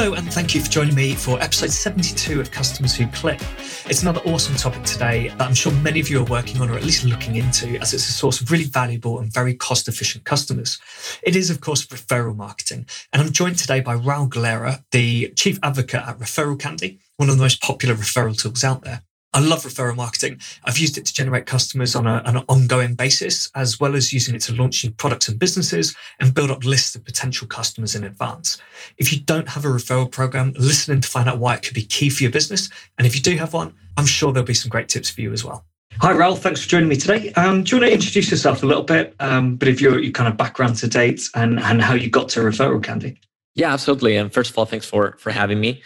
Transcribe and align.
Hello, 0.00 0.14
and 0.14 0.32
thank 0.32 0.54
you 0.54 0.60
for 0.60 0.70
joining 0.70 0.94
me 0.94 1.12
for 1.12 1.42
episode 1.42 1.72
72 1.72 2.40
of 2.40 2.52
Customers 2.52 2.94
Who 2.94 3.08
Click. 3.08 3.40
It's 3.86 4.02
another 4.02 4.20
awesome 4.20 4.54
topic 4.54 4.84
today 4.84 5.30
that 5.30 5.40
I'm 5.40 5.54
sure 5.54 5.72
many 5.72 5.98
of 5.98 6.08
you 6.08 6.20
are 6.20 6.24
working 6.26 6.60
on 6.60 6.70
or 6.70 6.76
at 6.76 6.84
least 6.84 7.04
looking 7.04 7.34
into, 7.34 7.76
as 7.80 7.92
it's 7.92 8.08
a 8.08 8.12
source 8.12 8.40
of 8.40 8.52
really 8.52 8.66
valuable 8.66 9.18
and 9.18 9.32
very 9.32 9.54
cost 9.54 9.88
efficient 9.88 10.22
customers. 10.22 10.78
It 11.24 11.34
is, 11.34 11.50
of 11.50 11.60
course, 11.60 11.84
referral 11.86 12.36
marketing. 12.36 12.86
And 13.12 13.20
I'm 13.20 13.32
joined 13.32 13.58
today 13.58 13.80
by 13.80 13.96
Raul 13.96 14.28
Galera, 14.28 14.84
the 14.92 15.32
chief 15.34 15.58
advocate 15.64 16.06
at 16.06 16.20
Referral 16.20 16.60
Candy, 16.60 17.00
one 17.16 17.28
of 17.28 17.36
the 17.36 17.42
most 17.42 17.60
popular 17.60 17.96
referral 17.96 18.40
tools 18.40 18.62
out 18.62 18.82
there. 18.82 19.02
I 19.34 19.40
love 19.40 19.62
referral 19.62 19.94
marketing. 19.94 20.40
I've 20.64 20.78
used 20.78 20.96
it 20.96 21.04
to 21.04 21.12
generate 21.12 21.44
customers 21.44 21.94
on, 21.94 22.06
a, 22.06 22.22
an 22.24 22.38
ongoing 22.48 22.94
basis, 22.94 23.50
as 23.54 23.78
well 23.78 23.94
as 23.94 24.12
using 24.12 24.34
it 24.34 24.40
to 24.42 24.54
launch 24.54 24.84
new 24.84 24.90
products 24.90 25.28
and 25.28 25.38
businesses 25.38 25.94
and 26.18 26.32
build 26.32 26.50
up 26.50 26.64
lists 26.64 26.94
of 26.94 27.04
potential 27.04 27.46
customers 27.46 27.94
in 27.94 28.04
advance. 28.04 28.58
If 28.96 29.12
you 29.12 29.20
don't 29.20 29.48
have 29.50 29.64
a 29.66 29.68
referral 29.68 30.10
program, 30.10 30.54
listen 30.58 30.94
in 30.94 31.02
to 31.02 31.08
find 31.08 31.28
out 31.28 31.38
why 31.38 31.54
it 31.54 31.62
could 31.62 31.74
be 31.74 31.84
key 31.84 32.08
for 32.08 32.22
your 32.22 32.32
business. 32.32 32.70
And 32.96 33.06
if 33.06 33.14
you 33.14 33.20
do 33.20 33.36
have 33.36 33.52
one, 33.52 33.74
I'm 33.98 34.06
sure 34.06 34.32
there'll 34.32 34.46
be 34.46 34.54
some 34.54 34.70
great 34.70 34.88
tips 34.88 35.10
for 35.10 35.20
you 35.20 35.32
as 35.32 35.44
well. 35.44 35.66
Hi, 36.00 36.12
Raul. 36.12 36.38
Thanks 36.38 36.62
for 36.62 36.68
joining 36.68 36.88
me 36.88 36.96
today. 36.96 37.32
Um, 37.32 37.64
do 37.64 37.76
you 37.76 37.82
want 37.82 37.90
to 37.90 37.94
introduce 37.94 38.30
yourself 38.30 38.62
a 38.62 38.66
little 38.66 38.84
bit, 38.84 39.14
um, 39.20 39.56
bit 39.56 39.68
of 39.68 39.80
your, 39.80 39.98
your 39.98 40.12
kind 40.12 40.28
of 40.28 40.36
background 40.36 40.76
to 40.76 40.88
date 40.88 41.28
and, 41.34 41.58
and 41.60 41.82
how 41.82 41.94
you 41.94 42.08
got 42.08 42.28
to 42.30 42.40
Referral 42.40 42.82
Candy? 42.82 43.20
Yeah, 43.58 43.72
absolutely. 43.72 44.16
And 44.16 44.32
first 44.32 44.52
of 44.52 44.56
all, 44.56 44.66
thanks 44.66 44.86
for 44.86 45.16
for 45.18 45.32
having 45.32 45.58
me. 45.58 45.82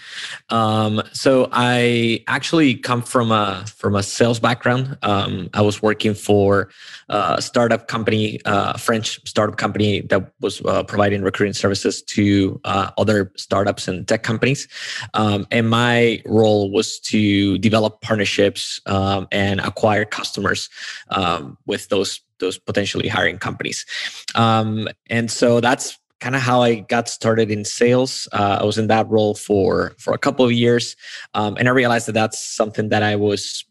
Um, 0.50 1.00
so 1.14 1.48
I 1.52 2.22
actually 2.28 2.74
come 2.74 3.00
from 3.00 3.32
a 3.32 3.64
from 3.66 3.94
a 3.94 4.02
sales 4.02 4.38
background. 4.38 4.98
Um, 5.00 5.48
I 5.54 5.62
was 5.62 5.80
working 5.80 6.12
for 6.12 6.68
a 7.08 7.40
startup 7.40 7.88
company, 7.88 8.38
a 8.44 8.76
French 8.76 9.26
startup 9.26 9.56
company 9.56 10.02
that 10.02 10.32
was 10.42 10.60
uh, 10.66 10.82
providing 10.82 11.22
recruiting 11.22 11.54
services 11.54 12.02
to 12.02 12.60
uh, 12.64 12.90
other 12.98 13.32
startups 13.38 13.88
and 13.88 14.06
tech 14.06 14.22
companies. 14.22 14.68
Um, 15.14 15.46
and 15.50 15.70
my 15.70 16.20
role 16.26 16.70
was 16.70 17.00
to 17.00 17.56
develop 17.56 18.02
partnerships 18.02 18.82
um, 18.84 19.28
and 19.32 19.60
acquire 19.60 20.04
customers 20.04 20.68
um, 21.08 21.56
with 21.64 21.88
those 21.88 22.20
those 22.38 22.58
potentially 22.58 23.08
hiring 23.08 23.38
companies. 23.38 23.86
Um, 24.34 24.88
and 25.08 25.30
so 25.30 25.60
that's 25.60 25.98
kind 26.22 26.36
of 26.36 26.40
how 26.40 26.62
I 26.62 26.76
got 26.76 27.08
started 27.08 27.50
in 27.50 27.64
sales. 27.64 28.28
Uh, 28.32 28.58
I 28.60 28.64
was 28.64 28.78
in 28.78 28.86
that 28.86 29.10
role 29.10 29.34
for 29.34 29.92
for 29.98 30.14
a 30.14 30.18
couple 30.18 30.44
of 30.44 30.52
years, 30.52 30.94
um, 31.34 31.56
and 31.58 31.68
I 31.68 31.72
realized 31.72 32.06
that 32.06 32.12
that's 32.12 32.38
something 32.38 32.88
that 32.90 33.02
I 33.02 33.16
was. 33.16 33.64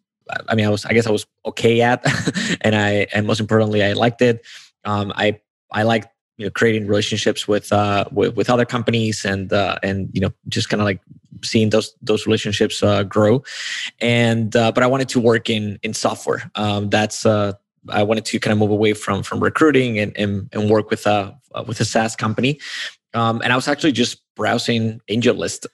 I 0.49 0.55
mean, 0.55 0.65
I 0.65 0.69
was. 0.69 0.85
I 0.85 0.93
guess 0.93 1.07
I 1.07 1.11
was 1.11 1.25
okay 1.45 1.81
at, 1.81 2.05
and 2.61 2.75
I 2.75 3.07
and 3.13 3.25
most 3.25 3.39
importantly, 3.39 3.81
I 3.83 3.93
liked 3.93 4.21
it. 4.21 4.45
Um, 4.83 5.13
I 5.15 5.39
I 5.71 5.83
liked 5.83 6.09
you 6.37 6.45
know 6.45 6.51
creating 6.51 6.87
relationships 6.87 7.47
with 7.47 7.71
uh, 7.71 8.03
with, 8.11 8.35
with 8.35 8.49
other 8.49 8.65
companies 8.65 9.23
and 9.23 9.53
uh, 9.53 9.77
and 9.81 10.09
you 10.11 10.19
know 10.19 10.33
just 10.49 10.67
kind 10.67 10.81
of 10.81 10.85
like 10.85 10.99
seeing 11.43 11.69
those 11.69 11.95
those 12.01 12.27
relationships 12.27 12.83
uh, 12.83 13.03
grow. 13.03 13.43
And 14.01 14.53
uh, 14.55 14.73
but 14.73 14.83
I 14.83 14.87
wanted 14.87 15.07
to 15.09 15.21
work 15.21 15.49
in 15.49 15.79
in 15.83 15.93
software. 15.93 16.51
Um, 16.55 16.89
that's 16.89 17.25
uh, 17.25 17.53
I 17.89 18.03
wanted 18.03 18.25
to 18.25 18.39
kind 18.39 18.51
of 18.51 18.59
move 18.59 18.71
away 18.71 18.93
from 18.93 19.23
from 19.23 19.39
recruiting 19.39 19.99
and 19.99 20.15
and, 20.17 20.49
and 20.53 20.69
work 20.69 20.89
with 20.89 21.05
a 21.05 21.35
with 21.67 21.79
a 21.79 21.85
SaaS 21.85 22.15
company. 22.15 22.59
Um, 23.13 23.41
and 23.43 23.51
I 23.51 23.57
was 23.57 23.67
actually 23.67 23.91
just 23.91 24.21
browsing 24.35 25.01
AngelList 25.09 25.65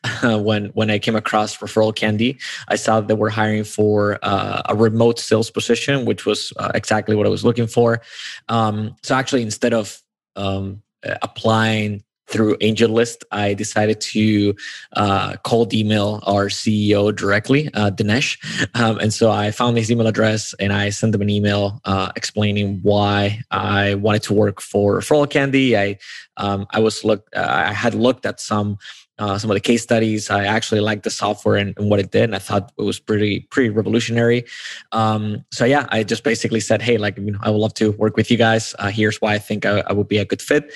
when 0.43 0.67
when 0.67 0.89
I 0.89 0.99
came 0.99 1.15
across 1.15 1.57
Referral 1.57 1.95
Candy. 1.95 2.39
I 2.67 2.75
saw 2.75 2.99
that 2.99 3.07
they 3.07 3.13
were 3.13 3.29
hiring 3.29 3.63
for 3.63 4.17
uh, 4.23 4.63
a 4.65 4.75
remote 4.75 5.19
sales 5.19 5.51
position, 5.51 6.05
which 6.05 6.25
was 6.25 6.51
uh, 6.57 6.71
exactly 6.73 7.15
what 7.15 7.27
I 7.27 7.29
was 7.29 7.45
looking 7.45 7.67
for. 7.67 8.01
Um, 8.49 8.95
so 9.03 9.15
actually, 9.15 9.43
instead 9.43 9.73
of 9.73 10.01
um, 10.35 10.81
applying 11.21 12.03
through 12.27 12.57
AngelList, 12.57 13.23
I 13.31 13.53
decided 13.53 14.01
to 14.01 14.55
uh, 14.93 15.37
cold 15.43 15.73
email 15.73 16.21
our 16.25 16.47
CEO 16.47 17.15
directly, 17.15 17.69
uh, 17.73 17.91
Dinesh. 17.91 18.37
Um, 18.75 18.99
and 18.99 19.13
so 19.13 19.31
I 19.31 19.51
found 19.51 19.77
his 19.77 19.91
email 19.91 20.07
address 20.07 20.53
and 20.59 20.73
I 20.73 20.89
sent 20.89 21.13
them 21.13 21.21
an 21.21 21.29
email 21.29 21.81
uh, 21.85 22.11
explaining 22.15 22.79
why 22.83 23.41
I 23.51 23.95
wanted 23.95 24.23
to 24.23 24.33
work 24.33 24.61
for 24.61 24.99
Referral 24.99 25.29
Candy. 25.29 25.77
I 25.77 25.97
um, 26.37 26.67
I 26.71 26.79
was 26.79 27.03
looked 27.03 27.35
I 27.35 27.73
had 27.73 27.95
looked 27.95 28.25
at 28.25 28.39
some 28.39 28.77
uh, 29.19 29.37
some 29.37 29.49
of 29.49 29.55
the 29.55 29.61
case 29.61 29.81
studies. 29.81 30.29
I 30.29 30.45
actually 30.45 30.79
liked 30.79 31.03
the 31.03 31.09
software 31.09 31.55
and, 31.55 31.73
and, 31.77 31.89
what 31.89 31.99
it 31.99 32.11
did, 32.11 32.25
and 32.25 32.35
I 32.35 32.39
thought 32.39 32.71
it 32.77 32.83
was 32.83 32.99
pretty 32.99 33.41
pretty 33.49 33.69
revolutionary. 33.69 34.45
Um, 34.91 35.43
so 35.51 35.65
yeah, 35.65 35.87
I 35.89 36.03
just 36.03 36.23
basically 36.23 36.59
said, 36.59 36.81
hey, 36.81 36.97
like 36.97 37.17
you 37.17 37.31
know, 37.31 37.39
I 37.41 37.49
would 37.49 37.57
love 37.57 37.73
to 37.75 37.91
work 37.93 38.15
with 38.15 38.29
you 38.29 38.37
guys. 38.37 38.75
Uh, 38.77 38.89
here's 38.89 39.19
why 39.19 39.33
I 39.33 39.39
think 39.39 39.65
I, 39.65 39.83
I 39.87 39.93
would 39.93 40.07
be 40.07 40.19
a 40.19 40.25
good 40.25 40.41
fit. 40.41 40.71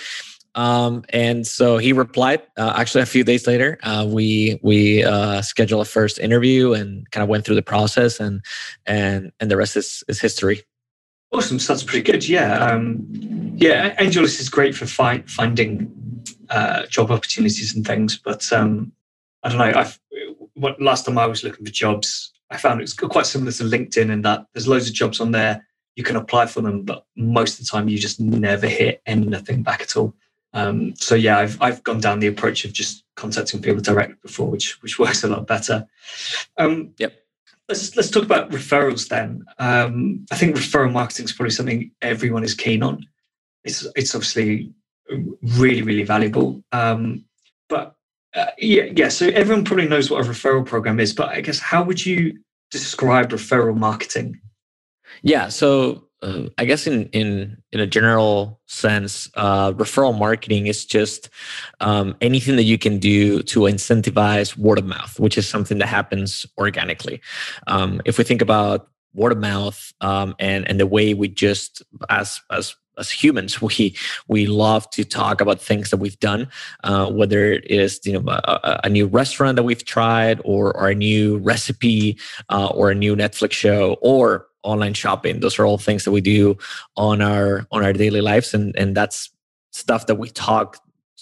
Um, 0.55 1.03
and 1.09 1.47
so 1.47 1.77
he 1.77 1.93
replied. 1.93 2.41
Uh, 2.57 2.73
actually, 2.75 3.03
a 3.03 3.07
few 3.07 3.23
days 3.23 3.47
later, 3.47 3.79
uh, 3.83 4.05
we 4.07 4.59
we 4.61 5.03
uh, 5.03 5.41
scheduled 5.41 5.81
a 5.81 5.89
first 5.89 6.19
interview 6.19 6.73
and 6.73 7.09
kind 7.11 7.23
of 7.23 7.29
went 7.29 7.45
through 7.45 7.55
the 7.55 7.61
process, 7.61 8.19
and 8.19 8.43
and 8.85 9.31
and 9.39 9.49
the 9.49 9.57
rest 9.57 9.77
is 9.77 10.03
is 10.07 10.19
history. 10.19 10.63
Awesome, 11.31 11.59
so 11.59 11.73
that's 11.73 11.83
pretty 11.83 12.03
good. 12.03 12.27
Yeah, 12.27 12.57
um, 12.57 13.07
yeah. 13.55 13.95
AngelList 13.95 14.41
is 14.41 14.49
great 14.49 14.75
for 14.75 14.85
fi- 14.85 15.23
finding 15.27 15.89
uh, 16.49 16.85
job 16.87 17.09
opportunities 17.09 17.73
and 17.73 17.87
things, 17.87 18.17
but 18.17 18.51
um, 18.51 18.91
I 19.43 19.49
don't 19.49 19.57
know. 19.57 19.79
I 19.79 19.91
what 20.55 20.81
last 20.81 21.05
time 21.05 21.17
I 21.17 21.25
was 21.25 21.43
looking 21.43 21.65
for 21.65 21.71
jobs, 21.71 22.33
I 22.49 22.57
found 22.57 22.81
it's 22.81 22.93
quite 22.93 23.25
similar 23.25 23.53
to 23.53 23.63
LinkedIn 23.63 24.11
in 24.11 24.21
that 24.23 24.45
there's 24.53 24.67
loads 24.67 24.89
of 24.89 24.93
jobs 24.93 25.21
on 25.21 25.31
there. 25.31 25.65
You 25.95 26.03
can 26.03 26.17
apply 26.17 26.47
for 26.47 26.61
them, 26.61 26.83
but 26.83 27.05
most 27.15 27.59
of 27.59 27.65
the 27.65 27.69
time 27.69 27.87
you 27.87 27.97
just 27.97 28.19
never 28.19 28.67
hear 28.67 28.97
anything 29.05 29.63
back 29.63 29.81
at 29.81 29.95
all. 29.95 30.13
Um, 30.53 30.95
so 30.95 31.15
yeah, 31.15 31.37
I've 31.37 31.61
I've 31.61 31.83
gone 31.83 31.99
down 31.99 32.19
the 32.19 32.27
approach 32.27 32.65
of 32.65 32.73
just 32.73 33.03
contacting 33.15 33.61
people 33.61 33.81
directly 33.81 34.15
before, 34.21 34.49
which 34.49 34.81
which 34.81 34.99
works 34.99 35.23
a 35.23 35.27
lot 35.27 35.47
better. 35.47 35.87
Um, 36.57 36.93
yep. 36.97 37.13
Let's 37.69 37.95
let's 37.95 38.09
talk 38.09 38.23
about 38.23 38.51
referrals 38.51 39.07
then. 39.07 39.45
Um, 39.59 40.25
I 40.31 40.35
think 40.35 40.55
referral 40.55 40.91
marketing 40.91 41.25
is 41.25 41.33
probably 41.33 41.51
something 41.51 41.91
everyone 42.01 42.43
is 42.43 42.53
keen 42.53 42.83
on. 42.83 43.05
It's 43.63 43.87
it's 43.95 44.13
obviously 44.13 44.73
really 45.57 45.81
really 45.81 46.03
valuable. 46.03 46.63
Um, 46.73 47.23
but 47.69 47.95
uh, 48.35 48.47
yeah, 48.57 48.85
yeah. 48.95 49.07
So 49.07 49.27
everyone 49.27 49.63
probably 49.63 49.87
knows 49.87 50.11
what 50.11 50.25
a 50.25 50.29
referral 50.29 50.65
program 50.65 50.99
is, 50.99 51.13
but 51.13 51.29
I 51.29 51.41
guess 51.41 51.59
how 51.59 51.83
would 51.83 52.05
you 52.05 52.37
describe 52.71 53.29
referral 53.29 53.77
marketing? 53.77 54.41
Yeah. 55.21 55.47
So 55.47 56.07
uh, 56.21 56.43
I 56.57 56.65
guess 56.65 56.85
in 56.87 57.07
in 57.07 57.57
in 57.71 57.79
a 57.79 57.87
general 57.87 58.59
sense, 58.67 59.29
uh, 59.35 59.71
referral 59.73 60.17
marketing 60.17 60.67
is 60.67 60.85
just 60.85 61.29
um, 61.79 62.15
anything 62.21 62.55
that 62.57 62.63
you 62.63 62.77
can 62.77 62.99
do 62.99 63.41
to 63.43 63.61
incentivize 63.61 64.55
word 64.57 64.77
of 64.77 64.85
mouth, 64.85 65.19
which 65.19 65.37
is 65.37 65.47
something 65.47 65.79
that 65.79 65.87
happens 65.87 66.45
organically. 66.57 67.21
Um, 67.67 68.01
if 68.05 68.17
we 68.17 68.23
think 68.23 68.41
about 68.41 68.87
word 69.13 69.31
of 69.31 69.39
mouth 69.39 69.93
um, 70.01 70.35
and 70.39 70.67
and 70.67 70.79
the 70.79 70.87
way 70.87 71.13
we 71.13 71.27
just 71.27 71.81
as 72.09 72.39
as 72.51 72.75
as 72.97 73.09
humans 73.09 73.61
we 73.61 73.95
we 74.27 74.45
love 74.45 74.89
to 74.91 75.03
talk 75.03 75.41
about 75.41 75.59
things 75.59 75.89
that 75.89 75.97
we've 75.97 76.19
done 76.19 76.47
uh, 76.83 77.09
whether 77.09 77.51
it 77.51 77.69
is 77.69 77.99
you 78.05 78.13
know 78.13 78.23
a, 78.29 78.81
a, 78.83 78.89
new 78.89 79.07
restaurant 79.07 79.55
that 79.55 79.63
we've 79.63 79.85
tried 79.85 80.39
or, 80.43 80.75
or 80.77 80.89
a 80.89 80.95
new 80.95 81.37
recipe 81.39 82.17
uh, 82.49 82.67
or 82.67 82.91
a 82.91 82.95
new 82.95 83.15
netflix 83.15 83.53
show 83.53 83.97
or 84.01 84.47
online 84.63 84.93
shopping. 84.93 85.39
Those 85.39 85.59
are 85.59 85.65
all 85.65 85.77
things 85.77 86.03
that 86.05 86.11
we 86.11 86.21
do 86.21 86.57
on 86.95 87.21
our 87.21 87.67
on 87.71 87.83
our 87.83 87.93
daily 87.93 88.21
lives 88.21 88.53
and 88.53 88.75
and 88.75 88.95
that's 88.95 89.29
stuff 89.71 90.07
that 90.07 90.15
we 90.15 90.29
talk 90.29 90.77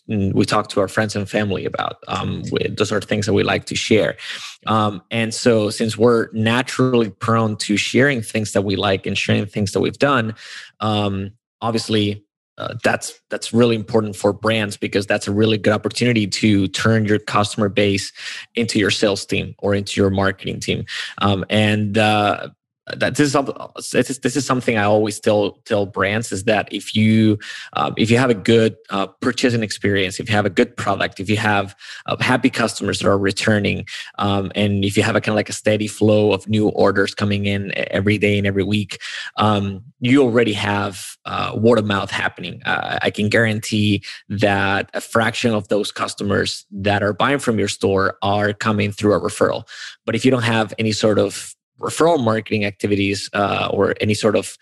mm, 0.09 0.33
we 0.33 0.45
talk 0.45 0.69
to 0.69 0.79
our 0.79 0.87
friends 0.87 1.15
and 1.15 1.29
family 1.29 1.65
about 1.65 1.97
um, 2.07 2.43
we, 2.51 2.67
those 2.69 2.91
are 2.91 3.01
things 3.01 3.25
that 3.25 3.33
we 3.33 3.43
like 3.43 3.65
to 3.65 3.75
share. 3.75 4.17
Um, 4.65 5.01
and 5.11 5.33
so 5.33 5.69
since 5.69 5.97
we're 5.97 6.29
naturally 6.33 7.09
prone 7.09 7.55
to 7.57 7.77
sharing 7.77 8.21
things 8.21 8.53
that 8.53 8.63
we 8.63 8.75
like 8.75 9.05
and 9.05 9.17
sharing 9.17 9.45
things 9.45 9.71
that 9.73 9.81
we've 9.81 9.99
done 9.99 10.35
um, 10.79 11.31
obviously 11.61 12.25
uh, 12.59 12.75
that's 12.83 13.21
that's 13.29 13.53
really 13.53 13.75
important 13.75 14.15
for 14.17 14.33
brands 14.33 14.75
because 14.75 15.07
that's 15.07 15.27
a 15.27 15.31
really 15.31 15.57
good 15.57 15.71
opportunity 15.71 16.27
to 16.27 16.67
turn 16.67 17.05
your 17.05 17.17
customer 17.17 17.69
base 17.69 18.11
into 18.55 18.77
your 18.77 18.91
sales 18.91 19.25
team 19.25 19.55
or 19.59 19.73
into 19.73 19.99
your 19.99 20.09
marketing 20.09 20.59
team. 20.59 20.83
Um, 21.19 21.45
and 21.49 21.97
uh, 21.97 22.49
that 22.97 23.15
this 23.15 23.33
is 23.33 23.93
this 23.93 24.09
is, 24.09 24.19
this 24.19 24.35
is 24.35 24.45
something 24.45 24.77
I 24.77 24.83
always 24.83 25.19
tell 25.19 25.51
tell 25.65 25.85
brands 25.85 26.31
is 26.31 26.43
that 26.45 26.67
if 26.71 26.95
you 26.95 27.37
uh, 27.73 27.91
if 27.97 28.09
you 28.09 28.17
have 28.17 28.29
a 28.29 28.35
good 28.35 28.75
uh, 28.89 29.07
purchasing 29.07 29.63
experience, 29.63 30.19
if 30.19 30.29
you 30.29 30.35
have 30.35 30.45
a 30.45 30.49
good 30.49 30.75
product, 30.75 31.19
if 31.19 31.29
you 31.29 31.37
have 31.37 31.75
uh, 32.05 32.17
happy 32.19 32.49
customers 32.49 32.99
that 32.99 33.07
are 33.07 33.17
returning, 33.17 33.85
um, 34.17 34.51
and 34.55 34.83
if 34.85 34.97
you 34.97 35.03
have 35.03 35.15
a 35.15 35.21
kind 35.21 35.33
of 35.33 35.35
like 35.35 35.49
a 35.49 35.53
steady 35.53 35.87
flow 35.87 36.31
of 36.31 36.47
new 36.47 36.69
orders 36.69 37.13
coming 37.13 37.45
in 37.45 37.71
every 37.91 38.17
day 38.17 38.37
and 38.37 38.47
every 38.47 38.63
week, 38.63 38.99
um, 39.37 39.83
you 39.99 40.23
already 40.23 40.53
have 40.53 41.17
uh, 41.25 41.53
word 41.55 41.79
of 41.79 41.85
mouth 41.85 42.11
happening. 42.11 42.61
Uh, 42.65 42.99
I 43.01 43.11
can 43.11 43.29
guarantee 43.29 44.03
that 44.29 44.89
a 44.93 45.01
fraction 45.01 45.53
of 45.53 45.67
those 45.67 45.91
customers 45.91 46.65
that 46.71 47.03
are 47.03 47.13
buying 47.13 47.39
from 47.39 47.59
your 47.59 47.67
store 47.67 48.17
are 48.21 48.53
coming 48.53 48.91
through 48.91 49.13
a 49.13 49.19
referral. 49.19 49.67
But 50.05 50.15
if 50.15 50.25
you 50.25 50.31
don't 50.31 50.43
have 50.43 50.73
any 50.79 50.91
sort 50.91 51.19
of 51.19 51.55
referral 51.79 52.23
marketing 52.23 52.65
activities 52.65 53.29
uh, 53.33 53.69
or 53.71 53.95
any 54.01 54.13
sort 54.13 54.35
of 54.35 54.57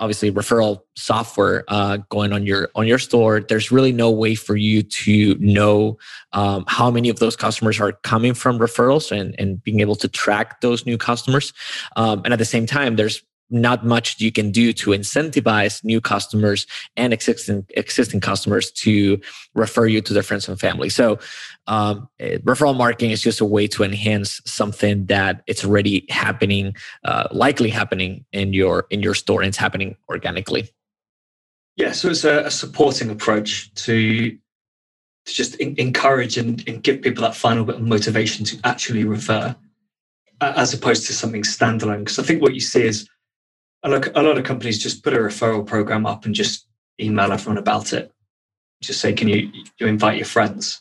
obviously 0.00 0.30
referral 0.30 0.80
software 0.96 1.64
uh, 1.68 1.98
going 2.08 2.32
on 2.32 2.44
your 2.44 2.68
on 2.74 2.86
your 2.86 2.98
store 2.98 3.40
there's 3.40 3.70
really 3.70 3.92
no 3.92 4.10
way 4.10 4.34
for 4.34 4.56
you 4.56 4.82
to 4.82 5.36
know 5.38 5.96
um, 6.32 6.64
how 6.66 6.90
many 6.90 7.08
of 7.08 7.20
those 7.20 7.36
customers 7.36 7.80
are 7.80 7.92
coming 8.02 8.34
from 8.34 8.58
referrals 8.58 9.16
and, 9.16 9.34
and 9.38 9.62
being 9.62 9.80
able 9.80 9.94
to 9.94 10.08
track 10.08 10.60
those 10.60 10.84
new 10.84 10.98
customers. 10.98 11.52
Um, 11.96 12.22
and 12.24 12.32
at 12.32 12.38
the 12.38 12.44
same 12.44 12.66
time 12.66 12.96
there's 12.96 13.22
not 13.54 13.86
much 13.86 14.20
you 14.20 14.32
can 14.32 14.50
do 14.50 14.72
to 14.74 14.90
incentivize 14.90 15.82
new 15.84 16.00
customers 16.00 16.66
and 16.96 17.12
existing 17.12 17.64
existing 17.70 18.20
customers 18.20 18.70
to 18.72 19.20
refer 19.54 19.86
you 19.86 20.00
to 20.02 20.12
their 20.12 20.22
friends 20.22 20.48
and 20.48 20.58
family. 20.60 20.88
So, 20.88 21.18
um, 21.66 22.08
referral 22.20 22.76
marketing 22.76 23.12
is 23.12 23.22
just 23.22 23.40
a 23.40 23.44
way 23.44 23.66
to 23.68 23.84
enhance 23.84 24.40
something 24.44 25.06
that 25.06 25.42
it's 25.46 25.64
already 25.64 26.04
happening, 26.10 26.74
uh, 27.04 27.28
likely 27.30 27.70
happening 27.70 28.24
in 28.32 28.52
your 28.52 28.86
in 28.90 29.00
your 29.00 29.14
store, 29.14 29.40
and 29.40 29.48
it's 29.48 29.56
happening 29.56 29.96
organically. 30.08 30.68
Yeah, 31.76 31.92
so 31.92 32.10
it's 32.10 32.24
a, 32.24 32.44
a 32.44 32.50
supporting 32.50 33.10
approach 33.10 33.72
to 33.86 34.30
to 34.30 35.32
just 35.32 35.54
in, 35.56 35.74
encourage 35.78 36.36
and, 36.36 36.62
and 36.68 36.82
give 36.82 37.02
people 37.02 37.22
that 37.22 37.34
final 37.34 37.64
bit 37.64 37.76
of 37.76 37.82
motivation 37.82 38.44
to 38.44 38.58
actually 38.64 39.04
refer, 39.04 39.56
as 40.40 40.74
opposed 40.74 41.06
to 41.06 41.12
something 41.12 41.42
standalone. 41.42 42.00
Because 42.00 42.18
I 42.18 42.22
think 42.22 42.42
what 42.42 42.54
you 42.54 42.60
see 42.60 42.82
is 42.82 43.08
a 43.84 43.88
lot, 43.88 44.08
a 44.16 44.22
lot 44.22 44.38
of 44.38 44.44
companies 44.44 44.82
just 44.82 45.04
put 45.04 45.12
a 45.12 45.18
referral 45.18 45.64
program 45.64 46.06
up 46.06 46.24
and 46.24 46.34
just 46.34 46.66
email 47.00 47.30
everyone 47.30 47.58
about 47.58 47.92
it. 47.92 48.10
Just 48.82 49.00
say, 49.00 49.12
can 49.12 49.28
you 49.28 49.50
you 49.78 49.86
invite 49.86 50.16
your 50.16 50.26
friends? 50.26 50.80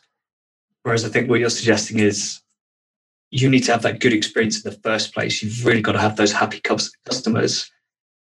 Whereas 0.84 1.06
I 1.06 1.10
think 1.10 1.30
what 1.30 1.40
you're 1.40 1.50
suggesting 1.50 2.00
is 2.00 2.42
you 3.30 3.50
need 3.50 3.64
to 3.66 3.72
have 3.72 3.82
that 3.84 4.00
good 4.00 4.14
experience 4.14 4.64
in 4.64 4.70
the 4.70 4.78
first 4.80 5.14
place. 5.14 5.42
You've 5.42 5.66
really 5.66 5.82
got 5.82 5.94
to 5.94 6.00
have 6.00 6.16
those 6.16 6.32
happy 6.32 6.62
customers, 6.62 7.70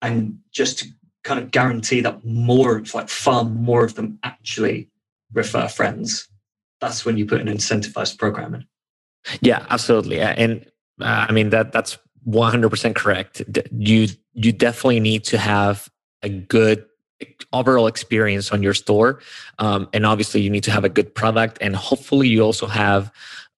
and 0.01 0.39
just 0.51 0.79
to 0.79 0.87
kind 1.23 1.39
of 1.39 1.51
guarantee 1.51 2.01
that 2.01 2.23
more, 2.23 2.77
of 2.77 2.93
like 2.93 3.09
far 3.09 3.43
more 3.43 3.83
of 3.83 3.95
them 3.95 4.19
actually 4.23 4.89
refer 5.33 5.67
friends. 5.67 6.27
That's 6.81 7.05
when 7.05 7.17
you 7.17 7.25
put 7.25 7.41
an 7.41 7.47
incentivized 7.47 8.17
program 8.17 8.53
in. 8.55 8.65
Yeah, 9.41 9.65
absolutely, 9.69 10.19
and 10.19 10.65
uh, 11.01 11.25
I 11.29 11.31
mean 11.31 11.49
that 11.49 11.71
that's 11.71 11.97
100% 12.27 12.95
correct. 12.95 13.41
You 13.71 14.07
you 14.33 14.51
definitely 14.51 14.99
need 14.99 15.23
to 15.25 15.37
have 15.37 15.89
a 16.21 16.29
good 16.29 16.85
overall 17.53 17.87
experience 17.87 18.51
on 18.51 18.61
your 18.61 18.73
store, 18.73 19.21
um, 19.59 19.87
and 19.93 20.05
obviously 20.05 20.41
you 20.41 20.49
need 20.49 20.63
to 20.63 20.71
have 20.71 20.83
a 20.83 20.89
good 20.89 21.13
product, 21.15 21.57
and 21.61 21.75
hopefully 21.75 22.27
you 22.27 22.41
also 22.41 22.67
have 22.67 23.11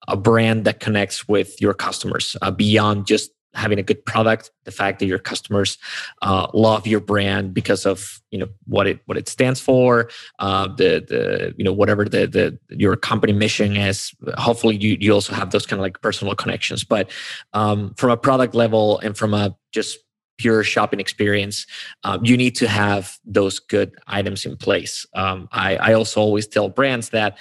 a 0.07 0.15
brand 0.15 0.65
that 0.65 0.79
connects 0.79 1.27
with 1.27 1.59
your 1.61 1.73
customers 1.73 2.35
uh, 2.41 2.51
beyond 2.51 3.05
just 3.05 3.31
having 3.53 3.79
a 3.79 3.83
good 3.83 4.05
product 4.05 4.51
the 4.65 4.71
fact 4.71 4.99
that 4.99 5.07
your 5.07 5.17
customers 5.17 5.77
uh, 6.21 6.47
love 6.53 6.85
your 6.85 6.99
brand 6.99 7.53
because 7.53 7.85
of 7.85 8.21
you 8.29 8.37
know 8.37 8.47
what 8.65 8.87
it 8.87 8.99
what 9.05 9.17
it 9.17 9.27
stands 9.27 9.59
for 9.59 10.09
uh, 10.39 10.67
the 10.67 11.03
the 11.07 11.53
you 11.57 11.63
know 11.63 11.73
whatever 11.73 12.05
the 12.05 12.27
the 12.27 12.59
your 12.75 12.95
company 12.95 13.33
mission 13.33 13.75
is. 13.75 14.13
Hopefully 14.37 14.75
you 14.75 14.97
you 14.99 15.13
also 15.13 15.33
have 15.33 15.51
those 15.51 15.65
kind 15.65 15.79
of 15.79 15.83
like 15.83 16.01
personal 16.01 16.35
connections. 16.35 16.83
But 16.83 17.09
um, 17.53 17.93
from 17.95 18.11
a 18.11 18.17
product 18.17 18.53
level 18.53 18.99
and 18.99 19.17
from 19.17 19.33
a 19.33 19.55
just 19.71 19.97
pure 20.37 20.63
shopping 20.63 21.01
experience 21.01 21.67
um, 22.05 22.23
you 22.23 22.37
need 22.37 22.55
to 22.55 22.67
have 22.67 23.17
those 23.25 23.59
good 23.59 23.93
items 24.07 24.45
in 24.45 24.55
place. 24.55 25.05
Um, 25.13 25.49
I, 25.51 25.75
I 25.75 25.93
also 25.93 26.21
always 26.21 26.47
tell 26.47 26.69
brands 26.69 27.09
that 27.09 27.37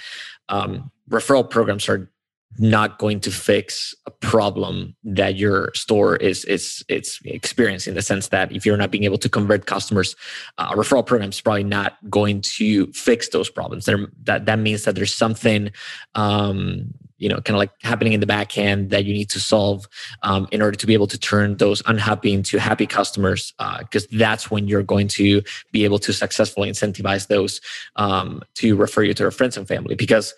um, 0.49 0.91
referral 1.09 1.49
programs 1.49 1.87
are 1.87 2.11
not 2.57 2.97
going 2.97 3.19
to 3.21 3.31
fix 3.31 3.93
a 4.05 4.11
problem 4.11 4.95
that 5.03 5.35
your 5.35 5.71
store 5.73 6.15
is 6.15 6.43
is 6.45 6.83
it's 6.89 7.19
experiencing 7.25 7.91
in 7.91 7.95
the 7.95 8.01
sense 8.01 8.29
that 8.29 8.51
if 8.51 8.65
you're 8.65 8.77
not 8.77 8.91
being 8.91 9.03
able 9.03 9.17
to 9.17 9.29
convert 9.29 9.65
customers 9.65 10.15
uh, 10.57 10.73
referral 10.73 11.05
program 11.05 11.29
is 11.29 11.39
probably 11.41 11.63
not 11.63 11.97
going 12.09 12.41
to 12.41 12.91
fix 12.91 13.29
those 13.29 13.49
problems. 13.49 13.85
There 13.85 14.07
that 14.23 14.45
that 14.45 14.59
means 14.59 14.83
that 14.83 14.95
there's 14.95 15.13
something 15.13 15.71
um, 16.15 16.93
you 17.19 17.29
know 17.29 17.35
kind 17.35 17.55
of 17.55 17.59
like 17.59 17.71
happening 17.81 18.13
in 18.13 18.19
the 18.19 18.25
back 18.25 18.57
end 18.57 18.89
that 18.89 19.05
you 19.05 19.13
need 19.13 19.29
to 19.29 19.39
solve 19.39 19.87
um, 20.23 20.47
in 20.51 20.61
order 20.61 20.77
to 20.77 20.87
be 20.87 20.93
able 20.93 21.07
to 21.07 21.17
turn 21.17 21.57
those 21.57 21.83
unhappy 21.85 22.33
into 22.33 22.59
happy 22.59 22.87
customers 22.87 23.53
because 23.79 24.05
uh, 24.05 24.07
that's 24.13 24.49
when 24.49 24.67
you're 24.67 24.83
going 24.83 25.07
to 25.07 25.41
be 25.71 25.83
able 25.83 25.99
to 25.99 26.11
successfully 26.11 26.69
incentivize 26.69 27.27
those 27.27 27.61
um, 27.97 28.41
to 28.55 28.75
refer 28.75 29.03
you 29.03 29.13
to 29.13 29.23
their 29.23 29.31
friends 29.31 29.57
and 29.57 29.67
family. 29.67 29.95
Because 29.95 30.33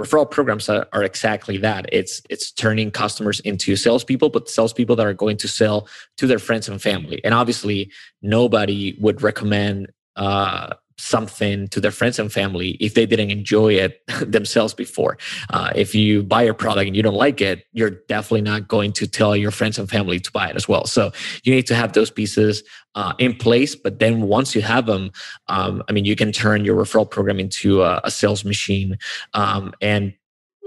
referral 0.00 0.30
programs 0.30 0.68
are, 0.68 0.86
are, 0.92 1.02
exactly 1.02 1.56
that. 1.58 1.86
It's 1.92 2.20
it's 2.28 2.50
turning 2.50 2.90
customers 2.90 3.40
into 3.40 3.76
salespeople, 3.76 4.28
but 4.30 4.48
salespeople 4.48 4.96
that 4.96 5.06
are 5.06 5.14
going 5.14 5.36
to 5.38 5.48
sell 5.48 5.88
to 6.18 6.26
their 6.26 6.38
friends 6.38 6.68
and 6.68 6.80
family. 6.80 7.20
And 7.24 7.32
obviously, 7.34 7.90
nobody 8.22 8.96
would 9.00 9.22
recommend 9.22 9.92
uh, 10.16 10.74
something 10.98 11.68
to 11.68 11.80
their 11.80 11.90
friends 11.90 12.18
and 12.18 12.32
family 12.32 12.70
if 12.80 12.94
they 12.94 13.06
didn't 13.06 13.30
enjoy 13.30 13.74
it 13.74 14.02
themselves 14.26 14.74
before. 14.74 15.18
Uh, 15.50 15.70
if 15.74 15.94
you 15.94 16.22
buy 16.22 16.42
a 16.42 16.54
product 16.54 16.86
and 16.86 16.96
you 16.96 17.02
don't 17.02 17.14
like 17.14 17.40
it, 17.40 17.64
you're 17.72 17.90
definitely 17.90 18.40
not 18.40 18.68
going 18.68 18.92
to 18.92 19.06
tell 19.06 19.36
your 19.36 19.50
friends 19.50 19.78
and 19.78 19.88
family 19.88 20.18
to 20.18 20.32
buy 20.32 20.48
it 20.48 20.56
as 20.56 20.68
well. 20.68 20.86
So 20.86 21.12
you 21.44 21.54
need 21.54 21.66
to 21.66 21.74
have 21.74 21.92
those 21.92 22.10
pieces 22.10 22.62
uh, 22.94 23.12
in 23.18 23.34
place. 23.36 23.74
But 23.74 23.98
then 23.98 24.22
once 24.22 24.54
you 24.54 24.62
have 24.62 24.86
them, 24.86 25.10
um, 25.48 25.82
I 25.88 25.92
mean, 25.92 26.04
you 26.04 26.16
can 26.16 26.32
turn 26.32 26.64
your 26.64 26.76
referral 26.76 27.08
program 27.08 27.38
into 27.38 27.82
a, 27.82 28.00
a 28.04 28.10
sales 28.10 28.44
machine. 28.44 28.98
Um, 29.34 29.74
and 29.80 30.14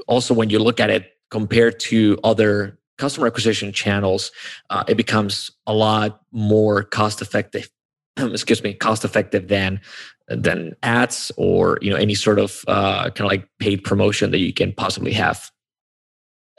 also, 0.08 0.34
when 0.34 0.50
you 0.50 0.60
look 0.60 0.80
at 0.80 0.90
it 0.90 1.12
compared 1.32 1.80
to 1.80 2.18
other 2.24 2.80
customer 2.98 3.28
acquisition 3.28 3.72
channels, 3.72 4.32
uh, 4.70 4.84
it 4.88 4.96
becomes 4.96 5.52
a 5.66 5.74
lot 5.74 6.22
more 6.32 6.84
cost 6.84 7.22
effective 7.22 7.70
excuse 8.32 8.64
me 8.64 8.74
cost 8.74 9.06
effective 9.06 9.48
than 9.48 9.80
than 10.30 10.76
ads 10.84 11.32
or 11.38 11.80
you 11.82 11.90
know 11.90 11.98
any 11.98 12.16
sort 12.16 12.40
of 12.40 12.64
uh, 12.68 13.10
kind 13.10 13.22
of 13.22 13.28
like 13.28 13.48
paid 13.60 13.84
promotion 13.84 14.32
that 14.32 14.40
you 14.40 14.54
can 14.54 14.74
possibly 14.74 15.14
have. 15.14 15.50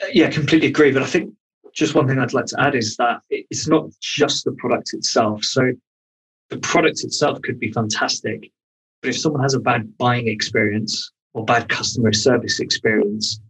Uh, 0.03 0.07
yeah 0.13 0.31
completely 0.31 0.69
agree 0.69 0.91
but 0.93 1.03
i 1.03 1.07
think 1.07 1.33
just 1.75 1.95
one 1.95 2.09
thing 2.09 2.19
i'd 2.19 2.33
like 2.33 2.47
to 2.47 2.61
add 2.61 2.75
is 2.75 2.97
that 2.97 3.21
it's 3.29 3.69
not 3.69 3.89
just 4.01 4.45
the 4.45 4.53
product 4.53 4.93
itself. 4.95 5.45
So 5.45 5.73
the 6.49 6.59
product 6.59 7.05
itself 7.05 7.41
could 7.43 7.61
be 7.61 7.71
fantastic 7.71 8.51
but 9.03 9.11
if 9.11 9.19
someone 9.19 9.43
has 9.43 9.55
a 9.55 9.61
bad 9.61 9.97
buying 9.99 10.29
experience 10.29 11.13
or 11.35 11.45
bad 11.45 11.69
customer 11.69 12.13
service 12.13 12.61
experience 12.61 13.41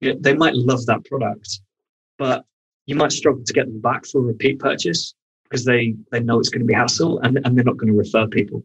you 0.00 0.12
know, 0.12 0.18
they 0.20 0.34
might 0.34 0.54
love 0.54 0.86
that 0.86 1.04
product 1.04 1.60
but 2.18 2.44
you 2.86 2.94
might 2.94 3.12
struggle 3.12 3.44
to 3.44 3.52
get 3.52 3.66
them 3.66 3.80
back 3.80 4.06
for 4.06 4.18
a 4.20 4.22
repeat 4.22 4.58
purchase 4.58 5.14
because 5.44 5.64
they 5.64 5.94
they 6.12 6.20
know 6.20 6.38
it's 6.38 6.48
going 6.48 6.60
to 6.60 6.66
be 6.66 6.74
hassle 6.74 7.18
and, 7.20 7.38
and 7.44 7.56
they're 7.56 7.64
not 7.64 7.76
going 7.76 7.92
to 7.92 7.98
refer 7.98 8.26
people 8.26 8.64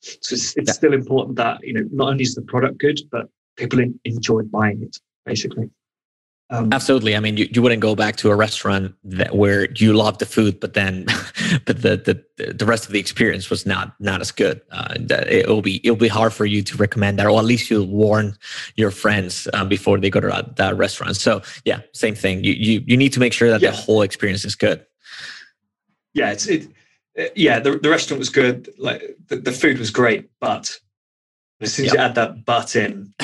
so 0.00 0.34
it's, 0.34 0.56
it's 0.56 0.68
yeah. 0.68 0.72
still 0.72 0.92
important 0.92 1.36
that 1.36 1.58
you 1.62 1.72
know 1.72 1.86
not 1.92 2.08
only 2.10 2.22
is 2.22 2.34
the 2.34 2.42
product 2.42 2.78
good, 2.78 3.00
but 3.10 3.28
people 3.56 3.80
in, 3.80 3.98
enjoy 4.04 4.42
buying 4.42 4.82
it. 4.82 4.96
Basically. 5.26 5.70
Um, 6.52 6.72
Absolutely. 6.72 7.14
I 7.14 7.20
mean, 7.20 7.36
you, 7.36 7.48
you 7.52 7.62
wouldn't 7.62 7.80
go 7.80 7.94
back 7.94 8.16
to 8.16 8.30
a 8.30 8.34
restaurant 8.34 8.92
that 9.04 9.36
where 9.36 9.70
you 9.70 9.92
love 9.92 10.18
the 10.18 10.26
food, 10.26 10.58
but 10.58 10.74
then, 10.74 11.04
but 11.64 11.82
the, 11.82 11.96
the 12.36 12.52
the 12.52 12.66
rest 12.66 12.86
of 12.86 12.92
the 12.92 12.98
experience 12.98 13.50
was 13.50 13.66
not 13.66 13.94
not 14.00 14.20
as 14.20 14.32
good. 14.32 14.60
Uh, 14.72 14.94
it 14.98 15.48
will 15.48 15.62
be 15.62 15.80
it'll 15.84 15.94
be 15.94 16.08
hard 16.08 16.32
for 16.32 16.44
you 16.44 16.62
to 16.62 16.76
recommend 16.76 17.20
that, 17.20 17.26
or 17.26 17.38
at 17.38 17.44
least 17.44 17.70
you'll 17.70 17.86
warn 17.86 18.36
your 18.74 18.90
friends 18.90 19.46
um, 19.54 19.68
before 19.68 19.98
they 19.98 20.10
go 20.10 20.18
to 20.18 20.26
that, 20.26 20.56
that, 20.56 20.76
restaurant. 20.76 21.16
So 21.16 21.40
yeah, 21.64 21.82
same 21.92 22.16
thing. 22.16 22.42
You 22.42 22.54
you 22.54 22.82
you 22.84 22.96
need 22.96 23.12
to 23.12 23.20
make 23.20 23.32
sure 23.32 23.48
that 23.50 23.60
yeah. 23.60 23.70
the 23.70 23.76
whole 23.76 24.02
experience 24.02 24.44
is 24.44 24.56
good. 24.56 24.84
Yeah, 26.14 26.32
it's 26.32 26.48
it 26.48 26.66
uh, 26.66 26.68
yeah, 27.34 27.58
the, 27.58 27.78
the 27.78 27.90
restaurant 27.90 28.18
was 28.18 28.30
good. 28.30 28.72
Like 28.78 29.16
the, 29.28 29.36
the 29.36 29.52
food 29.52 29.78
was 29.78 29.90
great, 29.90 30.30
but 30.40 30.78
as 31.60 31.74
soon 31.74 31.86
as 31.86 31.92
yep. 31.92 31.98
you 31.98 32.04
add 32.04 32.14
that 32.14 32.44
but 32.44 32.74
in, 32.76 33.12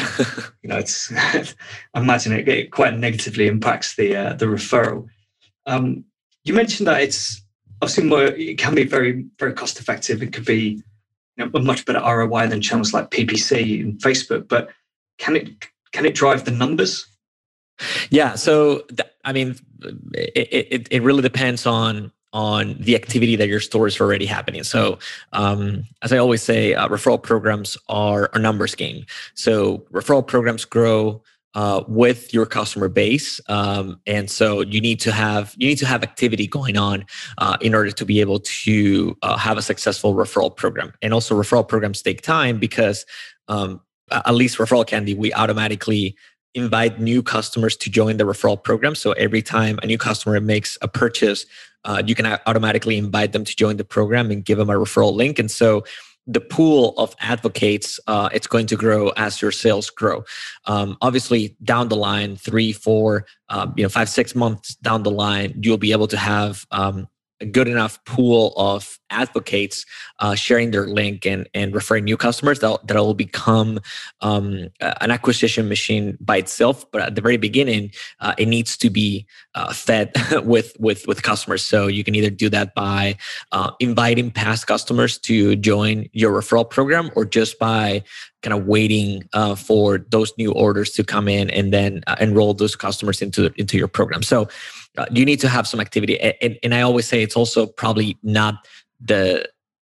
you 0.63 0.69
know, 0.69 0.79
it's 0.79 1.13
I 1.15 1.55
imagine 1.95 2.33
it, 2.33 2.49
it, 2.49 2.71
quite 2.71 2.97
negatively 2.97 3.47
impacts 3.47 3.97
the 3.97 4.17
uh, 4.17 4.33
the 4.35 4.47
referral. 4.47 5.09
Um, 5.67 6.05
you 6.45 6.55
mentioned 6.55 6.87
that 6.87 7.03
it's 7.03 7.43
obviously 7.81 8.05
more. 8.05 8.25
It 8.25 8.59
can 8.59 8.75
be 8.75 8.85
very 8.85 9.27
very 9.39 9.53
cost 9.53 9.79
effective. 9.79 10.23
It 10.23 10.33
could 10.33 10.45
be 10.45 10.83
you 11.37 11.45
know, 11.45 11.51
a 11.55 11.61
much 11.61 11.85
better 11.85 12.01
ROI 12.01 12.49
than 12.49 12.61
channels 12.61 12.93
like 12.93 13.11
PPC 13.11 13.81
and 13.81 13.99
Facebook. 14.01 14.49
But 14.49 14.71
can 15.19 15.37
it 15.37 15.49
can 15.93 16.05
it 16.05 16.15
drive 16.15 16.45
the 16.45 16.51
numbers? 16.51 17.07
Yeah. 18.11 18.35
So 18.35 18.81
th- 18.89 19.11
I 19.25 19.33
mean, 19.33 19.57
it, 20.15 20.67
it 20.73 20.89
it 20.91 21.03
really 21.03 21.23
depends 21.23 21.67
on 21.67 22.13
on 22.37 22.77
the 22.79 22.95
activity 22.95 23.35
that 23.35 23.49
your 23.49 23.61
store 23.61 23.87
is 23.87 23.99
already 23.99 24.27
happening. 24.27 24.63
So, 24.63 24.99
um, 25.33 25.85
as 26.03 26.13
I 26.13 26.19
always 26.19 26.43
say, 26.43 26.75
uh, 26.75 26.87
referral 26.87 27.21
programs 27.21 27.79
are 27.89 28.29
a 28.35 28.39
numbers 28.39 28.75
game. 28.75 29.07
So, 29.33 29.79
referral 29.91 30.25
programs 30.25 30.67
grow 30.67 31.23
uh, 31.55 31.83
with 31.89 32.35
your 32.35 32.45
customer 32.45 32.89
base, 32.89 33.41
um, 33.49 33.99
and 34.07 34.31
so 34.31 34.61
you 34.61 34.83
need 34.83 35.01
to 35.01 35.13
have 35.13 35.55
you 35.57 35.67
need 35.67 35.79
to 35.79 35.87
have 35.87 36.03
activity 36.03 36.47
going 36.47 36.77
on 36.77 37.07
uh, 37.39 37.57
in 37.63 37.75
order 37.75 37.91
to 37.91 38.05
be 38.05 38.21
able 38.21 38.41
to 38.41 39.17
uh, 39.23 39.39
have 39.39 39.57
a 39.57 39.63
successful 39.63 40.15
referral 40.15 40.55
program. 40.55 40.93
And 41.01 41.15
also, 41.15 41.35
referral 41.35 41.67
programs 41.67 42.03
take 42.03 42.21
time 42.21 42.59
because 42.59 43.07
um, 43.49 43.81
at 44.11 44.35
least 44.35 44.59
referral 44.59 44.87
candy, 44.87 45.15
we 45.15 45.33
automatically 45.33 46.15
invite 46.57 46.99
new 47.01 47.23
customers 47.23 47.77
to 47.77 47.91
join 47.91 48.17
the 48.17 48.25
referral 48.25 48.63
program. 48.63 48.95
So 48.95 49.13
every 49.13 49.43
time 49.43 49.79
a 49.83 49.87
new 49.87 49.99
customer 49.99 50.41
makes 50.41 50.77
a 50.83 50.89
purchase, 50.89 51.47
uh, 51.85 52.03
you 52.05 52.15
can 52.15 52.27
automatically 52.47 52.97
invite 52.97 53.33
them 53.33 53.45
to 53.45 53.55
join 53.55 53.77
the 53.77 53.85
program 53.85 54.31
and 54.31 54.45
give 54.45 54.59
them 54.59 54.71
a 54.71 54.75
referral 54.75 55.15
link. 55.15 55.39
And 55.39 55.51
so 55.51 55.85
the 56.27 56.41
pool 56.41 56.95
of 56.99 57.15
advocates 57.21 58.01
uh, 58.09 58.29
it's 58.33 58.49
going 58.49 58.67
to 58.67 58.77
grow 58.77 59.11
as 59.11 59.41
your 59.41 59.53
sales 59.53 59.91
grow 59.91 60.25
um, 60.65 60.97
obviously 61.01 61.57
down 61.63 61.89
the 61.89 61.97
line 61.97 62.35
three 62.35 62.73
four 62.73 63.27
um, 63.49 63.73
you 63.77 63.85
know 63.85 63.89
five 63.89 64.09
six 64.09 64.35
months 64.35 64.75
down 64.77 65.05
the 65.05 65.11
line 65.11 65.55
you'll 65.63 65.79
be 65.79 65.93
able 65.93 66.09
to 66.09 66.17
have 66.17 66.67
um, 66.73 67.07
a 67.41 67.47
good 67.47 67.69
enough 67.69 68.03
pool 68.05 68.53
of 68.57 68.99
advocates 69.11 69.85
uh, 70.21 70.35
sharing 70.35 70.71
their 70.71 70.87
link 70.87 71.27
and, 71.27 71.49
and 71.55 71.75
referring 71.75 72.05
new 72.05 72.17
customers 72.17 72.61
that 72.61 72.87
that 72.87 72.97
will 72.97 73.15
become 73.15 73.79
um, 74.21 74.69
an 74.81 75.11
acquisition 75.11 75.69
machine 75.69 76.17
by 76.21 76.39
itself. 76.39 76.91
But 76.91 77.03
at 77.03 77.15
the 77.15 77.21
very 77.21 77.37
beginning, 77.37 77.93
uh, 78.21 78.35
it 78.39 78.47
needs 78.47 78.77
to 78.79 78.91
be 78.91 79.27
uh, 79.55 79.73
fed 79.73 80.13
with 80.45 80.77
with 80.79 81.07
with 81.07 81.23
customers. 81.23 81.63
So 81.63 81.87
you 81.87 82.05
can 82.05 82.15
either 82.15 82.31
do 82.31 82.49
that 82.51 82.75
by 82.75 83.17
uh, 83.53 83.73
inviting 83.81 84.31
past 84.31 84.67
customers 84.67 85.19
to 85.19 85.57
join 85.57 86.09
your 86.13 86.33
referral 86.33 86.69
program, 86.69 87.11
or 87.15 87.25
just 87.25 87.59
by 87.59 88.03
kind 88.43 88.59
of 88.59 88.67
waiting 88.67 89.29
uh, 89.33 89.55
for 89.55 89.99
those 89.99 90.33
new 90.39 90.53
orders 90.53 90.93
to 90.93 91.03
come 91.03 91.27
in 91.27 91.51
and 91.51 91.73
then 91.73 92.03
uh, 92.07 92.17
enroll 92.21 92.55
those 92.55 92.77
customers 92.77 93.21
into 93.21 93.53
into 93.57 93.77
your 93.77 93.89
program. 93.89 94.23
So 94.23 94.49
you 95.11 95.25
need 95.25 95.41
to 95.41 95.49
have 95.49 95.67
some 95.67 95.81
activity. 95.81 96.19
And, 96.21 96.59
and 96.63 96.75
i 96.75 96.81
always 96.81 97.07
say 97.07 97.23
it's 97.23 97.37
also 97.37 97.67
probably 97.67 98.19
not 98.23 98.67
the 99.01 99.49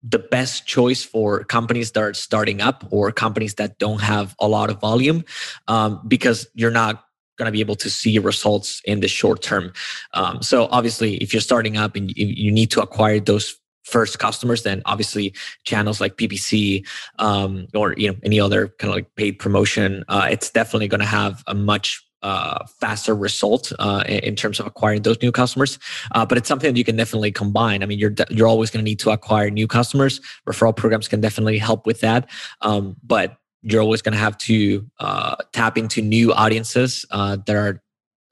the 0.03 0.19
best 0.19 0.67
choice 0.67 1.03
for 1.03 1.45
companies 1.45 1.93
that 1.93 2.03
are 2.03 2.15
starting 2.15 2.61
up 2.61 2.87
or 2.91 3.13
companies 3.13 3.55
that 3.57 3.79
don't 3.79 4.01
have 4.01 4.35
a 4.41 4.49
lot 4.49 4.71
of 4.71 4.81
volume 4.81 5.23
um, 5.69 6.01
because 6.09 6.49
you're 6.55 6.71
not 6.71 7.05
going 7.37 7.47
to 7.47 7.53
be 7.53 7.61
able 7.61 7.77
to 7.77 7.91
see 7.91 8.19
results 8.19 8.81
in 8.85 9.01
the 9.01 9.09
short 9.09 9.43
term. 9.43 9.73
Um, 10.15 10.43
so 10.43 10.69
obviously 10.71 11.17
if 11.17 11.33
you're 11.33 11.41
starting 11.41 11.77
up 11.77 11.97
and 11.97 12.11
you, 12.17 12.27
you 12.27 12.51
need 12.51 12.71
to 12.71 12.83
acquire 12.83 13.21
those 13.21 13.57
first 13.85 14.19
customers 14.19 14.63
then 14.63 14.83
obviously 14.85 15.35
channels 15.65 16.03
like 16.03 16.17
ppc 16.17 16.87
um, 17.19 17.67
or 17.75 17.95
you 17.97 18.09
know 18.09 18.17
any 18.23 18.39
other 18.39 18.69
kind 18.79 18.91
of 18.91 18.95
like 18.95 19.15
paid 19.17 19.33
promotion 19.33 20.05
uh, 20.09 20.29
it's 20.31 20.51
definitely 20.51 20.87
going 20.87 21.01
to 21.01 21.07
have 21.07 21.43
a 21.47 21.55
much 21.55 22.07
uh, 22.23 22.65
faster 22.81 23.15
result 23.15 23.73
uh, 23.79 24.05
in 24.09 24.37
terms 24.37 24.61
of 24.61 24.67
acquiring 24.67 25.03
those 25.03 25.21
new 25.23 25.33
customers. 25.33 25.79
Uh, 26.13 26.25
but 26.25 26.39
it's 26.39 26.49
something 26.49 26.73
that 26.73 26.79
you 26.79 26.85
can 26.85 26.97
definitely 26.97 27.33
combine. 27.33 27.83
I 27.83 27.87
mean, 27.87 27.99
you're 27.99 28.15
you're 28.29 28.49
always 28.49 28.71
going 28.71 28.85
to 28.85 28.89
need 28.89 28.99
to 29.01 29.11
acquire 29.11 29.51
new 29.51 29.67
customers. 29.67 30.21
Referral 30.47 30.77
programs 30.77 31.09
can 31.09 31.21
definitely 31.21 31.59
help 31.59 31.87
with 31.87 32.01
that. 32.01 32.29
Um, 32.61 32.97
but 33.03 33.37
you're 33.63 33.83
always 33.83 34.03
going 34.03 34.15
to 34.15 34.19
have 34.19 34.39
to 34.39 34.87
uh, 35.01 35.37
tap 35.53 35.77
into 35.77 36.01
new 36.01 36.33
audiences 36.33 37.05
uh, 37.11 37.37
that 37.47 37.57
are 37.57 37.83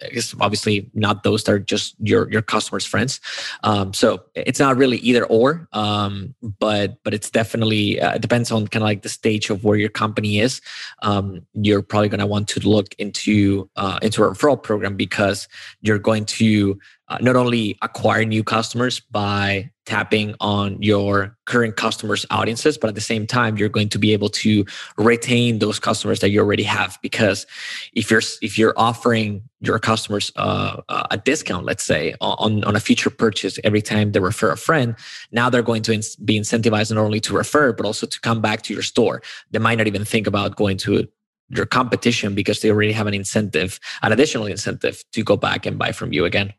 I 0.03 0.09
guess 0.11 0.35
obviously 0.41 0.91
not 0.95 1.23
those 1.23 1.45
that 1.45 1.53
are 1.53 1.59
just 1.59 1.97
your 2.01 2.31
your 2.31 2.43
customers' 2.43 2.85
friends. 2.85 3.21
Um, 3.65 3.93
so 3.93 4.25
it's 4.35 4.61
not 4.61 4.77
really 4.77 4.99
either 4.99 5.25
or, 5.25 5.69
um, 5.73 6.35
but 6.43 7.03
but 7.03 7.15
it's 7.15 7.31
definitely 7.31 8.01
uh, 8.01 8.15
it 8.15 8.23
depends 8.23 8.51
on 8.53 8.69
kind 8.69 8.83
of 8.83 8.87
like 8.87 9.03
the 9.03 9.09
stage 9.09 9.51
of 9.51 9.65
where 9.65 9.77
your 9.77 9.89
company 9.89 10.39
is. 10.41 10.61
Um, 11.03 11.47
you're 11.55 11.83
probably 11.83 12.09
going 12.09 12.21
to 12.21 12.27
want 12.27 12.49
to 12.49 12.61
look 12.69 12.95
into 12.99 13.69
uh, 13.77 13.99
into 14.03 14.23
a 14.23 14.31
referral 14.31 14.63
program 14.63 14.97
because 14.97 15.49
you're 15.81 15.99
going 15.99 16.27
to 16.27 16.79
uh, 17.09 17.19
not 17.21 17.37
only 17.37 17.79
acquire 17.83 18.25
new 18.25 18.45
customers 18.45 19.01
by 19.01 19.71
tapping 19.87 20.35
on 20.41 20.81
your 20.83 21.35
current 21.47 21.77
customers 21.77 22.27
audiences 22.31 22.77
but 22.77 22.89
at 22.89 22.95
the 22.95 23.01
same 23.01 23.27
time 23.27 23.57
you're 23.57 23.71
going 23.71 23.89
to 23.89 23.99
be 23.99 24.13
able 24.13 24.29
to 24.29 24.65
retain 24.99 25.59
those 25.61 25.79
customers 25.79 26.21
that 26.21 26.29
you 26.29 26.41
already 26.41 26.63
have. 26.63 26.99
Because 27.03 27.47
if 27.95 28.11
you're 28.11 28.21
if 28.43 28.59
you're 28.59 28.75
offering 28.77 29.43
your 29.61 29.79
customers 29.79 30.31
uh, 30.37 30.83
a 31.11 31.17
discount 31.17 31.65
let's 31.65 31.83
say 31.83 32.15
on 32.21 32.63
on 32.65 32.77
a 32.77 32.81
future 32.81 33.11
purchase 33.11 33.59
every 33.65 33.83
time 33.83 34.13
they 34.13 34.21
refer 34.21 34.51
a 34.53 34.57
friend 34.57 34.95
now 35.33 35.49
they're 35.49 35.63
going 35.63 35.83
to 35.83 35.93
be 36.25 36.39
incentivized 36.39 36.95
not 36.95 37.01
only 37.01 37.21
to 37.21 37.35
refer 37.35 37.73
but 37.73 37.87
also 37.87 38.07
to 38.07 38.21
come 38.21 38.41
back 38.41 38.63
to 38.63 38.75
your 38.75 38.83
store. 38.83 39.23
They 39.51 39.59
might 39.59 39.79
not 39.79 39.87
even 39.87 40.05
think 40.05 40.27
about 40.27 40.57
going 40.57 40.77
to 40.79 41.09
your 41.51 41.65
competition 41.65 42.35
because 42.35 42.61
they 42.61 42.71
already 42.71 42.93
have 42.93 43.07
an 43.07 43.15
incentive 43.15 43.81
an 44.03 44.13
additional 44.13 44.47
incentive 44.47 45.03
to 45.13 45.25
go 45.25 45.37
back 45.37 45.65
and 45.65 45.79
buy 45.79 45.93
from 45.93 46.13
you 46.13 46.27
again 46.27 46.53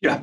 yeah, 0.00 0.22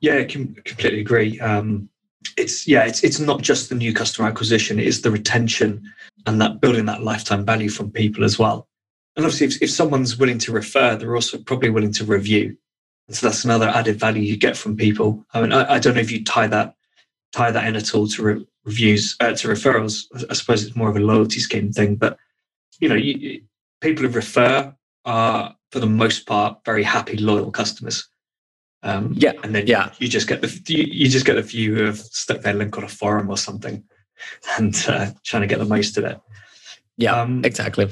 yeah, 0.00 0.18
I 0.18 0.24
completely 0.24 1.00
agree. 1.00 1.38
Um, 1.40 1.88
it's 2.36 2.66
yeah, 2.66 2.84
it's 2.84 3.04
it's 3.04 3.20
not 3.20 3.42
just 3.42 3.68
the 3.68 3.74
new 3.74 3.92
customer 3.92 4.28
acquisition; 4.28 4.78
it 4.78 4.86
is 4.86 5.02
the 5.02 5.10
retention 5.10 5.82
and 6.26 6.40
that 6.40 6.60
building 6.60 6.86
that 6.86 7.02
lifetime 7.02 7.44
value 7.44 7.68
from 7.68 7.90
people 7.90 8.24
as 8.24 8.38
well. 8.38 8.68
And 9.16 9.26
obviously, 9.26 9.48
if, 9.48 9.62
if 9.62 9.70
someone's 9.70 10.16
willing 10.16 10.38
to 10.38 10.52
refer, 10.52 10.96
they're 10.96 11.14
also 11.14 11.38
probably 11.38 11.70
willing 11.70 11.92
to 11.92 12.04
review. 12.04 12.56
And 13.08 13.16
so 13.16 13.26
that's 13.26 13.44
another 13.44 13.68
added 13.68 13.98
value 13.98 14.22
you 14.22 14.36
get 14.36 14.56
from 14.56 14.76
people. 14.76 15.24
I 15.34 15.42
mean, 15.42 15.52
I, 15.52 15.74
I 15.74 15.78
don't 15.78 15.94
know 15.94 16.00
if 16.00 16.10
you 16.10 16.24
tie 16.24 16.46
that 16.46 16.74
tie 17.32 17.50
that 17.50 17.66
in 17.66 17.76
at 17.76 17.94
all 17.94 18.06
to 18.06 18.22
re- 18.22 18.46
reviews 18.64 19.16
uh, 19.20 19.32
to 19.32 19.48
referrals. 19.48 20.04
I 20.30 20.34
suppose 20.34 20.64
it's 20.64 20.76
more 20.76 20.88
of 20.88 20.96
a 20.96 21.00
loyalty 21.00 21.40
scheme 21.40 21.72
thing, 21.72 21.96
but 21.96 22.16
you 22.80 22.88
know, 22.88 22.94
you, 22.94 23.42
people 23.80 24.04
who 24.04 24.10
refer 24.10 24.74
are 25.04 25.56
for 25.70 25.80
the 25.80 25.86
most 25.86 26.26
part 26.26 26.58
very 26.64 26.82
happy, 26.82 27.16
loyal 27.16 27.50
customers. 27.50 28.08
Um, 28.82 29.12
yeah, 29.16 29.32
and 29.44 29.54
then 29.54 29.66
yeah. 29.66 29.92
you, 29.98 30.08
just 30.08 30.26
get 30.26 30.40
the 30.40 30.60
you, 30.66 30.84
you, 30.84 31.08
just 31.08 31.24
get 31.24 31.38
a 31.38 31.42
few 31.42 31.74
who 31.74 31.84
have 31.84 31.98
stuck 31.98 32.40
their 32.40 32.54
link 32.54 32.76
on 32.76 32.84
a 32.84 32.88
forum 32.88 33.30
or 33.30 33.36
something, 33.36 33.84
and 34.58 34.74
uh, 34.88 35.10
trying 35.22 35.42
to 35.42 35.46
get 35.46 35.58
the 35.58 35.64
most 35.64 35.96
of 35.96 36.04
it. 36.04 36.20
Yeah, 36.96 37.20
um, 37.20 37.44
exactly. 37.44 37.90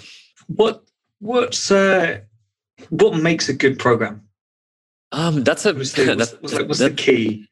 What 0.48 0.82
what's 1.20 1.70
uh, 1.70 2.20
what 2.88 3.16
makes 3.16 3.48
a 3.48 3.52
good 3.52 3.78
program? 3.78 4.22
Um, 5.12 5.44
that's 5.44 5.64
a 5.64 5.74
what's 5.74 5.92
the, 5.92 6.14
what's, 6.18 6.32
what's, 6.40 6.54
what's 6.64 6.78
that, 6.80 6.96
the 6.96 7.02
key? 7.02 7.46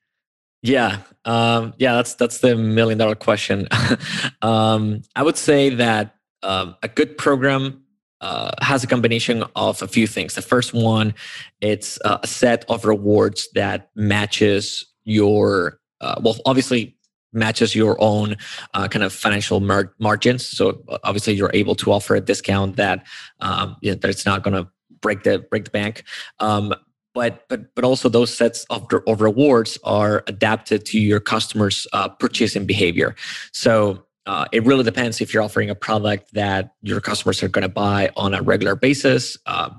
Yeah, 0.63 0.99
um, 1.25 1.75
yeah, 1.79 1.95
that's 1.95 2.15
that's 2.15 2.39
the 2.39 2.57
million 2.57 2.99
dollar 2.99 3.15
question. 3.15 3.69
um, 4.43 5.03
I 5.15 5.23
would 5.23 5.37
say 5.37 5.71
that 5.71 6.17
um, 6.43 6.75
a 6.83 6.89
good 6.89 7.17
program 7.17 7.85
uh, 8.21 8.51
has 8.61 8.83
a 8.85 8.87
combination 8.87 9.45
of 9.57 9.83
a 9.83 9.89
few 9.89 10.07
things. 10.07 10.35
The 10.35 10.43
first 10.43 10.75
one, 10.75 11.15
it's 11.61 11.99
a 12.05 12.27
set 12.27 12.65
of 12.69 12.85
rewards 12.85 13.49
that 13.55 13.91
matches 13.95 14.85
your 15.05 15.81
uh, 16.01 16.21
well, 16.23 16.37
obviously 16.47 16.97
matches 17.33 17.75
your 17.75 17.97
own 18.01 18.37
uh, 18.75 18.89
kind 18.89 19.03
of 19.03 19.13
financial 19.13 19.61
mar- 19.61 19.95
margins. 19.99 20.47
So 20.47 20.83
obviously, 21.05 21.35
you're 21.35 21.51
able 21.55 21.75
to 21.77 21.93
offer 21.93 22.15
a 22.15 22.21
discount 22.21 22.77
that 22.77 23.07
um, 23.41 23.77
you 23.81 23.91
know, 23.91 23.97
that 23.97 24.11
it's 24.11 24.27
not 24.27 24.43
going 24.43 24.55
to 24.55 24.71
break 25.01 25.23
the 25.23 25.39
break 25.39 25.65
the 25.65 25.71
bank. 25.71 26.05
Um, 26.41 26.75
but 27.15 27.49
but 27.49 27.75
but 27.75 27.85
also 27.85 28.09
those 28.09 28.35
sets 28.35 28.65
of, 28.71 28.87
of 29.07 29.21
rewards 29.21 29.79
are 29.83 30.23
adapted 30.27 30.85
to 30.87 31.01
your 31.01 31.21
customers' 31.21 31.87
uh, 31.93 32.09
purchasing 32.09 32.65
behavior. 32.65 33.17
So 33.53 34.05
uh, 34.29 34.45
it 34.53 34.63
really 34.67 34.85
depends 34.85 35.23
if 35.23 35.33
you're 35.33 35.43
offering 35.43 35.71
a 35.71 35.75
product 35.75 36.35
that 36.35 36.75
your 36.83 37.01
customers 37.01 37.43
are 37.43 37.49
going 37.49 37.63
to 37.63 37.69
buy 37.69 38.11
on 38.15 38.35
a 38.35 38.43
regular 38.43 38.77
basis, 38.77 39.39
uh, 39.47 39.71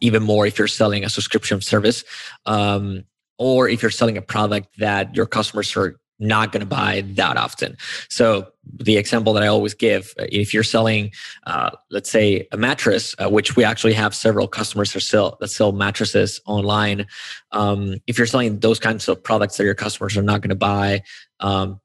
even 0.00 0.22
more 0.22 0.46
if 0.46 0.58
you're 0.58 0.66
selling 0.66 1.04
a 1.04 1.10
subscription 1.10 1.60
service, 1.60 2.02
um, 2.46 3.04
or 3.38 3.68
if 3.68 3.82
you're 3.82 3.90
selling 3.90 4.16
a 4.16 4.22
product 4.22 4.68
that 4.78 5.14
your 5.14 5.26
customers 5.26 5.76
are 5.76 6.00
not 6.18 6.50
going 6.50 6.60
to 6.60 6.66
buy 6.66 7.04
that 7.08 7.36
often. 7.36 7.76
So 8.08 8.46
the 8.72 8.96
example 8.96 9.34
that 9.34 9.42
I 9.42 9.48
always 9.48 9.74
give, 9.74 10.14
uh, 10.18 10.24
if 10.32 10.54
you're 10.54 10.62
selling, 10.62 11.10
uh, 11.46 11.70
let's 11.90 12.08
say 12.08 12.48
a 12.52 12.56
mattress, 12.56 13.14
uh, 13.22 13.28
which 13.28 13.54
we 13.54 13.64
actually 13.64 13.92
have 13.92 14.14
several 14.14 14.48
customers 14.48 14.94
that 14.94 15.00
sell 15.00 15.36
that 15.40 15.48
sell 15.48 15.72
mattresses 15.72 16.40
online. 16.46 17.06
Um, 17.52 17.96
if 18.06 18.16
you're 18.16 18.26
selling 18.26 18.60
those 18.60 18.78
kinds 18.78 19.08
of 19.08 19.22
products 19.22 19.58
that 19.58 19.64
your 19.64 19.74
customers 19.74 20.16
are 20.16 20.22
not 20.22 20.40
going 20.40 20.48
to 20.48 20.54
buy, 20.54 21.02
um, 21.40 21.80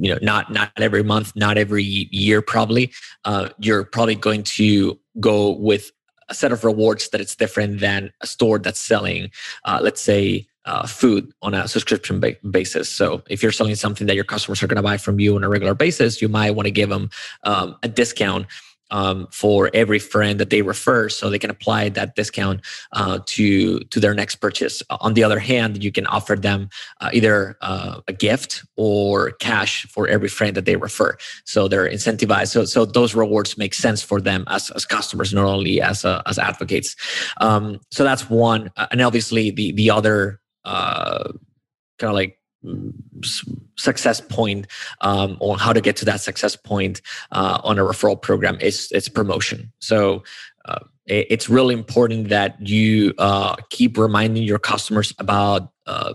you 0.00 0.10
know 0.10 0.18
not 0.22 0.52
not 0.52 0.72
every 0.76 1.02
month 1.02 1.32
not 1.34 1.56
every 1.58 1.82
year 1.82 2.42
probably 2.42 2.92
uh, 3.24 3.48
you're 3.58 3.84
probably 3.84 4.14
going 4.14 4.42
to 4.42 4.98
go 5.20 5.52
with 5.52 5.90
a 6.28 6.34
set 6.34 6.52
of 6.52 6.64
rewards 6.64 7.08
that 7.08 7.20
it's 7.20 7.34
different 7.34 7.80
than 7.80 8.12
a 8.20 8.26
store 8.26 8.58
that's 8.58 8.80
selling 8.80 9.30
uh, 9.64 9.78
let's 9.82 10.00
say 10.00 10.46
uh, 10.64 10.86
food 10.86 11.32
on 11.40 11.54
a 11.54 11.66
subscription 11.66 12.20
ba- 12.20 12.36
basis. 12.50 12.90
So 12.90 13.22
if 13.30 13.42
you're 13.42 13.52
selling 13.52 13.74
something 13.74 14.06
that 14.06 14.16
your 14.16 14.24
customers 14.24 14.62
are 14.62 14.66
going 14.66 14.76
to 14.76 14.82
buy 14.82 14.98
from 14.98 15.18
you 15.18 15.34
on 15.34 15.42
a 15.42 15.48
regular 15.48 15.74
basis 15.74 16.20
you 16.20 16.28
might 16.28 16.50
want 16.50 16.66
to 16.66 16.70
give 16.70 16.90
them 16.90 17.08
um, 17.44 17.76
a 17.82 17.88
discount 17.88 18.46
um, 18.90 19.26
for 19.30 19.70
every 19.74 19.98
friend 19.98 20.40
that 20.40 20.50
they 20.50 20.62
refer, 20.62 21.08
so 21.08 21.30
they 21.30 21.38
can 21.38 21.50
apply 21.50 21.88
that 21.90 22.14
discount 22.14 22.60
uh, 22.92 23.18
to 23.26 23.80
to 23.80 24.00
their 24.00 24.14
next 24.14 24.36
purchase. 24.36 24.82
On 25.00 25.14
the 25.14 25.24
other 25.24 25.38
hand, 25.38 25.82
you 25.82 25.92
can 25.92 26.06
offer 26.06 26.36
them 26.36 26.68
uh, 27.00 27.10
either 27.12 27.56
uh, 27.60 28.00
a 28.08 28.12
gift 28.12 28.64
or 28.76 29.32
cash 29.32 29.86
for 29.86 30.08
every 30.08 30.28
friend 30.28 30.56
that 30.56 30.64
they 30.64 30.76
refer. 30.76 31.16
So 31.44 31.68
they're 31.68 31.88
incentivized. 31.88 32.48
So 32.48 32.64
so 32.64 32.84
those 32.84 33.14
rewards 33.14 33.58
make 33.58 33.74
sense 33.74 34.02
for 34.02 34.20
them 34.20 34.44
as 34.48 34.70
as 34.70 34.84
customers, 34.84 35.32
not 35.32 35.44
only 35.44 35.80
as 35.80 36.04
uh, 36.04 36.22
as 36.26 36.38
advocates. 36.38 36.96
Um, 37.40 37.80
so 37.90 38.04
that's 38.04 38.28
one, 38.30 38.70
and 38.90 39.00
obviously 39.00 39.50
the 39.50 39.72
the 39.72 39.90
other 39.90 40.40
uh, 40.64 41.32
kind 41.98 42.10
of 42.10 42.14
like 42.14 42.38
success 43.76 44.20
point 44.20 44.66
um, 45.00 45.36
on 45.40 45.58
how 45.58 45.72
to 45.72 45.80
get 45.80 45.96
to 45.96 46.04
that 46.04 46.20
success 46.20 46.56
point 46.56 47.00
uh, 47.32 47.60
on 47.64 47.78
a 47.78 47.82
referral 47.82 48.20
program 48.20 48.58
is 48.60 48.88
it's 48.92 49.08
promotion 49.08 49.72
so 49.78 50.22
uh, 50.66 50.78
it's 51.06 51.48
really 51.48 51.74
important 51.74 52.28
that 52.28 52.60
you 52.60 53.14
uh, 53.18 53.56
keep 53.70 53.96
reminding 53.96 54.42
your 54.42 54.58
customers 54.58 55.14
about 55.18 55.72
uh, 55.86 56.12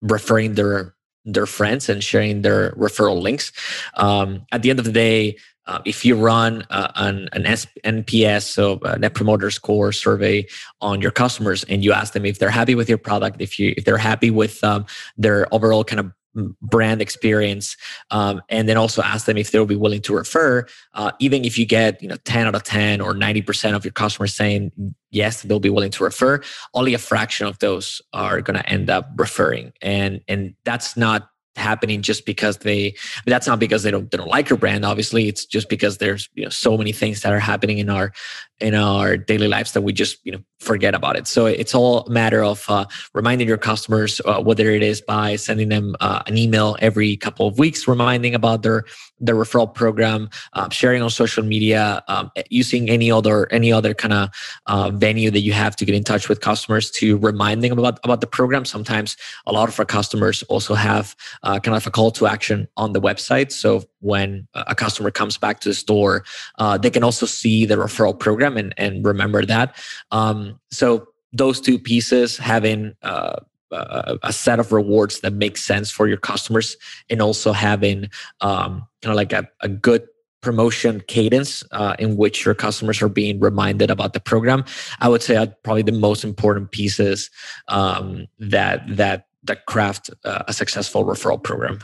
referring 0.00 0.54
their 0.54 0.94
their 1.26 1.46
friends 1.46 1.88
and 1.88 2.02
sharing 2.02 2.42
their 2.42 2.70
referral 2.72 3.20
links. 3.20 3.52
Um, 3.94 4.46
at 4.52 4.62
the 4.62 4.70
end 4.70 4.78
of 4.78 4.84
the 4.84 4.92
day, 4.92 5.36
uh, 5.66 5.80
if 5.84 6.04
you 6.04 6.16
run 6.16 6.64
uh, 6.70 6.92
an, 6.96 7.28
an 7.32 7.42
NPS, 7.44 8.42
so 8.42 8.80
Net 8.98 9.14
Promoter 9.14 9.50
Score 9.50 9.92
survey 9.92 10.46
on 10.80 11.00
your 11.00 11.10
customers, 11.10 11.64
and 11.64 11.84
you 11.84 11.92
ask 11.92 12.12
them 12.12 12.24
if 12.24 12.38
they're 12.38 12.50
happy 12.50 12.74
with 12.74 12.88
your 12.88 12.98
product, 12.98 13.40
if 13.40 13.58
you 13.58 13.74
if 13.76 13.84
they're 13.84 13.98
happy 13.98 14.30
with 14.30 14.62
um, 14.64 14.86
their 15.16 15.52
overall 15.54 15.84
kind 15.84 16.00
of 16.00 16.12
brand 16.60 17.00
experience 17.00 17.78
um, 18.10 18.42
and 18.50 18.68
then 18.68 18.76
also 18.76 19.00
ask 19.00 19.24
them 19.24 19.38
if 19.38 19.52
they'll 19.52 19.64
be 19.64 19.74
willing 19.74 20.02
to 20.02 20.14
refer 20.14 20.66
uh, 20.92 21.10
even 21.18 21.46
if 21.46 21.56
you 21.56 21.64
get 21.64 22.02
you 22.02 22.08
know 22.08 22.16
10 22.26 22.46
out 22.46 22.54
of 22.54 22.62
10 22.62 23.00
or 23.00 23.14
90% 23.14 23.74
of 23.74 23.86
your 23.86 23.92
customers 23.92 24.34
saying 24.34 24.70
yes 25.10 25.40
they'll 25.40 25.58
be 25.58 25.70
willing 25.70 25.90
to 25.90 26.04
refer 26.04 26.42
only 26.74 26.92
a 26.92 26.98
fraction 26.98 27.46
of 27.46 27.58
those 27.60 28.02
are 28.12 28.40
going 28.42 28.58
to 28.58 28.68
end 28.68 28.90
up 28.90 29.10
referring. 29.16 29.72
And 29.80 30.20
and 30.28 30.54
that's 30.64 30.96
not 30.96 31.28
happening 31.56 32.02
just 32.02 32.26
because 32.26 32.58
they 32.58 32.94
that's 33.26 33.46
not 33.46 33.58
because 33.58 33.82
they 33.82 33.90
don't 33.90 34.10
they 34.10 34.18
don't 34.18 34.28
like 34.28 34.48
your 34.48 34.58
brand 34.58 34.84
obviously. 34.84 35.28
It's 35.28 35.44
just 35.44 35.68
because 35.68 35.98
there's 35.98 36.28
you 36.34 36.44
know 36.44 36.50
so 36.50 36.76
many 36.76 36.92
things 36.92 37.22
that 37.22 37.32
are 37.32 37.40
happening 37.40 37.78
in 37.78 37.90
our 37.90 38.12
in 38.60 38.74
our 38.74 39.16
daily 39.16 39.48
lives 39.48 39.72
that 39.72 39.82
we 39.82 39.92
just 39.92 40.18
you 40.24 40.32
know 40.32 40.42
forget 40.60 40.94
about 40.94 41.16
it. 41.16 41.26
So 41.26 41.46
it's 41.46 41.74
all 41.74 42.00
a 42.06 42.10
matter 42.10 42.42
of 42.42 42.64
uh, 42.68 42.86
reminding 43.12 43.46
your 43.46 43.58
customers 43.58 44.20
uh, 44.24 44.40
whether 44.40 44.70
it 44.70 44.82
is 44.82 45.00
by 45.00 45.36
sending 45.36 45.68
them 45.68 45.94
uh, 46.00 46.22
an 46.26 46.38
email 46.38 46.76
every 46.80 47.16
couple 47.16 47.46
of 47.46 47.58
weeks 47.58 47.86
reminding 47.86 48.34
about 48.34 48.62
their 48.62 48.84
their 49.20 49.34
referral 49.34 49.72
program 49.72 50.28
um, 50.54 50.70
sharing 50.70 51.02
on 51.02 51.10
social 51.10 51.44
media 51.44 52.02
um, 52.08 52.30
using 52.50 52.88
any 52.88 53.10
other 53.10 53.50
any 53.52 53.72
other 53.72 53.94
kind 53.94 54.14
of 54.14 54.30
uh, 54.66 54.90
venue 54.90 55.30
that 55.30 55.40
you 55.40 55.52
have 55.52 55.76
to 55.76 55.84
get 55.84 55.94
in 55.94 56.04
touch 56.04 56.28
with 56.28 56.40
customers 56.40 56.90
to 56.90 57.18
remind 57.18 57.62
them 57.62 57.78
about 57.78 58.00
about 58.04 58.20
the 58.20 58.26
program. 58.26 58.64
Sometimes 58.64 59.16
a 59.46 59.52
lot 59.52 59.68
of 59.68 59.78
our 59.78 59.84
customers 59.84 60.42
also 60.44 60.74
have 60.74 61.14
uh, 61.46 61.58
kind 61.60 61.76
of 61.76 61.86
a 61.86 61.90
call 61.90 62.10
to 62.10 62.26
action 62.26 62.68
on 62.76 62.92
the 62.92 63.00
website 63.00 63.50
so 63.50 63.82
when 64.00 64.46
a 64.54 64.74
customer 64.74 65.10
comes 65.10 65.38
back 65.38 65.60
to 65.60 65.68
the 65.70 65.74
store 65.74 66.24
uh, 66.58 66.76
they 66.76 66.90
can 66.90 67.04
also 67.04 67.26
see 67.26 67.64
the 67.64 67.76
referral 67.76 68.18
program 68.18 68.56
and, 68.56 68.74
and 68.76 69.04
remember 69.04 69.44
that. 69.44 69.76
Um, 70.10 70.58
so 70.70 71.08
those 71.32 71.60
two 71.60 71.78
pieces, 71.78 72.36
having 72.36 72.94
uh, 73.02 73.36
a, 73.70 74.32
set 74.32 74.58
of 74.58 74.72
rewards 74.72 75.20
that 75.20 75.32
make 75.32 75.56
sense 75.56 75.90
for 75.90 76.08
your 76.08 76.16
customers, 76.16 76.76
and 77.10 77.20
also 77.20 77.52
having 77.52 78.08
um, 78.40 78.86
kind 79.02 79.10
of 79.10 79.16
like 79.16 79.32
a, 79.32 79.48
a 79.60 79.68
good 79.68 80.06
promotion 80.40 81.02
cadence 81.08 81.64
uh, 81.72 81.96
in 81.98 82.16
which 82.16 82.44
your 82.44 82.54
customers 82.54 83.02
are 83.02 83.08
being 83.08 83.40
reminded 83.40 83.90
about 83.90 84.12
the 84.12 84.20
program 84.20 84.64
i 85.00 85.08
would 85.08 85.22
say 85.22 85.34
are 85.34 85.48
probably 85.64 85.82
the 85.82 85.90
most 85.90 86.22
important 86.22 86.70
pieces 86.70 87.30
um, 87.66 88.26
that 88.38 88.84
that 88.86 89.26
that 89.46 89.66
craft 89.66 90.10
uh, 90.24 90.42
a 90.48 90.52
successful 90.52 91.04
referral 91.04 91.42
program 91.42 91.78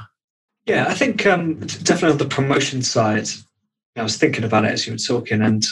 yeah 0.67 0.87
i 0.89 0.95
think 0.95 1.27
um, 1.27 1.59
definitely 1.61 2.11
on 2.11 2.19
the 2.19 2.25
promotion 2.25 2.83
side 2.83 3.29
i 3.97 4.03
was 4.03 4.17
thinking 4.17 4.45
about 4.45 4.65
it 4.65 4.73
as 4.73 4.87
you 4.87 4.93
were 4.93 4.99
talking 4.99 5.43
and 5.43 5.65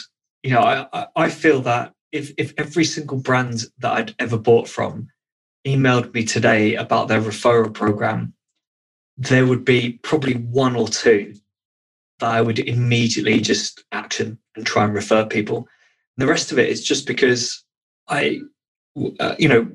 you 0.43 0.51
know, 0.51 0.61
I, 0.61 1.07
I 1.15 1.29
feel 1.29 1.61
that 1.61 1.93
if, 2.11 2.31
if 2.37 2.53
every 2.57 2.85
single 2.85 3.17
brand 3.17 3.65
that 3.79 3.93
I'd 3.93 4.15
ever 4.19 4.37
bought 4.37 4.67
from 4.67 5.07
emailed 5.65 6.13
me 6.13 6.23
today 6.23 6.75
about 6.75 7.07
their 7.07 7.21
referral 7.21 7.73
program, 7.73 8.33
there 9.17 9.45
would 9.45 9.63
be 9.63 9.99
probably 10.03 10.33
one 10.33 10.75
or 10.75 10.87
two 10.87 11.35
that 12.19 12.31
I 12.31 12.41
would 12.41 12.59
immediately 12.59 13.39
just 13.39 13.83
action 13.91 14.39
and 14.55 14.65
try 14.65 14.83
and 14.83 14.93
refer 14.93 15.25
people. 15.25 15.57
And 15.57 16.27
the 16.27 16.31
rest 16.31 16.51
of 16.51 16.59
it 16.59 16.69
is 16.69 16.83
just 16.83 17.05
because 17.05 17.63
I, 18.07 18.41
uh, 19.19 19.35
you 19.37 19.47
know, 19.47 19.71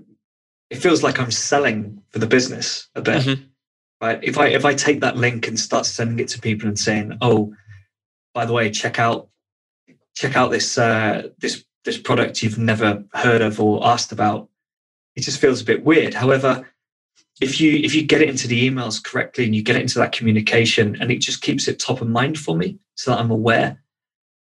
it 0.71 0.77
feels 0.77 1.03
like 1.03 1.21
I'm 1.21 1.31
selling 1.31 2.03
for 2.11 2.19
the 2.19 2.27
business 2.27 2.89
a 2.95 3.03
bit. 3.03 3.23
Mm-hmm. 3.23 3.43
Right? 4.01 4.23
If 4.23 4.39
I 4.39 4.49
if 4.49 4.65
I 4.65 4.75
take 4.75 5.01
that 5.01 5.17
link 5.17 5.49
and 5.49 5.59
start 5.59 5.87
sending 5.87 6.19
it 6.19 6.29
to 6.29 6.41
people 6.41 6.69
and 6.69 6.79
saying, 6.79 7.17
"Oh, 7.21 7.55
by 8.35 8.45
the 8.45 8.53
way, 8.53 8.71
check 8.71 8.99
out 8.99 9.29
check 10.15 10.37
out 10.37 10.51
this 10.51 10.77
uh, 10.77 11.29
this 11.39 11.65
this 11.87 11.97
product 11.97 12.43
you've 12.43 12.59
never 12.59 13.05
heard 13.15 13.41
of 13.41 13.61
or 13.61 13.87
asked 13.87 14.13
about, 14.13 14.49
it 15.15 15.23
just 15.23 15.41
feels 15.41 15.63
a 15.63 15.65
bit 15.65 15.85
weird. 15.85 16.13
However, 16.13 16.69
if 17.41 17.61
you 17.61 17.73
if 17.73 17.95
you 17.95 18.03
get 18.03 18.21
it 18.21 18.29
into 18.29 18.49
the 18.49 18.69
emails 18.69 19.03
correctly 19.03 19.45
and 19.45 19.55
you 19.55 19.63
get 19.63 19.77
it 19.77 19.83
into 19.83 19.99
that 19.99 20.13
communication 20.13 20.97
and 21.01 21.11
it 21.11 21.19
just 21.19 21.43
keeps 21.43 21.69
it 21.69 21.79
top 21.79 22.01
of 22.01 22.09
mind 22.09 22.39
for 22.39 22.57
me 22.57 22.79
so 22.97 23.11
that 23.11 23.21
I'm 23.21 23.31
aware, 23.31 23.81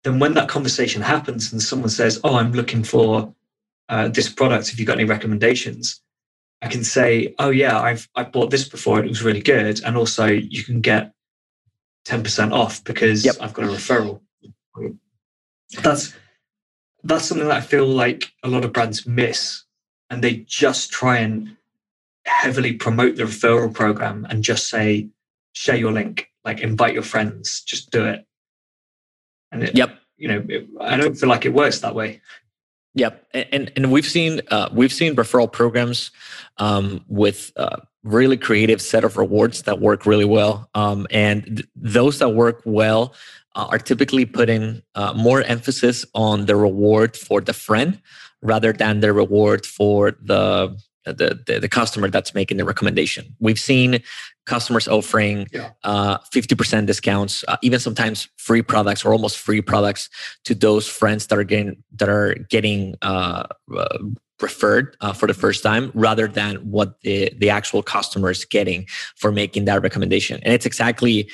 then 0.03 0.19
when 0.19 0.33
that 0.35 0.49
conversation 0.49 1.01
happens 1.01 1.51
and 1.51 1.61
someone 1.61 1.89
says, 1.89 2.19
"Oh, 2.23 2.35
I'm 2.35 2.53
looking 2.53 2.83
for 2.83 3.33
uh, 3.89 4.07
this 4.07 4.29
product. 4.29 4.69
Have 4.69 4.79
you 4.79 4.85
got 4.85 4.97
any 4.97 5.05
recommendations?" 5.05 6.01
I 6.63 6.67
can 6.67 6.83
say, 6.83 7.35
"Oh 7.39 7.49
yeah, 7.49 7.79
I've 7.79 8.07
I 8.15 8.23
bought 8.23 8.49
this 8.49 8.67
before. 8.67 9.03
It 9.03 9.09
was 9.09 9.23
really 9.23 9.41
good, 9.41 9.83
and 9.83 9.97
also 9.97 10.25
you 10.27 10.63
can 10.63 10.81
get 10.81 11.13
ten 12.05 12.23
percent 12.23 12.53
off 12.53 12.83
because 12.83 13.25
yep. 13.25 13.35
I've 13.41 13.53
got 13.53 13.65
a 13.65 13.67
referral." 13.67 14.21
that's 15.81 16.13
that's 17.03 17.25
something 17.25 17.47
that 17.47 17.57
I 17.57 17.61
feel 17.61 17.85
like 17.85 18.31
a 18.43 18.47
lot 18.47 18.63
of 18.63 18.73
brands 18.73 19.05
miss, 19.05 19.63
and 20.09 20.23
they 20.23 20.37
just 20.47 20.91
try 20.91 21.17
and 21.17 21.57
heavily 22.25 22.73
promote 22.73 23.15
the 23.15 23.23
referral 23.23 23.73
program 23.73 24.25
and 24.29 24.43
just 24.43 24.69
say, 24.69 25.09
share 25.53 25.75
your 25.75 25.91
link, 25.91 26.29
like 26.45 26.61
invite 26.61 26.93
your 26.93 27.03
friends, 27.03 27.61
just 27.61 27.91
do 27.91 28.05
it. 28.05 28.25
And 29.51 29.63
it, 29.63 29.75
yep, 29.75 29.99
you 30.17 30.27
know, 30.27 30.45
it, 30.47 30.67
I 30.79 30.97
don't 30.97 31.17
feel 31.17 31.29
like 31.29 31.45
it 31.45 31.53
works 31.53 31.79
that 31.79 31.95
way. 31.95 32.21
Yep, 32.95 33.25
and 33.33 33.71
and 33.75 33.91
we've 33.91 34.05
seen 34.05 34.41
uh, 34.51 34.69
we've 34.71 34.93
seen 34.93 35.15
referral 35.15 35.51
programs 35.51 36.11
um, 36.57 37.03
with 37.07 37.51
uh, 37.57 37.77
really 38.03 38.37
creative 38.37 38.81
set 38.81 39.03
of 39.03 39.17
rewards 39.17 39.63
that 39.63 39.79
work 39.79 40.05
really 40.05 40.25
well, 40.25 40.69
um, 40.75 41.07
and 41.09 41.43
th- 41.43 41.67
those 41.75 42.19
that 42.19 42.29
work 42.29 42.61
well 42.65 43.15
uh, 43.55 43.65
are 43.71 43.79
typically 43.79 44.25
putting 44.25 44.83
uh, 44.93 45.11
more 45.13 45.41
emphasis 45.41 46.05
on 46.13 46.45
the 46.45 46.55
reward 46.55 47.17
for 47.17 47.41
the 47.41 47.53
friend 47.53 47.99
rather 48.43 48.71
than 48.71 48.99
the 48.99 49.11
reward 49.11 49.65
for 49.65 50.11
the 50.21 50.77
the, 51.05 51.39
the, 51.45 51.59
the 51.59 51.69
customer 51.69 52.09
that's 52.09 52.33
making 52.33 52.57
the 52.57 52.65
recommendation. 52.65 53.35
We've 53.39 53.59
seen 53.59 54.01
customers 54.45 54.87
offering 54.87 55.47
yeah. 55.51 55.71
uh, 55.83 56.17
50% 56.33 56.85
discounts, 56.85 57.43
uh, 57.47 57.57
even 57.61 57.79
sometimes 57.79 58.27
free 58.37 58.61
products 58.61 59.05
or 59.05 59.13
almost 59.13 59.37
free 59.37 59.61
products 59.61 60.09
to 60.45 60.55
those 60.55 60.87
friends 60.87 61.27
that 61.27 61.37
are 61.37 61.43
getting 61.43 61.83
that 61.95 62.09
are 62.09 62.35
getting 62.49 62.95
uh, 63.01 63.45
uh 63.75 63.97
referred 64.41 64.97
uh, 64.99 65.13
for 65.13 65.27
the 65.27 65.33
first 65.33 65.63
time, 65.63 65.91
rather 65.93 66.27
than 66.27 66.57
what 66.57 66.99
the 67.01 67.31
the 67.37 67.49
actual 67.49 67.81
customer 67.81 68.31
is 68.31 68.43
getting 68.45 68.85
for 69.15 69.31
making 69.31 69.65
that 69.65 69.81
recommendation. 69.81 70.39
And 70.43 70.53
it's 70.53 70.65
exactly 70.65 71.29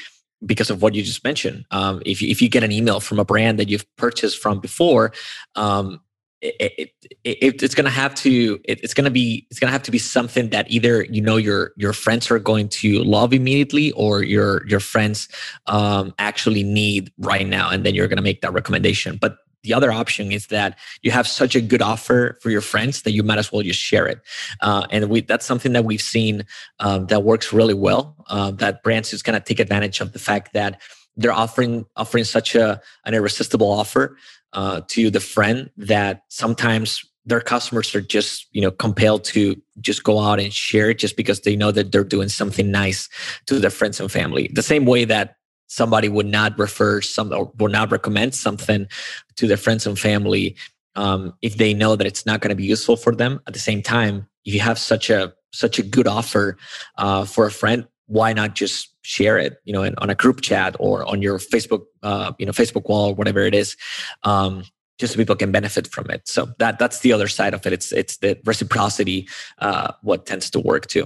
because 0.45 0.69
of 0.69 0.81
what 0.81 0.95
you 0.95 1.03
just 1.03 1.23
mentioned. 1.23 1.65
Um, 1.71 2.01
if 2.05 2.21
you, 2.21 2.29
if 2.29 2.41
you 2.41 2.49
get 2.49 2.63
an 2.63 2.71
email 2.71 2.99
from 2.99 3.19
a 3.19 3.25
brand 3.25 3.59
that 3.59 3.67
you've 3.67 3.85
purchased 3.97 4.41
from 4.41 4.59
before, 4.59 5.11
um, 5.55 5.99
it, 6.41 6.55
it, 6.77 6.91
it, 7.23 7.63
it's 7.63 7.75
going 7.75 7.85
to 7.85 7.91
have 7.91 8.15
to 8.15 8.59
it's 8.63 8.93
going 8.93 9.05
to 9.05 9.11
be 9.11 9.45
it's 9.49 9.59
going 9.59 9.67
to 9.67 9.71
have 9.73 9.83
to 9.83 9.91
be 9.91 9.97
something 9.97 10.49
that 10.49 10.69
either 10.71 11.03
you 11.03 11.21
know 11.21 11.35
your 11.35 11.73
your 11.75 11.93
friends 11.93 12.31
are 12.31 12.39
going 12.39 12.69
to 12.69 13.03
love 13.03 13.33
immediately 13.33 13.91
or 13.91 14.23
your 14.23 14.65
your 14.67 14.79
friends 14.79 15.27
um, 15.67 16.13
actually 16.17 16.63
need 16.63 17.11
right 17.19 17.47
now 17.47 17.69
and 17.69 17.85
then 17.85 17.93
you're 17.93 18.07
going 18.07 18.17
to 18.17 18.23
make 18.23 18.41
that 18.41 18.53
recommendation 18.53 19.17
but 19.17 19.37
the 19.63 19.73
other 19.73 19.91
option 19.91 20.31
is 20.31 20.47
that 20.47 20.77
you 21.01 21.11
have 21.11 21.27
such 21.27 21.55
a 21.55 21.61
good 21.61 21.81
offer 21.81 22.37
for 22.41 22.49
your 22.49 22.61
friends 22.61 23.01
that 23.01 23.11
you 23.11 23.23
might 23.23 23.39
as 23.39 23.51
well 23.51 23.61
just 23.61 23.79
share 23.79 24.07
it. 24.07 24.21
Uh, 24.61 24.87
and 24.89 25.09
we, 25.09 25.19
that's 25.19 25.45
something 25.45 25.73
that 25.73 25.83
we've 25.83 26.01
seen 26.01 26.45
um, 26.79 27.07
that 27.07 27.23
works 27.23 27.51
really 27.51 27.73
well. 27.73 28.15
Uh, 28.29 28.51
that 28.51 28.83
brands 28.83 29.09
just 29.09 29.25
going 29.25 29.37
to 29.37 29.45
take 29.45 29.59
advantage 29.59 29.99
of 29.99 30.13
the 30.13 30.19
fact 30.19 30.53
that 30.53 30.81
they're 31.17 31.33
offering 31.33 31.85
offering 31.97 32.23
such 32.23 32.55
a 32.55 32.81
an 33.05 33.13
irresistible 33.13 33.69
offer 33.69 34.17
uh, 34.53 34.81
to 34.87 35.09
the 35.09 35.19
friend 35.19 35.69
that 35.77 36.23
sometimes 36.29 37.05
their 37.25 37.41
customers 37.41 37.93
are 37.93 38.01
just 38.01 38.47
you 38.51 38.61
know 38.61 38.71
compelled 38.71 39.23
to 39.23 39.61
just 39.79 40.03
go 40.03 40.19
out 40.19 40.39
and 40.39 40.53
share 40.53 40.89
it 40.89 40.99
just 40.99 41.15
because 41.15 41.41
they 41.41 41.55
know 41.55 41.71
that 41.71 41.91
they're 41.91 42.03
doing 42.03 42.29
something 42.29 42.71
nice 42.71 43.09
to 43.45 43.59
their 43.59 43.69
friends 43.69 43.99
and 43.99 44.11
family. 44.11 44.49
The 44.53 44.63
same 44.63 44.85
way 44.85 45.05
that 45.05 45.35
somebody 45.67 46.09
would 46.09 46.25
not 46.25 46.57
refer 46.57 46.99
some 47.01 47.31
or 47.31 47.51
would 47.59 47.71
not 47.71 47.91
recommend 47.91 48.33
something 48.33 48.87
to 49.35 49.47
their 49.47 49.57
friends 49.57 49.85
and 49.85 49.97
family 49.97 50.55
um, 50.95 51.33
if 51.41 51.57
they 51.57 51.73
know 51.73 51.95
that 51.95 52.07
it's 52.07 52.25
not 52.25 52.41
going 52.41 52.49
to 52.49 52.55
be 52.55 52.65
useful 52.65 52.97
for 52.97 53.15
them 53.15 53.39
at 53.47 53.53
the 53.53 53.59
same 53.59 53.81
time 53.81 54.27
if 54.45 54.53
you 54.53 54.59
have 54.59 54.79
such 54.79 55.09
a 55.09 55.33
such 55.51 55.79
a 55.79 55.83
good 55.83 56.07
offer 56.07 56.57
uh, 56.97 57.23
for 57.23 57.45
a 57.45 57.51
friend 57.51 57.87
why 58.07 58.33
not 58.33 58.55
just 58.55 58.89
share 59.01 59.37
it 59.37 59.57
you 59.63 59.73
know 59.73 59.83
in, 59.83 59.95
on 59.99 60.09
a 60.09 60.15
group 60.15 60.41
chat 60.41 60.75
or 60.79 61.05
on 61.05 61.21
your 61.21 61.37
facebook 61.39 61.83
uh, 62.03 62.31
you 62.37 62.45
know 62.45 62.51
facebook 62.51 62.87
wall 62.89 63.09
or 63.09 63.15
whatever 63.15 63.39
it 63.39 63.55
is 63.55 63.75
um, 64.23 64.63
just 64.97 65.13
so 65.13 65.17
people 65.17 65.35
can 65.35 65.51
benefit 65.51 65.87
from 65.87 66.09
it 66.09 66.27
so 66.27 66.47
that 66.59 66.77
that's 66.79 66.99
the 66.99 67.13
other 67.13 67.27
side 67.27 67.53
of 67.53 67.65
it 67.65 67.73
it's 67.73 67.91
it's 67.91 68.17
the 68.17 68.37
reciprocity 68.45 69.27
uh, 69.59 69.91
what 70.01 70.25
tends 70.25 70.49
to 70.49 70.59
work 70.59 70.87
too 70.87 71.05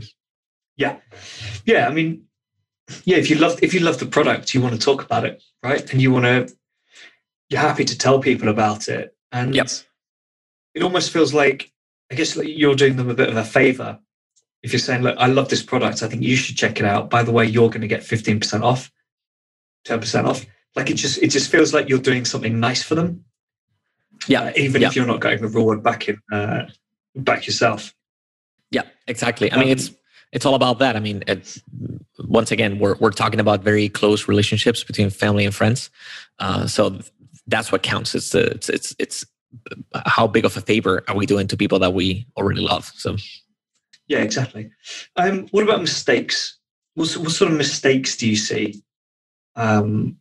yeah 0.78 0.98
yeah 1.66 1.88
i 1.88 1.92
mean 1.92 2.24
yeah, 3.06 3.18
if 3.18 3.30
you 3.30 3.38
love 3.38 3.60
if 3.62 3.74
you 3.74 3.80
love 3.80 4.00
the 4.00 4.06
product, 4.06 4.54
you 4.54 4.62
want 4.62 4.74
to 4.74 4.80
talk 4.80 5.04
about 5.04 5.26
it, 5.26 5.42
right? 5.62 5.90
And 5.92 6.02
you 6.02 6.12
want 6.12 6.26
to 6.26 6.54
you're 7.50 7.62
happy 7.62 7.86
to 7.86 7.98
tell 7.98 8.20
people 8.20 8.50
about 8.50 8.88
it. 8.88 9.16
And 9.32 9.56
yep. 9.56 9.68
it 10.74 10.84
almost 10.84 11.12
feels 11.12 11.34
like 11.34 11.72
I 12.12 12.16
guess 12.16 12.36
like 12.36 12.48
you're 12.50 12.76
doing 12.76 12.96
them 12.96 13.10
a 13.10 13.14
bit 13.14 13.30
of 13.30 13.38
a 13.38 13.44
favor 13.44 14.00
if 14.64 14.72
you're 14.72 14.80
saying, 14.80 15.02
look, 15.04 15.18
I 15.18 15.28
love 15.28 15.50
this 15.50 15.62
product, 15.62 16.02
I 16.02 16.08
think 16.08 16.24
you 16.24 16.36
should 16.36 16.56
check 16.56 16.80
it 16.80 16.86
out. 16.86 17.10
By 17.10 17.24
the 17.24 17.32
way, 17.32 17.46
you're 17.46 17.70
going 17.70 17.82
to 17.82 17.88
get 17.88 18.02
15% 18.02 18.64
off, 18.64 18.92
10% 19.86 20.26
off. 20.26 20.46
Like 20.76 20.90
it 20.90 20.96
just 20.96 21.22
it 21.22 21.28
just 21.28 21.52
feels 21.52 21.72
like 21.72 21.88
you're 21.88 22.00
doing 22.00 22.26
something 22.26 22.60
nice 22.60 22.82
for 22.82 22.96
them. 22.96 23.26
Yeah. 24.28 24.44
Uh, 24.44 24.54
even 24.56 24.82
yeah. 24.82 24.88
if 24.88 24.96
you're 24.96 25.06
not 25.06 25.22
getting 25.22 25.42
the 25.42 25.48
reward 25.48 25.84
back 25.84 26.10
in 26.10 26.20
uh, 26.32 26.64
back 27.16 27.46
yourself. 27.46 27.94
Yeah, 28.72 28.84
exactly. 29.08 29.52
I 29.52 29.60
mean, 29.60 29.68
it's 29.68 29.90
um, 29.90 29.96
it's 30.32 30.48
all 30.48 30.56
about 30.56 30.80
that. 30.80 30.96
I 30.96 31.00
mean, 31.00 31.24
once 32.18 32.52
again, 32.52 32.80
we're 32.80 32.96
we're 32.96 33.12
talking 33.12 33.40
about 33.40 33.64
very 33.64 33.88
close 33.88 34.28
relationships 34.28 34.84
between 34.84 35.12
family 35.12 35.46
and 35.46 35.54
friends. 35.54 35.92
Uh, 36.40 36.66
so 36.66 37.00
that's 37.46 37.72
what 37.72 37.84
counts. 37.84 38.16
It's, 38.16 38.32
the, 38.32 38.48
it's 38.48 38.70
it's 38.70 38.96
it's 38.98 39.26
how 40.08 40.26
big 40.26 40.46
of 40.46 40.58
a 40.58 40.62
favor 40.62 41.04
are 41.08 41.16
we 41.16 41.28
doing 41.28 41.48
to 41.48 41.58
people 41.58 41.78
that 41.80 41.94
we 41.94 42.26
already 42.36 42.62
love? 42.62 42.92
So, 42.96 43.18
yeah, 44.08 44.20
exactly. 44.20 44.72
Um, 45.16 45.48
what 45.52 45.64
about 45.64 45.82
mistakes? 45.82 46.58
What, 46.96 47.12
what 47.18 47.32
sort 47.32 47.52
of 47.52 47.58
mistakes 47.58 48.16
do 48.18 48.30
you 48.30 48.36
see? 48.36 48.84
Um, 49.56 50.18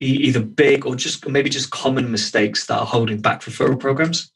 either 0.00 0.40
big 0.40 0.86
or 0.86 0.94
just 0.94 1.26
maybe 1.28 1.50
just 1.50 1.70
common 1.70 2.10
mistakes 2.10 2.66
that 2.66 2.78
are 2.78 2.86
holding 2.86 3.20
back 3.20 3.42
referral 3.42 3.78
programs? 3.78 4.32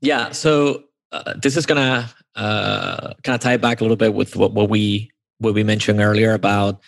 Yeah, 0.00 0.32
so 0.32 0.84
uh, 1.12 1.34
this 1.40 1.56
is 1.56 1.66
gonna 1.66 2.10
uh, 2.34 3.14
kind 3.22 3.34
of 3.34 3.40
tie 3.40 3.56
back 3.56 3.80
a 3.80 3.84
little 3.84 3.96
bit 3.96 4.14
with 4.14 4.34
what, 4.34 4.52
what 4.52 4.68
we 4.68 5.10
what 5.38 5.54
we 5.54 5.64
mentioned 5.64 6.00
earlier 6.00 6.34
about 6.34 6.80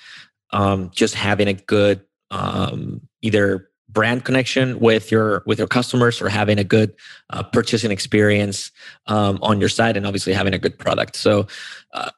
um, 0.50 0.90
just 0.94 1.14
having 1.14 1.48
a 1.48 1.54
good 1.54 2.02
um, 2.30 3.00
either 3.22 3.68
brand 3.94 4.24
connection 4.24 4.78
with 4.80 5.10
your 5.10 5.42
with 5.46 5.58
your 5.58 5.68
customers 5.68 6.20
or 6.20 6.28
having 6.28 6.58
a 6.58 6.64
good 6.64 6.94
uh, 7.30 7.42
purchasing 7.42 7.90
experience 7.90 8.70
um, 9.06 9.38
on 9.40 9.60
your 9.60 9.68
site 9.68 9.96
and 9.96 10.04
obviously 10.06 10.32
having 10.32 10.52
a 10.52 10.58
good 10.58 10.78
product. 10.78 11.16
So 11.16 11.46
uh, 11.94 12.10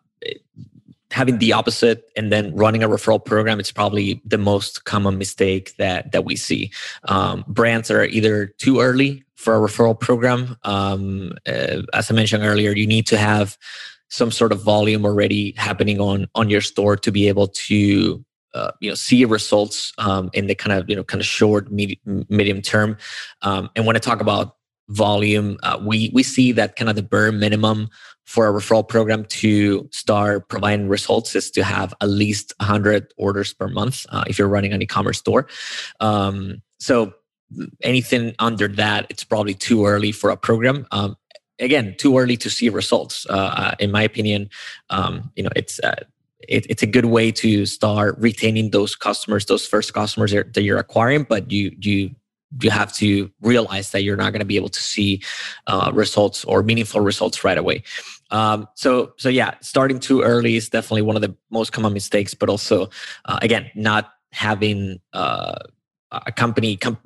having 1.12 1.38
the 1.38 1.52
opposite 1.52 2.10
and 2.16 2.32
then 2.32 2.54
running 2.56 2.82
a 2.82 2.88
referral 2.88 3.24
program 3.24 3.60
it's 3.60 3.70
probably 3.70 4.20
the 4.24 4.38
most 4.38 4.84
common 4.84 5.18
mistake 5.18 5.76
that 5.76 6.10
that 6.12 6.24
we 6.24 6.34
see. 6.34 6.72
Um, 7.04 7.44
brands 7.46 7.90
are 7.90 8.04
either 8.04 8.46
too 8.58 8.80
early 8.80 9.22
for 9.36 9.54
a 9.54 9.60
referral 9.60 9.98
program. 9.98 10.56
Um, 10.64 11.32
uh, 11.46 11.82
as 11.92 12.10
i 12.10 12.14
mentioned 12.14 12.42
earlier 12.42 12.72
you 12.72 12.86
need 12.86 13.06
to 13.06 13.18
have 13.18 13.56
some 14.08 14.30
sort 14.30 14.52
of 14.52 14.62
volume 14.62 15.04
already 15.04 15.52
happening 15.56 16.00
on 16.00 16.26
on 16.34 16.48
your 16.48 16.60
store 16.60 16.96
to 16.96 17.12
be 17.12 17.28
able 17.28 17.48
to 17.48 18.24
uh, 18.54 18.72
you 18.80 18.90
know 18.90 18.94
see 18.94 19.24
results 19.24 19.92
um, 19.98 20.30
in 20.32 20.46
the 20.46 20.54
kind 20.54 20.78
of 20.78 20.88
you 20.88 20.96
know 20.96 21.04
kind 21.04 21.20
of 21.20 21.26
short 21.26 21.70
medium, 21.70 22.26
medium 22.28 22.62
term. 22.62 22.96
Um, 23.42 23.70
and 23.76 23.86
when 23.86 23.96
i 23.96 23.98
talk 23.98 24.20
about 24.20 24.56
volume 24.88 25.58
uh, 25.62 25.78
we 25.82 26.10
we 26.14 26.22
see 26.22 26.52
that 26.52 26.76
kind 26.76 26.88
of 26.88 26.94
the 26.94 27.02
bare 27.02 27.32
minimum 27.32 27.88
for 28.24 28.48
a 28.48 28.52
referral 28.52 28.86
program 28.86 29.24
to 29.24 29.88
start 29.92 30.48
providing 30.48 30.88
results 30.88 31.34
is 31.34 31.50
to 31.50 31.64
have 31.64 31.94
at 32.00 32.08
least 32.08 32.52
100 32.58 33.12
orders 33.16 33.52
per 33.52 33.68
month 33.68 34.06
uh, 34.10 34.24
if 34.28 34.38
you're 34.38 34.48
running 34.48 34.72
an 34.72 34.82
e-commerce 34.82 35.18
store. 35.18 35.48
Um, 36.00 36.62
so 36.78 37.14
anything 37.82 38.34
under 38.38 38.68
that 38.68 39.06
it's 39.10 39.24
probably 39.24 39.54
too 39.54 39.86
early 39.86 40.12
for 40.12 40.30
a 40.30 40.36
program. 40.36 40.86
Um, 40.90 41.16
again 41.58 41.94
too 41.98 42.18
early 42.18 42.36
to 42.36 42.50
see 42.50 42.68
results. 42.68 43.26
Uh, 43.28 43.54
uh 43.56 43.74
in 43.80 43.90
my 43.90 44.02
opinion 44.02 44.50
um, 44.90 45.32
you 45.36 45.42
know 45.42 45.50
it's 45.56 45.80
uh, 45.80 45.96
it, 46.40 46.66
it's 46.68 46.82
a 46.82 46.86
good 46.86 47.06
way 47.06 47.32
to 47.32 47.66
start 47.66 48.16
retaining 48.18 48.70
those 48.70 48.94
customers, 48.94 49.46
those 49.46 49.66
first 49.66 49.94
customers 49.94 50.32
that 50.32 50.62
you're 50.62 50.78
acquiring. 50.78 51.24
But 51.24 51.50
you 51.50 51.74
you 51.78 52.14
you 52.62 52.70
have 52.70 52.92
to 52.94 53.30
realize 53.40 53.90
that 53.90 54.02
you're 54.02 54.16
not 54.16 54.32
going 54.32 54.40
to 54.40 54.46
be 54.46 54.56
able 54.56 54.68
to 54.68 54.80
see 54.80 55.22
uh, 55.66 55.90
results 55.92 56.44
or 56.44 56.62
meaningful 56.62 57.00
results 57.00 57.44
right 57.44 57.58
away. 57.58 57.82
Um, 58.30 58.68
so 58.74 59.12
so 59.16 59.28
yeah, 59.28 59.54
starting 59.60 59.98
too 59.98 60.22
early 60.22 60.56
is 60.56 60.68
definitely 60.68 61.02
one 61.02 61.16
of 61.16 61.22
the 61.22 61.34
most 61.50 61.72
common 61.72 61.92
mistakes. 61.92 62.34
But 62.34 62.48
also, 62.48 62.88
uh, 63.24 63.38
again, 63.42 63.70
not 63.74 64.12
having 64.32 65.00
uh, 65.12 65.58
a 66.12 66.32
company 66.32 66.76
com- 66.76 66.98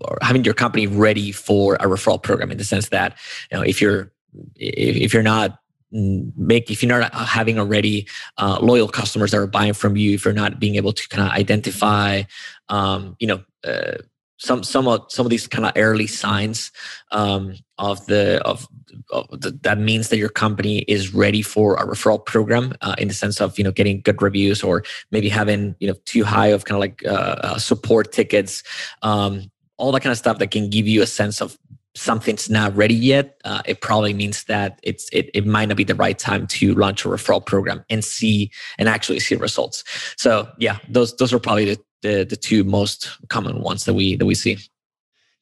or 0.00 0.18
having 0.22 0.44
your 0.44 0.54
company 0.54 0.86
ready 0.86 1.32
for 1.32 1.76
a 1.76 1.86
referral 1.86 2.22
program 2.22 2.50
in 2.50 2.58
the 2.58 2.64
sense 2.64 2.88
that 2.90 3.16
you 3.50 3.58
know 3.58 3.64
if 3.64 3.80
you're 3.80 4.12
if, 4.56 4.96
if 4.96 5.14
you're 5.14 5.22
not 5.22 5.58
make 5.94 6.70
if 6.70 6.82
you're 6.82 7.00
not 7.00 7.14
having 7.14 7.58
already 7.58 8.06
uh, 8.38 8.58
loyal 8.60 8.88
customers 8.88 9.30
that 9.30 9.38
are 9.38 9.46
buying 9.46 9.72
from 9.72 9.96
you 9.96 10.14
if 10.14 10.24
you're 10.24 10.34
not 10.34 10.58
being 10.58 10.74
able 10.74 10.92
to 10.92 11.08
kind 11.08 11.26
of 11.26 11.32
identify 11.32 12.22
um, 12.68 13.16
you 13.20 13.26
know 13.26 13.42
uh, 13.64 13.96
some 14.38 14.64
some 14.64 14.88
of 14.88 15.04
some 15.08 15.24
of 15.24 15.30
these 15.30 15.46
kind 15.46 15.64
of 15.64 15.72
early 15.76 16.06
signs 16.06 16.72
um, 17.12 17.54
of 17.78 18.04
the 18.06 18.42
of, 18.44 18.66
of 19.12 19.28
the, 19.40 19.52
that 19.62 19.78
means 19.78 20.08
that 20.08 20.18
your 20.18 20.28
company 20.28 20.78
is 20.80 21.14
ready 21.14 21.42
for 21.42 21.76
a 21.76 21.86
referral 21.86 22.24
program 22.24 22.74
uh, 22.80 22.96
in 22.98 23.08
the 23.08 23.14
sense 23.14 23.40
of 23.40 23.56
you 23.56 23.64
know 23.64 23.72
getting 23.72 24.00
good 24.00 24.20
reviews 24.20 24.62
or 24.62 24.82
maybe 25.12 25.28
having 25.28 25.76
you 25.78 25.86
know 25.86 25.94
too 26.04 26.24
high 26.24 26.48
of 26.48 26.64
kind 26.64 26.76
of 26.76 26.80
like 26.80 27.02
uh, 27.06 27.36
uh 27.42 27.58
support 27.58 28.12
tickets 28.12 28.62
um, 29.02 29.50
all 29.76 29.92
that 29.92 30.00
kind 30.00 30.12
of 30.12 30.18
stuff 30.18 30.38
that 30.38 30.50
can 30.50 30.68
give 30.68 30.86
you 30.86 31.02
a 31.02 31.06
sense 31.06 31.40
of 31.40 31.56
something's 31.94 32.50
not 32.50 32.74
ready 32.76 32.94
yet, 32.94 33.40
uh, 33.44 33.62
it 33.66 33.80
probably 33.80 34.12
means 34.12 34.44
that 34.44 34.80
it's 34.82 35.08
it, 35.12 35.30
it 35.32 35.46
might 35.46 35.68
not 35.68 35.76
be 35.76 35.84
the 35.84 35.94
right 35.94 36.18
time 36.18 36.46
to 36.48 36.74
launch 36.74 37.04
a 37.04 37.08
referral 37.08 37.44
program 37.44 37.84
and 37.88 38.04
see 38.04 38.50
and 38.78 38.88
actually 38.88 39.20
see 39.20 39.36
results. 39.36 39.84
So 40.16 40.48
yeah, 40.58 40.78
those 40.88 41.16
those 41.16 41.32
are 41.32 41.38
probably 41.38 41.74
the, 41.74 41.80
the, 42.02 42.24
the 42.24 42.36
two 42.36 42.64
most 42.64 43.10
common 43.28 43.60
ones 43.60 43.84
that 43.84 43.94
we 43.94 44.16
that 44.16 44.26
we 44.26 44.34
see. 44.34 44.58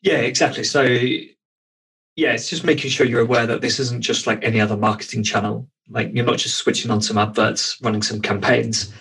Yeah, 0.02 0.18
exactly. 0.18 0.64
So 0.64 0.82
yeah, 0.82 2.32
it's 2.32 2.50
just 2.50 2.64
making 2.64 2.90
sure 2.90 3.06
you're 3.06 3.20
aware 3.20 3.46
that 3.46 3.62
this 3.62 3.78
isn't 3.80 4.02
just 4.02 4.26
like 4.26 4.44
any 4.44 4.60
other 4.60 4.76
marketing 4.76 5.22
channel. 5.22 5.68
Like 5.88 6.10
you're 6.12 6.26
not 6.26 6.38
just 6.38 6.58
switching 6.58 6.90
on 6.90 7.00
some 7.00 7.18
adverts, 7.18 7.78
running 7.82 8.02
some 8.02 8.20
campaigns. 8.20 8.92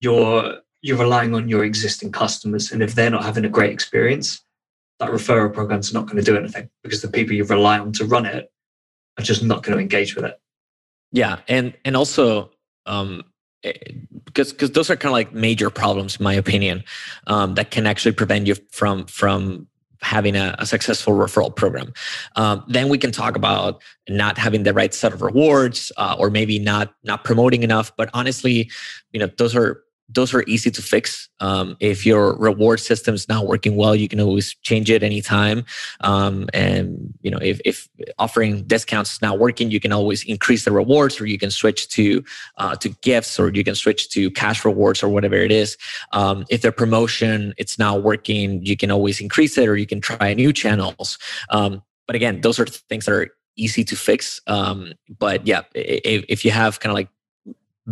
You're 0.00 0.58
you're 0.82 0.98
relying 0.98 1.34
on 1.34 1.48
your 1.48 1.64
existing 1.64 2.12
customers, 2.12 2.72
and 2.72 2.82
if 2.82 2.94
they're 2.94 3.10
not 3.10 3.24
having 3.24 3.44
a 3.44 3.50
great 3.50 3.72
experience, 3.72 4.42
that 5.00 5.10
referral 5.10 5.52
program's 5.52 5.92
not 5.92 6.06
going 6.06 6.18
to 6.18 6.22
do 6.22 6.36
anything 6.36 6.68
because 6.82 7.02
the 7.02 7.08
people 7.08 7.34
you 7.34 7.44
rely 7.44 7.78
on 7.78 7.92
to 7.92 8.04
run 8.04 8.26
it 8.26 8.52
are 9.18 9.24
just 9.24 9.42
not 9.42 9.62
going 9.62 9.76
to 9.76 9.82
engage 9.82 10.14
with 10.14 10.24
it. 10.24 10.38
Yeah, 11.10 11.40
and 11.48 11.74
and 11.84 11.96
also 11.96 12.50
um, 12.86 13.24
because 13.62 14.52
eh, 14.52 14.54
because 14.54 14.70
those 14.72 14.90
are 14.90 14.96
kind 14.96 15.10
of 15.10 15.14
like 15.14 15.32
major 15.32 15.70
problems, 15.70 16.16
in 16.16 16.24
my 16.24 16.34
opinion, 16.34 16.84
um, 17.26 17.54
that 17.54 17.70
can 17.70 17.86
actually 17.86 18.12
prevent 18.12 18.46
you 18.46 18.54
from 18.70 19.06
from 19.06 19.66
having 20.02 20.34
a, 20.36 20.54
a 20.58 20.64
successful 20.64 21.12
referral 21.12 21.54
program. 21.54 21.92
Um, 22.36 22.64
then 22.68 22.88
we 22.88 22.96
can 22.96 23.12
talk 23.12 23.36
about 23.36 23.82
not 24.08 24.38
having 24.38 24.62
the 24.62 24.72
right 24.72 24.94
set 24.94 25.12
of 25.12 25.20
rewards, 25.20 25.92
uh, 25.96 26.16
or 26.18 26.30
maybe 26.30 26.58
not 26.58 26.94
not 27.02 27.24
promoting 27.24 27.62
enough. 27.62 27.90
But 27.96 28.10
honestly, 28.14 28.70
you 29.12 29.20
know, 29.20 29.28
those 29.38 29.56
are 29.56 29.82
those 30.12 30.34
are 30.34 30.42
easy 30.46 30.70
to 30.70 30.82
fix. 30.82 31.28
Um, 31.40 31.76
if 31.80 32.04
your 32.04 32.36
reward 32.36 32.80
system 32.80 33.14
is 33.14 33.28
not 33.28 33.46
working 33.46 33.76
well, 33.76 33.94
you 33.94 34.08
can 34.08 34.20
always 34.20 34.54
change 34.62 34.90
it 34.90 35.02
anytime. 35.02 35.64
Um, 36.00 36.48
and 36.52 37.14
you 37.22 37.30
know, 37.30 37.38
if, 37.40 37.60
if 37.64 37.88
offering 38.18 38.64
discounts 38.64 39.14
is 39.14 39.22
not 39.22 39.38
working, 39.38 39.70
you 39.70 39.80
can 39.80 39.92
always 39.92 40.24
increase 40.24 40.64
the 40.64 40.72
rewards, 40.72 41.20
or 41.20 41.26
you 41.26 41.38
can 41.38 41.50
switch 41.50 41.88
to 41.90 42.24
uh, 42.58 42.74
to 42.76 42.88
gifts, 43.02 43.38
or 43.38 43.50
you 43.50 43.64
can 43.64 43.74
switch 43.74 44.10
to 44.10 44.30
cash 44.32 44.64
rewards, 44.64 45.02
or 45.02 45.08
whatever 45.08 45.36
it 45.36 45.52
is. 45.52 45.76
Um, 46.12 46.44
if 46.50 46.62
the 46.62 46.72
promotion 46.72 47.54
it's 47.56 47.78
not 47.78 48.02
working, 48.02 48.64
you 48.64 48.76
can 48.76 48.90
always 48.90 49.20
increase 49.20 49.56
it, 49.56 49.68
or 49.68 49.76
you 49.76 49.86
can 49.86 50.00
try 50.00 50.34
new 50.34 50.52
channels. 50.52 51.18
Um, 51.50 51.82
but 52.06 52.16
again, 52.16 52.40
those 52.40 52.58
are 52.58 52.66
things 52.66 53.04
that 53.06 53.12
are 53.12 53.28
easy 53.56 53.84
to 53.84 53.96
fix. 53.96 54.40
Um, 54.46 54.94
but 55.18 55.46
yeah, 55.46 55.62
if, 55.74 56.24
if 56.28 56.44
you 56.44 56.50
have 56.50 56.80
kind 56.80 56.90
of 56.90 56.94
like 56.94 57.08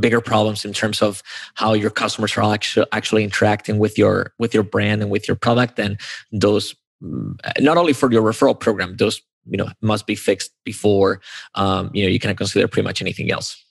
bigger 0.01 0.21
problems 0.21 0.65
in 0.65 0.73
terms 0.73 1.03
of 1.03 1.23
how 1.55 1.73
your 1.73 1.91
customers 1.91 2.37
are 2.37 2.53
actually 2.53 2.87
actually 2.93 3.25
interacting 3.25 3.79
with 3.79 3.99
your 3.99 4.33
with 4.39 4.55
your 4.55 4.63
brand 4.63 5.03
and 5.03 5.11
with 5.11 5.27
your 5.29 5.37
product 5.37 5.79
and 5.79 6.01
those 6.33 6.75
mm, 7.03 7.35
not 7.61 7.77
only 7.77 7.93
for 7.93 8.11
your 8.13 8.23
referral 8.23 8.59
program 8.59 8.97
those 8.97 9.21
you 9.47 9.57
know 9.57 9.69
must 9.81 10.07
be 10.07 10.15
fixed 10.15 10.53
before 10.65 11.21
um, 11.55 11.91
you 11.93 12.03
know 12.05 12.11
you 12.11 12.19
can 12.19 12.35
consider 12.37 12.69
pretty 12.69 12.87
much 12.87 13.01
anything 13.01 13.31
else. 13.31 13.63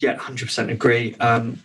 Yeah 0.00 0.16
100% 0.16 0.70
agree. 0.70 1.14
Um, 1.16 1.60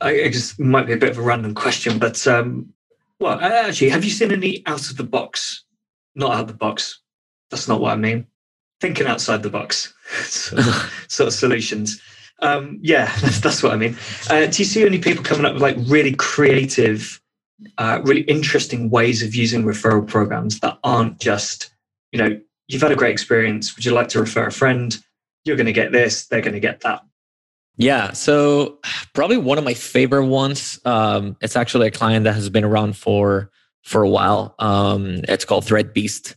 I, 0.00 0.12
it 0.12 0.32
just 0.32 0.60
might 0.60 0.86
be 0.86 0.92
a 0.92 0.96
bit 0.96 1.10
of 1.10 1.18
a 1.18 1.22
random 1.22 1.54
question 1.54 1.98
but 1.98 2.26
um, 2.26 2.72
well 3.18 3.40
actually 3.40 3.90
have 3.90 4.04
you 4.04 4.10
seen 4.10 4.32
any 4.32 4.62
out 4.66 4.90
of 4.90 4.96
the 4.96 5.04
box 5.04 5.64
not 6.14 6.32
out 6.32 6.42
of 6.42 6.48
the 6.48 6.54
box 6.54 7.00
that's 7.50 7.66
not 7.68 7.80
what 7.80 7.92
i 7.92 7.96
mean 7.96 8.26
thinking 8.80 9.06
outside 9.06 9.42
the 9.42 9.48
box 9.48 9.94
sort 11.08 11.28
of 11.28 11.32
solutions 11.32 12.00
um, 12.40 12.78
yeah, 12.82 13.14
that's, 13.20 13.40
that's 13.40 13.62
what 13.62 13.72
I 13.72 13.76
mean. 13.76 13.96
Uh, 14.30 14.46
do 14.46 14.58
you 14.58 14.64
see 14.64 14.84
any 14.84 14.98
people 14.98 15.24
coming 15.24 15.44
up 15.44 15.54
with 15.54 15.62
like 15.62 15.76
really 15.80 16.14
creative, 16.14 17.20
uh, 17.78 18.00
really 18.04 18.22
interesting 18.22 18.90
ways 18.90 19.22
of 19.22 19.34
using 19.34 19.64
referral 19.64 20.06
programs 20.06 20.60
that 20.60 20.78
aren't 20.84 21.18
just, 21.18 21.70
you 22.12 22.18
know, 22.18 22.40
you've 22.68 22.82
had 22.82 22.92
a 22.92 22.96
great 22.96 23.12
experience. 23.12 23.76
Would 23.76 23.84
you 23.84 23.92
like 23.92 24.08
to 24.08 24.20
refer 24.20 24.46
a 24.46 24.52
friend? 24.52 24.96
You're 25.44 25.56
going 25.56 25.66
to 25.66 25.72
get 25.72 25.92
this. 25.92 26.26
They're 26.26 26.40
going 26.40 26.54
to 26.54 26.60
get 26.60 26.80
that. 26.80 27.02
Yeah. 27.76 28.12
So 28.12 28.78
probably 29.14 29.36
one 29.36 29.58
of 29.58 29.64
my 29.64 29.74
favorite 29.74 30.26
ones. 30.26 30.80
Um, 30.84 31.36
it's 31.40 31.56
actually 31.56 31.88
a 31.88 31.90
client 31.90 32.24
that 32.24 32.34
has 32.34 32.48
been 32.48 32.64
around 32.64 32.96
for 32.96 33.50
for 33.86 34.02
a 34.02 34.08
while. 34.08 34.56
Um, 34.58 35.20
it's 35.28 35.44
called 35.44 35.64
Thread 35.64 35.94
Beast, 35.94 36.34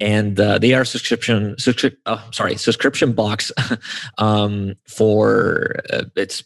and 0.00 0.38
uh, 0.38 0.58
they 0.58 0.74
are 0.74 0.84
subscription. 0.84 1.54
Subscri- 1.54 1.96
oh, 2.06 2.28
sorry, 2.32 2.56
subscription 2.56 3.12
box 3.12 3.52
um, 4.18 4.74
for 4.84 5.76
uh, 5.92 6.04
it's 6.16 6.42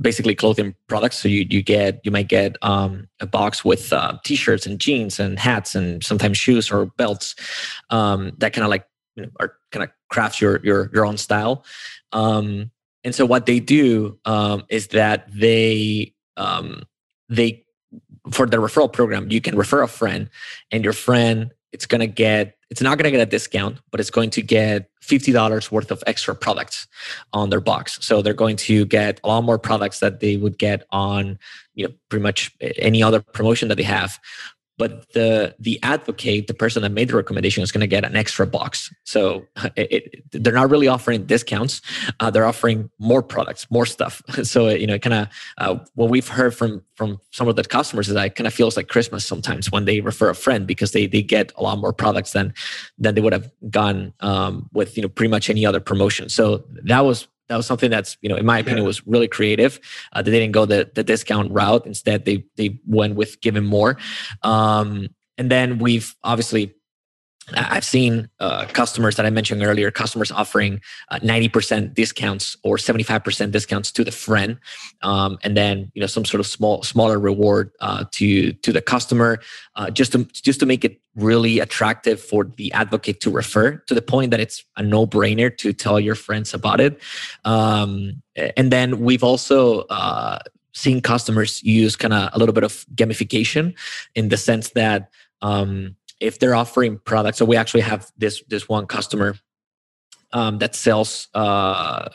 basically 0.00 0.34
clothing 0.34 0.74
products. 0.88 1.18
So 1.18 1.28
you 1.28 1.46
you 1.48 1.62
get 1.62 2.00
you 2.02 2.10
might 2.10 2.26
get 2.26 2.56
um, 2.62 3.08
a 3.20 3.26
box 3.26 3.64
with 3.64 3.92
uh, 3.92 4.18
t-shirts 4.24 4.66
and 4.66 4.80
jeans 4.80 5.20
and 5.20 5.38
hats 5.38 5.76
and 5.76 6.02
sometimes 6.02 6.36
shoes 6.36 6.72
or 6.72 6.86
belts 6.86 7.36
um, 7.90 8.32
that 8.38 8.52
kind 8.52 8.64
of 8.64 8.70
like 8.70 8.86
you 9.14 9.22
know, 9.22 9.30
are 9.38 9.54
kind 9.70 9.84
of 9.84 9.90
craft 10.10 10.40
your 10.40 10.60
your 10.64 10.90
your 10.92 11.06
own 11.06 11.16
style. 11.16 11.64
Um, 12.10 12.72
and 13.04 13.14
so 13.14 13.24
what 13.24 13.46
they 13.46 13.60
do 13.60 14.18
um, 14.24 14.64
is 14.68 14.88
that 14.88 15.28
they 15.32 16.12
um, 16.36 16.82
they 17.28 17.64
for 18.30 18.46
the 18.46 18.56
referral 18.56 18.92
program 18.92 19.30
you 19.30 19.40
can 19.40 19.56
refer 19.56 19.82
a 19.82 19.88
friend 19.88 20.30
and 20.70 20.84
your 20.84 20.92
friend 20.92 21.52
it's 21.72 21.86
to 21.86 22.06
get 22.06 22.56
it's 22.70 22.80
not 22.80 22.98
to 23.04 23.10
get 23.10 23.20
a 23.20 23.30
discount 23.30 23.78
but 23.90 24.00
it's 24.00 24.10
going 24.10 24.30
to 24.30 24.42
get 24.42 24.88
$50 25.02 25.70
worth 25.70 25.90
of 25.90 26.02
extra 26.06 26.34
products 26.34 26.86
on 27.32 27.50
their 27.50 27.60
box. 27.60 27.98
So 28.02 28.22
they're 28.22 28.34
going 28.34 28.56
to 28.56 28.86
get 28.86 29.20
a 29.24 29.28
lot 29.28 29.42
more 29.42 29.58
products 29.58 29.98
that 29.98 30.20
they 30.20 30.36
would 30.36 30.58
get 30.58 30.84
on 30.90 31.38
you 31.74 31.86
know 31.86 31.94
pretty 32.08 32.22
much 32.22 32.52
any 32.60 33.02
other 33.02 33.20
promotion 33.20 33.68
that 33.68 33.76
they 33.76 33.82
have 33.82 34.18
but 34.82 35.12
the 35.12 35.54
the 35.60 35.78
advocate 35.94 36.48
the 36.48 36.54
person 36.54 36.82
that 36.82 36.90
made 36.90 37.08
the 37.10 37.16
recommendation 37.22 37.62
is 37.62 37.70
going 37.70 37.86
to 37.88 37.92
get 37.96 38.04
an 38.04 38.16
extra 38.16 38.46
box. 38.46 38.92
So 39.04 39.46
it, 39.76 39.88
it, 40.32 40.42
they're 40.42 40.52
not 40.62 40.70
really 40.70 40.88
offering 40.88 41.24
discounts 41.34 41.80
uh, 42.20 42.30
they're 42.32 42.48
offering 42.52 42.90
more 42.98 43.22
products 43.22 43.70
more 43.70 43.86
stuff. 43.86 44.14
So 44.52 44.60
you 44.82 44.88
know 44.88 44.98
kind 44.98 45.14
of 45.20 45.28
uh, 45.58 45.74
what 45.94 46.10
we've 46.10 46.26
heard 46.38 46.52
from 46.54 46.82
from 46.96 47.20
some 47.30 47.46
of 47.48 47.54
the 47.56 47.64
customers 47.64 48.08
is 48.08 48.14
that 48.14 48.26
it 48.26 48.34
kind 48.34 48.46
of 48.46 48.54
feels 48.60 48.76
like 48.76 48.88
christmas 48.88 49.24
sometimes 49.24 49.70
when 49.70 49.84
they 49.84 50.00
refer 50.00 50.28
a 50.30 50.34
friend 50.34 50.66
because 50.66 50.90
they 50.92 51.06
they 51.06 51.22
get 51.22 51.52
a 51.56 51.62
lot 51.62 51.78
more 51.78 51.92
products 51.92 52.32
than 52.32 52.52
than 52.98 53.14
they 53.14 53.20
would 53.20 53.32
have 53.32 53.48
gone 53.70 54.12
um, 54.20 54.68
with 54.72 54.96
you 54.96 55.02
know 55.02 55.08
pretty 55.08 55.30
much 55.30 55.48
any 55.48 55.64
other 55.64 55.80
promotion. 55.80 56.28
So 56.28 56.64
that 56.84 57.04
was 57.08 57.28
that 57.48 57.56
was 57.56 57.66
something 57.66 57.90
that's 57.90 58.16
you 58.22 58.28
know 58.28 58.36
in 58.36 58.46
my 58.46 58.58
opinion 58.58 58.84
was 58.84 59.06
really 59.06 59.28
creative 59.28 59.80
uh, 60.12 60.22
they 60.22 60.30
didn't 60.30 60.52
go 60.52 60.64
the, 60.64 60.90
the 60.94 61.04
discount 61.04 61.50
route. 61.50 61.86
Instead 61.86 62.24
they 62.24 62.44
they 62.56 62.78
went 62.86 63.14
with 63.14 63.40
giving 63.40 63.64
more. 63.64 63.98
Um, 64.42 65.08
and 65.38 65.50
then 65.50 65.78
we've 65.78 66.14
obviously 66.22 66.74
I've 67.54 67.84
seen 67.84 68.28
uh, 68.40 68.66
customers 68.66 69.16
that 69.16 69.26
I 69.26 69.30
mentioned 69.30 69.62
earlier, 69.62 69.90
customers 69.90 70.30
offering 70.30 70.80
uh, 71.10 71.18
90% 71.18 71.92
discounts 71.94 72.56
or 72.62 72.76
75% 72.76 73.50
discounts 73.50 73.90
to 73.92 74.04
the 74.04 74.12
friend, 74.12 74.58
um, 75.02 75.38
and 75.42 75.56
then 75.56 75.90
you 75.94 76.00
know 76.00 76.06
some 76.06 76.24
sort 76.24 76.40
of 76.40 76.46
small 76.46 76.82
smaller 76.82 77.18
reward 77.18 77.72
uh, 77.80 78.04
to 78.12 78.52
to 78.52 78.72
the 78.72 78.80
customer, 78.80 79.40
uh, 79.76 79.90
just 79.90 80.12
to 80.12 80.24
just 80.24 80.60
to 80.60 80.66
make 80.66 80.84
it 80.84 81.00
really 81.16 81.58
attractive 81.58 82.20
for 82.20 82.44
the 82.56 82.72
advocate 82.72 83.20
to 83.20 83.30
refer 83.30 83.76
to 83.86 83.94
the 83.94 84.02
point 84.02 84.30
that 84.30 84.40
it's 84.40 84.64
a 84.76 84.82
no 84.82 85.06
brainer 85.06 85.54
to 85.58 85.72
tell 85.72 85.98
your 85.98 86.14
friends 86.14 86.54
about 86.54 86.80
it. 86.80 87.00
Um, 87.44 88.22
and 88.56 88.70
then 88.70 89.00
we've 89.00 89.24
also 89.24 89.80
uh, 89.90 90.38
seen 90.72 91.02
customers 91.02 91.62
use 91.62 91.96
kind 91.96 92.14
of 92.14 92.30
a 92.32 92.38
little 92.38 92.54
bit 92.54 92.64
of 92.64 92.86
gamification 92.94 93.74
in 94.14 94.28
the 94.28 94.36
sense 94.36 94.70
that. 94.70 95.10
Um, 95.44 95.96
if 96.22 96.38
they're 96.38 96.54
offering 96.54 96.98
products, 97.04 97.38
so 97.38 97.44
we 97.44 97.56
actually 97.56 97.82
have 97.82 98.10
this 98.16 98.42
this 98.48 98.68
one 98.68 98.86
customer 98.86 99.36
um, 100.32 100.58
that 100.58 100.74
sells 100.74 101.28
uh, 101.34 102.08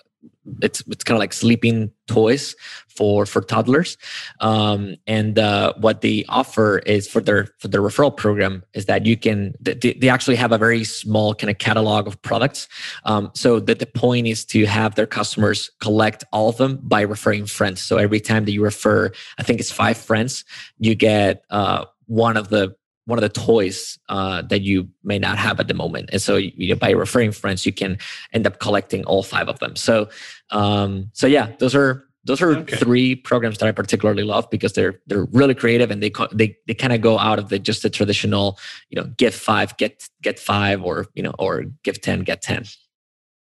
it's 0.62 0.82
it's 0.88 1.04
kind 1.04 1.16
of 1.16 1.20
like 1.20 1.34
sleeping 1.34 1.92
toys 2.08 2.56
for 2.88 3.26
for 3.26 3.42
toddlers. 3.42 3.98
Um, 4.40 4.96
and 5.06 5.38
uh, 5.38 5.74
what 5.78 6.02
they 6.02 6.26
offer 6.30 6.80
is 6.80 7.08
for 7.08 7.22
their 7.22 7.50
for 7.60 7.68
their 7.68 7.82
referral 7.82 8.16
program 8.16 8.64
is 8.74 8.86
that 8.86 9.06
you 9.06 9.18
can 9.18 9.54
they, 9.60 9.74
they 9.74 10.10
actually 10.10 10.36
have 10.38 10.52
a 10.52 10.58
very 10.58 10.84
small 10.84 11.36
kind 11.36 11.50
of 11.50 11.58
catalog 11.58 12.08
of 12.08 12.22
products. 12.22 12.68
Um, 13.04 13.32
so 13.34 13.60
that 13.60 13.80
the 13.80 13.86
point 13.86 14.28
is 14.28 14.46
to 14.46 14.66
have 14.66 14.96
their 14.96 15.08
customers 15.08 15.70
collect 15.82 16.24
all 16.32 16.50
of 16.50 16.58
them 16.58 16.80
by 16.82 17.02
referring 17.02 17.46
friends. 17.46 17.82
So 17.82 17.98
every 17.98 18.20
time 18.20 18.46
that 18.46 18.52
you 18.52 18.64
refer 18.64 19.12
i 19.38 19.44
think 19.44 19.60
it's 19.60 19.72
five 19.72 19.98
friends 19.98 20.44
you 20.80 20.96
get 20.96 21.44
uh, 21.50 21.86
one 22.06 22.38
of 22.38 22.50
the 22.50 22.76
one 23.08 23.18
of 23.18 23.22
the 23.22 23.30
toys 23.30 23.98
uh, 24.10 24.42
that 24.44 24.62
you 24.62 24.88
may 25.04 25.18
not 25.18 25.38
have 25.38 25.60
at 25.60 25.68
the 25.68 25.74
moment. 25.74 26.10
And 26.12 26.22
so 26.22 26.36
you 26.36 26.70
know, 26.70 26.76
by 26.76 26.92
referring 26.92 27.32
friends, 27.32 27.66
you 27.66 27.72
can 27.72 27.98
end 28.34 28.46
up 28.46 28.60
collecting 28.60 29.04
all 29.06 29.24
five 29.24 29.48
of 29.48 29.60
them. 29.60 29.76
So 29.76 30.10
um, 30.52 31.10
so 31.14 31.26
yeah, 31.26 31.54
those 31.60 31.74
are 31.74 32.08
those 32.26 32.42
are 32.42 32.58
okay. 32.58 32.76
three 32.76 33.16
programs 33.16 33.58
that 33.60 33.68
I 33.68 33.72
particularly 33.72 34.24
love 34.24 34.50
because 34.50 34.74
they're 34.74 35.00
they're 35.08 35.26
really 35.32 35.56
creative 35.56 35.90
and 35.90 36.04
they 36.04 36.12
they 36.34 36.58
they 36.68 36.74
kind 36.74 36.94
of 36.94 37.02
go 37.02 37.18
out 37.18 37.40
of 37.40 37.50
the 37.50 37.58
just 37.58 37.82
the 37.82 37.90
traditional 37.90 38.60
you 38.90 39.02
know 39.02 39.08
give 39.18 39.34
five 39.34 39.76
get 39.78 40.08
get 40.22 40.38
five 40.38 40.84
or 40.84 41.08
you 41.16 41.24
know 41.24 41.34
or 41.40 41.64
give 41.84 42.02
ten 42.02 42.22
get 42.22 42.42
ten. 42.42 42.66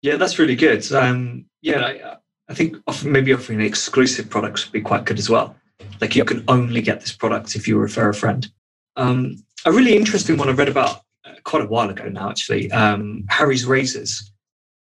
Yeah, 0.01 0.15
that's 0.15 0.39
really 0.39 0.55
good. 0.55 0.89
Um, 0.93 1.45
yeah, 1.61 1.81
I, 1.81 2.15
I 2.49 2.53
think 2.53 2.77
often 2.87 3.11
maybe 3.11 3.33
offering 3.33 3.61
exclusive 3.61 4.29
products 4.29 4.65
would 4.65 4.71
be 4.71 4.81
quite 4.81 5.05
good 5.05 5.19
as 5.19 5.29
well. 5.29 5.55
Like 5.99 6.15
you 6.15 6.21
yep. 6.21 6.27
can 6.27 6.43
only 6.47 6.81
get 6.81 7.01
this 7.01 7.11
product 7.11 7.55
if 7.55 7.67
you 7.67 7.77
refer 7.77 8.09
a 8.09 8.13
friend. 8.13 8.49
Um, 8.95 9.43
a 9.65 9.71
really 9.71 9.95
interesting 9.95 10.37
one 10.37 10.49
I 10.49 10.53
read 10.53 10.69
about 10.69 11.01
uh, 11.25 11.33
quite 11.43 11.61
a 11.61 11.67
while 11.67 11.89
ago 11.89 12.07
now, 12.09 12.29
actually. 12.29 12.71
Um, 12.71 13.25
Harry's 13.29 13.65
razors. 13.65 14.31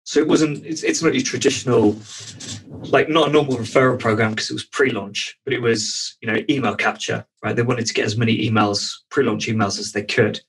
So 0.04 0.18
it 0.18 0.26
wasn't. 0.26 0.64
It's, 0.64 0.82
it's 0.82 1.02
not 1.02 1.14
your 1.14 1.22
traditional, 1.22 1.96
like 2.68 3.08
not 3.08 3.28
a 3.28 3.32
normal 3.32 3.56
referral 3.56 3.98
program 3.98 4.30
because 4.30 4.50
it 4.50 4.54
was 4.54 4.64
pre-launch, 4.64 5.38
but 5.44 5.52
it 5.52 5.60
was 5.60 6.16
you 6.20 6.32
know 6.32 6.42
email 6.48 6.74
capture. 6.74 7.24
Right, 7.44 7.54
they 7.54 7.62
wanted 7.62 7.86
to 7.86 7.94
get 7.94 8.06
as 8.06 8.16
many 8.16 8.36
emails, 8.48 8.90
pre-launch 9.10 9.46
emails 9.46 9.78
as 9.78 9.92
they 9.92 10.02
could. 10.02 10.40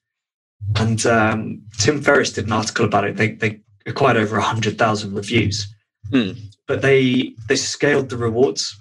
And 0.78 1.06
um, 1.06 1.62
Tim 1.78 2.02
Ferriss 2.02 2.34
did 2.34 2.46
an 2.46 2.54
article 2.54 2.86
about 2.86 3.04
it. 3.04 3.18
They 3.18 3.34
they 3.34 3.60
acquired 3.86 4.18
over 4.18 4.40
hundred 4.40 4.78
thousand 4.78 5.14
reviews, 5.14 5.68
hmm. 6.10 6.32
but 6.68 6.82
they 6.82 7.36
they 7.48 7.56
scaled 7.56 8.10
the 8.10 8.18
rewards. 8.18 8.76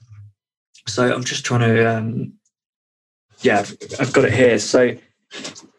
So 0.87 1.13
I'm 1.13 1.25
just 1.25 1.45
trying 1.45 1.61
to 1.61 1.99
um, 1.99 2.33
yeah, 3.43 3.61
I've, 3.61 3.77
I've 4.01 4.13
got 4.13 4.25
it 4.25 4.33
here. 4.33 4.59
So 4.59 4.97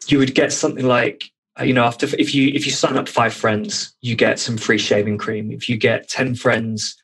you 0.08 0.18
would 0.18 0.34
get 0.34 0.52
something 0.52 0.86
like 0.86 1.30
uh, 1.60 1.64
you 1.64 1.74
know 1.74 1.84
after 1.84 2.06
if 2.18 2.34
you 2.34 2.48
if 2.48 2.66
you 2.66 2.72
sign 2.72 2.96
up 2.96 3.08
five 3.08 3.34
friends 3.34 3.94
you 4.00 4.16
get 4.16 4.38
some 4.38 4.56
free 4.56 4.78
shaving 4.78 5.18
cream. 5.18 5.50
If 5.52 5.68
you 5.68 5.76
get 5.76 6.08
10 6.08 6.34
friends 6.34 6.96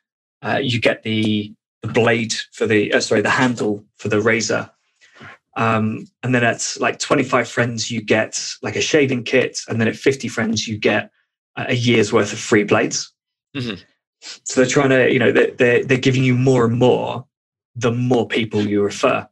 uh, 0.43 0.61
you 0.63 0.81
get 0.81 1.03
the 1.03 1.53
the 1.83 1.89
blade 1.89 2.35
for 2.53 2.67
the 2.67 2.93
uh, 2.93 3.01
sorry 3.01 3.21
the 3.21 3.31
handle 3.31 3.85
for 3.97 4.09
the 4.09 4.21
razor. 4.21 4.71
Um, 5.57 6.07
and 6.23 6.33
then 6.33 6.45
at 6.45 6.77
like 6.79 7.01
25 7.01 7.49
friends 7.49 7.91
you 7.91 8.01
get 8.01 8.41
like 8.63 8.77
a 8.77 8.81
shaving 8.81 9.25
kit. 9.25 9.59
And 9.69 9.81
then 9.81 9.89
at 9.89 9.97
50 9.97 10.29
friends 10.29 10.69
you 10.69 10.79
get 10.79 11.11
a 11.57 11.75
year's 11.75 12.13
worth 12.13 12.33
of 12.33 12.39
free 12.39 12.63
blades. 12.63 13.13
Mm-hmm. 13.57 13.81
so 14.21 14.61
they're 14.61 14.71
trying 14.71 14.91
to 14.91 15.11
you 15.11 15.19
know 15.19 15.33
they're, 15.33 15.51
they're, 15.53 15.83
they're 15.83 15.99
giving 15.99 16.23
you 16.23 16.35
more 16.35 16.67
and 16.67 16.79
more 16.79 17.25
the 17.75 17.91
more 17.91 18.29
people 18.29 18.61
you 18.61 18.83
refer 18.83 19.27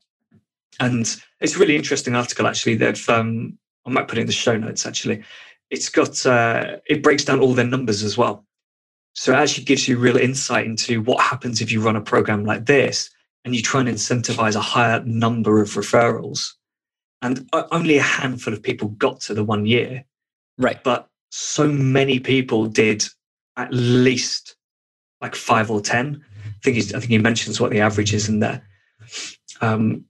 and 0.81 1.21
it's 1.41 1.57
a 1.57 1.59
really 1.59 1.77
interesting 1.77 2.15
article, 2.15 2.47
actually. 2.47 2.77
They've, 2.77 3.09
um, 3.09 3.59
I 3.87 3.91
might 3.91 4.09
put 4.09 4.19
it 4.19 4.23
in 4.23 4.27
the 4.27 4.33
show 4.33 4.57
notes, 4.57 4.87
actually. 4.87 5.23
It's 5.71 5.89
got, 5.89 6.25
uh, 6.27 6.77
it 6.89 7.03
breaks 7.03 7.25
down 7.25 7.41
all 7.41 7.55
their 7.55 7.67
numbers 7.67 8.03
as 8.03 8.17
well. 8.17 8.45
So 9.15 9.33
it 9.33 9.37
actually 9.37 9.65
gives 9.65 9.89
you 9.89 9.99
real 9.99 10.17
insight 10.17 10.67
into 10.67 11.01
what 11.01 11.23
happens 11.23 11.61
if 11.61 11.73
you 11.73 11.81
run 11.81 11.97
a 11.97 12.01
program 12.03 12.45
like 12.45 12.67
this 12.67 13.11
and 13.45 13.55
you 13.55 13.63
try 13.63 13.81
and 13.81 13.89
incentivize 13.89 14.57
a 14.57 14.61
higher 14.61 15.03
number 15.05 15.63
of 15.63 15.71
referrals. 15.71 16.53
And 17.23 17.49
only 17.73 17.97
a 17.97 18.03
handful 18.03 18.53
of 18.53 18.63
people 18.63 18.89
got 18.89 19.21
to 19.23 19.35
the 19.35 19.43
one 19.43 19.65
year. 19.65 20.05
Right. 20.59 20.83
But 20.85 21.09
so 21.31 21.67
many 21.67 22.21
people 22.21 22.67
did 22.67 23.05
at 23.57 23.73
least 23.73 24.57
like 25.23 25.35
five 25.35 25.71
or 25.71 25.81
10. 25.81 26.23
I 26.45 26.51
think, 26.63 26.77
I 26.77 26.81
think 26.83 27.05
he 27.05 27.19
mentions 27.19 27.61
what 27.61 27.71
the 27.71 27.81
average 27.81 28.13
is 28.13 28.29
in 28.29 28.41
there. 28.41 28.63
Um, 29.61 30.05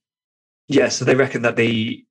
yeah, 0.69 0.89
so 0.89 1.05
they 1.05 1.15
reckon 1.15 1.43
that 1.43 1.57
the 1.57 2.05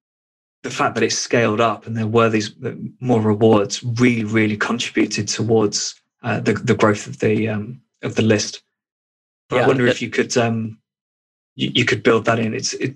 the 0.64 0.72
fact 0.72 0.96
that 0.96 1.04
it's 1.04 1.18
scaled 1.18 1.62
up 1.62 1.86
and 1.86 1.96
there 1.96 2.08
were 2.08 2.30
these 2.30 2.52
more 3.00 3.22
rewards 3.22 3.84
really, 3.84 4.24
really 4.24 4.58
contributed 4.58 5.28
towards 5.28 6.02
uh, 6.24 6.40
the 6.40 6.54
the 6.54 6.76
growth 6.76 7.08
of 7.08 7.20
the 7.20 7.50
um, 7.50 7.82
of 8.02 8.16
the 8.16 8.22
list. 8.22 8.64
But 9.50 9.58
yeah, 9.58 9.64
I 9.64 9.68
wonder 9.68 9.86
if 9.86 10.02
you 10.02 10.10
could 10.10 10.36
um, 10.38 10.80
you, 11.56 11.72
you, 11.76 11.86
could 11.86 12.02
build 12.02 12.26
that 12.26 12.40
in. 12.40 12.54
It's 12.54 12.74
it. 12.74 12.96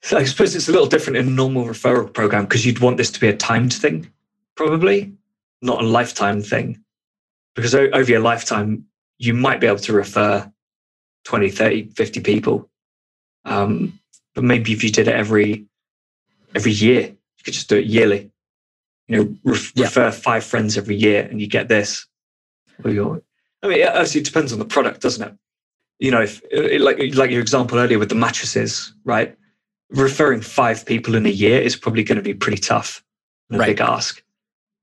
So 0.00 0.16
I 0.16 0.24
suppose 0.24 0.56
it's 0.56 0.68
a 0.68 0.72
little 0.72 0.86
different 0.86 1.18
in 1.18 1.28
a 1.28 1.30
normal 1.30 1.64
referral 1.64 2.12
program 2.12 2.44
because 2.44 2.64
you'd 2.64 2.80
want 2.80 2.96
this 2.96 3.10
to 3.10 3.20
be 3.20 3.28
a 3.28 3.36
timed 3.36 3.72
thing, 3.72 4.10
probably 4.56 5.12
not 5.60 5.82
a 5.82 5.86
lifetime 5.86 6.42
thing, 6.42 6.82
because 7.54 7.74
over 7.74 8.10
your 8.10 8.20
lifetime 8.20 8.86
you 9.18 9.34
might 9.34 9.60
be 9.60 9.68
able 9.68 9.78
to 9.78 9.92
refer 9.92 10.50
20, 11.24 11.50
30, 11.50 11.90
50 11.90 12.20
people. 12.20 12.68
Um, 13.44 14.00
but 14.34 14.44
maybe 14.44 14.72
if 14.72 14.82
you 14.82 14.90
did 14.90 15.08
it 15.08 15.14
every 15.14 15.66
every 16.54 16.72
year, 16.72 17.00
you 17.02 17.44
could 17.44 17.54
just 17.54 17.68
do 17.68 17.76
it 17.76 17.86
yearly. 17.86 18.30
You 19.08 19.16
know, 19.16 19.36
yeah. 19.44 19.84
refer 19.84 20.10
five 20.10 20.44
friends 20.44 20.78
every 20.78 20.96
year, 20.96 21.22
and 21.22 21.40
you 21.40 21.46
get 21.46 21.68
this. 21.68 22.06
I 23.62 23.68
mean, 23.68 23.82
actually, 23.82 24.22
it 24.22 24.26
depends 24.26 24.52
on 24.52 24.58
the 24.58 24.64
product, 24.64 25.00
doesn't 25.02 25.26
it? 25.26 25.34
You 25.98 26.10
know, 26.10 26.22
if 26.22 26.42
like 26.80 26.98
like 27.14 27.30
your 27.30 27.40
example 27.40 27.78
earlier 27.78 27.98
with 27.98 28.08
the 28.08 28.14
mattresses, 28.14 28.92
right? 29.04 29.36
referring 29.92 30.40
five 30.40 30.86
people 30.86 31.14
in 31.14 31.26
a 31.26 31.30
year 31.30 31.60
is 31.60 31.76
probably 31.76 32.02
going 32.02 32.16
to 32.16 32.22
be 32.22 32.34
pretty 32.34 32.58
tough 32.58 33.04
and 33.50 33.56
a 33.56 33.60
Right. 33.60 33.76
big 33.76 33.80
ask. 33.80 34.22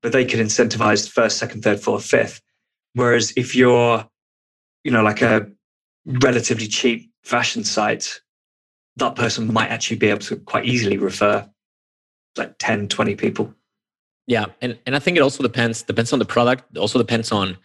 But 0.02 0.12
they 0.12 0.24
could 0.24 0.40
incentivize 0.40 1.08
first, 1.10 1.36
second, 1.38 1.62
third, 1.62 1.80
fourth, 1.80 2.04
fifth. 2.04 2.40
Whereas 2.94 3.32
if 3.36 3.54
you're, 3.54 4.08
you 4.84 4.90
know, 4.90 5.02
like 5.02 5.20
a 5.20 5.50
relatively 6.06 6.66
cheap 6.66 7.10
fashion 7.22 7.64
site, 7.64 8.20
that 9.00 9.16
person 9.16 9.52
might 9.52 9.68
actually 9.68 9.96
be 9.96 10.08
able 10.08 10.20
to 10.20 10.36
quite 10.36 10.64
easily 10.64 10.96
refer 10.96 11.48
like 12.36 12.54
10, 12.58 12.88
20 12.88 13.16
people. 13.16 13.52
Yeah, 14.26 14.46
and 14.62 14.78
and 14.86 14.94
I 14.94 15.00
think 15.00 15.16
it 15.16 15.20
also 15.20 15.42
depends 15.42 15.82
depends 15.82 16.12
on 16.12 16.20
the 16.20 16.24
product. 16.24 16.64
It 16.72 16.78
also 16.78 16.98
depends 16.98 17.32
on 17.32 17.56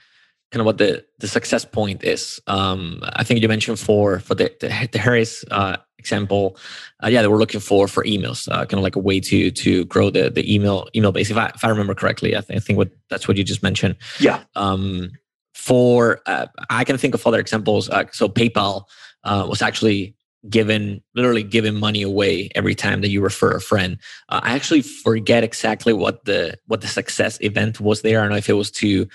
kind 0.52 0.62
of 0.62 0.66
what 0.66 0.80
the 0.80 1.06
the 1.20 1.28
success 1.28 1.64
point 1.64 2.04
is. 2.04 2.42
Um, 2.48 3.02
I 3.04 3.24
think 3.24 3.40
you 3.40 3.48
mentioned 3.48 3.80
for 3.80 4.20
for 4.20 4.34
the 4.34 4.52
the, 4.60 4.90
the 4.92 4.98
Harry's 4.98 5.46
uh, 5.52 5.78
example, 6.00 6.58
uh, 7.04 7.08
yeah, 7.08 7.22
they 7.22 7.28
were 7.28 7.38
looking 7.38 7.60
for 7.60 7.88
for 7.88 8.04
emails, 8.04 8.48
uh, 8.52 8.66
kind 8.66 8.76
of 8.76 8.82
like 8.82 8.96
a 8.96 9.00
way 9.00 9.20
to 9.20 9.52
to 9.52 9.86
grow 9.86 10.10
the 10.10 10.32
the 10.32 10.44
email 10.52 10.88
email 10.96 11.12
base. 11.12 11.30
If 11.30 11.38
I 11.38 11.52
if 11.54 11.64
I 11.64 11.70
remember 11.70 11.94
correctly, 11.94 12.36
I, 12.36 12.42
th- 12.42 12.58
I 12.58 12.60
think 12.60 12.78
what 12.78 12.90
that's 13.10 13.28
what 13.28 13.38
you 13.38 13.44
just 13.44 13.62
mentioned. 13.62 13.96
Yeah. 14.20 14.44
Um, 14.56 15.12
for 15.54 16.22
uh, 16.26 16.48
I 16.72 16.84
can 16.84 16.98
think 16.98 17.14
of 17.14 17.28
other 17.28 17.40
examples. 17.40 17.90
Uh, 17.90 18.06
so 18.12 18.28
PayPal 18.28 18.86
uh, 19.24 19.46
was 19.48 19.62
actually 19.62 20.16
given 20.50 21.02
literally 21.16 21.44
given 21.44 21.76
money 21.76 22.02
away 22.02 22.50
every 22.56 22.76
time 22.76 23.02
that 23.02 23.10
you 23.10 23.22
refer 23.22 23.52
a 23.52 23.62
friend. 23.62 23.98
Uh, 24.30 24.42
I 24.44 24.54
actually 24.56 24.82
forget 24.82 25.44
exactly 25.44 25.94
what 25.94 26.26
the 26.26 26.56
what 26.68 26.82
the 26.82 26.88
success 26.88 27.38
event 27.42 27.80
was 27.80 28.02
there. 28.02 28.20
I 28.20 28.24
don't 28.24 28.32
know 28.32 28.38
if 28.38 28.50
it 28.50 28.54
was 28.54 28.72
to 28.72 29.08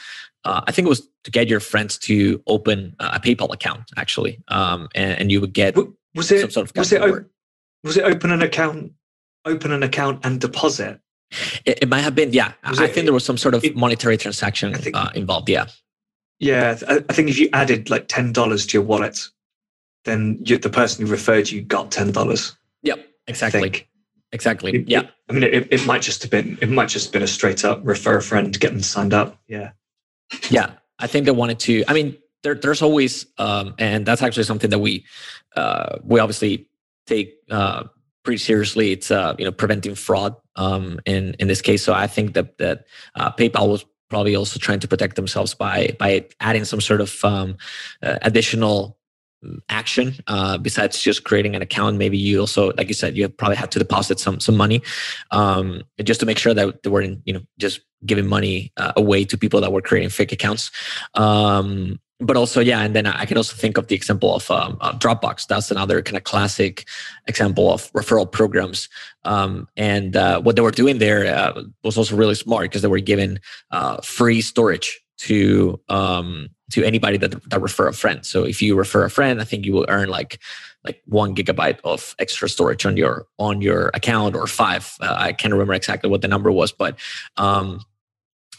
uh, 0.44 0.62
I 0.66 0.72
think 0.72 0.86
it 0.86 0.88
was 0.88 1.06
to 1.24 1.30
get 1.30 1.48
your 1.48 1.60
friends 1.60 1.98
to 1.98 2.42
open 2.46 2.96
a 2.98 3.20
PayPal 3.20 3.52
account 3.52 3.82
actually, 3.96 4.42
um, 4.48 4.88
and, 4.94 5.18
and 5.20 5.32
you 5.32 5.40
would 5.40 5.52
get 5.52 5.76
Was 6.14 6.30
it, 6.32 6.40
some 6.40 6.50
sort 6.50 6.70
of 6.70 6.76
was 6.76 6.90
it, 6.92 6.96
custom 6.96 7.02
o- 7.02 7.06
reward. 7.06 7.30
was 7.84 7.96
it 7.96 8.04
open 8.04 8.30
an 8.32 8.42
account, 8.42 8.92
open 9.44 9.70
an 9.70 9.82
account 9.82 10.24
and 10.24 10.40
deposit? 10.40 10.98
It, 11.64 11.82
it 11.82 11.88
might 11.88 12.00
have 12.00 12.14
been 12.14 12.32
yeah. 12.32 12.52
Was 12.68 12.80
I 12.80 12.84
it- 12.86 12.94
think 12.94 13.04
there 13.04 13.12
was 13.14 13.24
some 13.24 13.36
sort 13.36 13.54
of 13.54 13.62
it- 13.64 13.76
monetary 13.76 14.16
transaction 14.16 14.74
think- 14.74 14.96
uh, 14.96 15.10
involved. 15.14 15.48
Yeah, 15.48 15.66
Yeah, 16.40 16.76
I, 16.88 17.04
I 17.08 17.12
think 17.12 17.28
if 17.28 17.38
you 17.38 17.48
added 17.52 17.88
like 17.90 18.08
ten 18.08 18.32
dollars 18.32 18.66
to 18.66 18.78
your 18.78 18.82
wallet, 18.86 19.20
then 20.04 20.38
you, 20.44 20.58
the 20.58 20.70
person 20.70 21.04
who 21.04 21.10
referred 21.10 21.50
you 21.50 21.62
got 21.62 21.90
ten 21.90 22.12
dollars. 22.12 22.56
yep, 22.82 23.06
exactly, 23.26 23.88
exactly. 24.32 24.84
Yeah. 24.86 25.08
I 25.28 25.32
mean, 25.32 25.44
it, 25.44 25.68
it 25.70 25.86
might 25.86 26.02
just 26.02 26.22
have 26.22 26.30
been 26.30 26.58
it 26.60 26.70
might 26.70 26.88
just 26.88 27.06
have 27.06 27.12
been 27.12 27.22
a 27.22 27.28
straight 27.28 27.64
up 27.64 27.80
refer 27.84 28.16
a 28.16 28.22
friend, 28.22 28.58
get 28.58 28.72
them 28.72 28.82
signed 28.82 29.14
up. 29.14 29.38
Yeah, 29.46 29.70
yeah 30.50 30.72
i 30.98 31.06
think 31.06 31.24
they 31.24 31.30
wanted 31.32 31.58
to 31.58 31.84
i 31.88 31.92
mean 31.92 32.16
there, 32.42 32.54
there's 32.54 32.80
always 32.80 33.26
um, 33.36 33.74
and 33.78 34.06
that's 34.06 34.22
actually 34.22 34.44
something 34.44 34.70
that 34.70 34.78
we 34.78 35.04
uh, 35.56 35.98
we 36.04 36.20
obviously 36.20 36.68
take 37.06 37.34
uh, 37.50 37.84
pretty 38.22 38.38
seriously 38.38 38.92
it's 38.92 39.10
uh, 39.10 39.34
you 39.38 39.44
know 39.44 39.52
preventing 39.52 39.94
fraud 39.94 40.34
um, 40.56 41.00
in 41.04 41.34
in 41.38 41.48
this 41.48 41.60
case 41.60 41.82
so 41.82 41.92
i 41.92 42.06
think 42.06 42.34
that 42.34 42.56
that 42.58 42.86
uh, 43.14 43.30
paypal 43.32 43.68
was 43.68 43.84
probably 44.08 44.34
also 44.34 44.58
trying 44.58 44.80
to 44.80 44.88
protect 44.88 45.16
themselves 45.16 45.54
by 45.54 45.94
by 45.98 46.26
adding 46.40 46.64
some 46.64 46.80
sort 46.80 47.00
of 47.00 47.24
um, 47.24 47.56
uh, 48.02 48.18
additional 48.22 48.98
action 49.68 50.14
uh, 50.26 50.58
besides 50.58 51.00
just 51.00 51.24
creating 51.24 51.56
an 51.56 51.62
account 51.62 51.96
maybe 51.96 52.18
you 52.18 52.40
also 52.40 52.72
like 52.76 52.88
you 52.88 52.94
said 52.94 53.16
you 53.16 53.28
probably 53.28 53.56
had 53.56 53.70
to 53.70 53.78
deposit 53.78 54.20
some 54.20 54.38
some 54.38 54.56
money 54.56 54.82
um, 55.30 55.82
just 56.02 56.20
to 56.20 56.26
make 56.26 56.38
sure 56.38 56.52
that 56.52 56.82
they 56.82 56.90
weren't 56.90 57.20
you 57.24 57.32
know 57.32 57.40
just 57.58 57.80
giving 58.06 58.26
money 58.26 58.72
uh, 58.76 58.92
away 58.96 59.24
to 59.24 59.36
people 59.36 59.60
that 59.60 59.72
were 59.72 59.82
creating 59.82 60.08
fake 60.08 60.32
accounts. 60.32 60.70
Um, 61.14 62.00
but 62.22 62.36
also 62.36 62.60
yeah 62.60 62.82
and 62.82 62.94
then 62.94 63.06
i 63.06 63.24
can 63.24 63.38
also 63.38 63.56
think 63.56 63.78
of 63.78 63.86
the 63.86 63.94
example 63.94 64.34
of 64.34 64.50
um, 64.50 64.76
uh, 64.82 64.92
dropbox. 64.92 65.46
That's 65.46 65.70
another 65.70 66.02
kind 66.02 66.18
of 66.18 66.24
classic 66.24 66.86
example 67.26 67.72
of 67.72 67.90
referral 67.92 68.30
programs. 68.30 68.90
Um, 69.24 69.68
and 69.74 70.14
uh, 70.16 70.42
what 70.42 70.54
they 70.54 70.60
were 70.60 70.70
doing 70.70 70.98
there 70.98 71.34
uh, 71.34 71.62
was 71.82 71.96
also 71.96 72.14
really 72.14 72.34
smart 72.34 72.64
because 72.64 72.82
they 72.82 72.88
were 72.88 73.00
giving 73.00 73.38
uh, 73.70 74.02
free 74.02 74.42
storage 74.42 75.00
to 75.20 75.80
um, 75.88 76.50
to 76.70 76.84
anybody 76.84 77.16
that 77.18 77.50
that 77.50 77.60
refer 77.60 77.88
a 77.88 77.92
friend. 77.92 78.24
So 78.24 78.44
if 78.44 78.62
you 78.62 78.76
refer 78.76 79.04
a 79.04 79.10
friend, 79.10 79.40
I 79.40 79.44
think 79.44 79.64
you 79.64 79.72
will 79.72 79.86
earn 79.88 80.08
like 80.08 80.40
like 80.84 81.02
one 81.06 81.34
gigabyte 81.34 81.78
of 81.84 82.14
extra 82.18 82.48
storage 82.48 82.86
on 82.86 82.96
your 82.96 83.26
on 83.38 83.60
your 83.60 83.90
account 83.94 84.34
or 84.34 84.46
five. 84.46 84.96
Uh, 85.00 85.14
I 85.16 85.32
can't 85.32 85.52
remember 85.52 85.74
exactly 85.74 86.08
what 86.08 86.22
the 86.22 86.28
number 86.28 86.50
was, 86.50 86.72
but 86.72 86.98
um, 87.36 87.80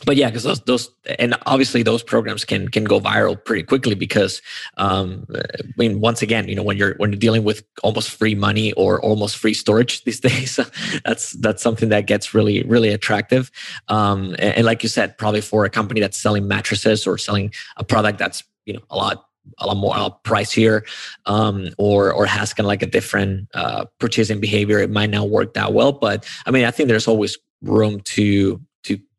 but 0.05 0.15
yeah, 0.15 0.27
because 0.27 0.43
those 0.43 0.61
those 0.61 0.89
and 1.19 1.35
obviously 1.45 1.83
those 1.83 2.03
programs 2.03 2.45
can 2.45 2.67
can 2.69 2.83
go 2.83 2.99
viral 2.99 3.43
pretty 3.43 3.63
quickly 3.63 3.95
because 3.95 4.41
um, 4.77 5.25
I 5.35 5.41
mean 5.77 6.01
once 6.01 6.21
again 6.21 6.47
you 6.47 6.55
know 6.55 6.63
when 6.63 6.77
you're 6.77 6.95
when 6.95 7.11
you're 7.11 7.19
dealing 7.19 7.43
with 7.43 7.63
almost 7.83 8.11
free 8.11 8.35
money 8.35 8.73
or 8.73 9.01
almost 9.01 9.37
free 9.37 9.53
storage 9.53 10.03
these 10.05 10.19
days 10.19 10.59
that's 11.05 11.31
that's 11.33 11.61
something 11.61 11.89
that 11.89 12.07
gets 12.07 12.33
really 12.33 12.63
really 12.63 12.89
attractive. 12.89 13.51
Um, 13.87 14.31
and, 14.39 14.57
and 14.57 14.65
like 14.65 14.83
you 14.83 14.89
said 14.89 15.17
probably 15.17 15.41
for 15.41 15.65
a 15.65 15.69
company 15.69 16.01
that's 16.01 16.19
selling 16.19 16.47
mattresses 16.47 17.05
or 17.05 17.17
selling 17.17 17.53
a 17.77 17.83
product 17.83 18.17
that's 18.17 18.43
you 18.65 18.73
know 18.73 18.81
a 18.89 18.95
lot 18.95 19.25
a 19.57 19.67
lot 19.67 19.77
more 19.77 20.19
pricier 20.23 20.83
um, 21.25 21.69
or 21.77 22.11
or 22.11 22.25
has 22.25 22.53
kind 22.53 22.65
of 22.65 22.67
like 22.67 22.83
a 22.83 22.87
different 22.87 23.47
uh, 23.53 23.85
purchasing 23.99 24.39
behavior 24.39 24.79
it 24.79 24.89
might 24.89 25.09
not 25.09 25.29
work 25.29 25.53
that 25.53 25.73
well. 25.73 25.91
But 25.91 26.27
i 26.45 26.51
mean 26.51 26.65
i 26.65 26.71
think 26.71 26.89
there's 26.89 27.07
always 27.07 27.37
room 27.61 27.99
to 28.01 28.59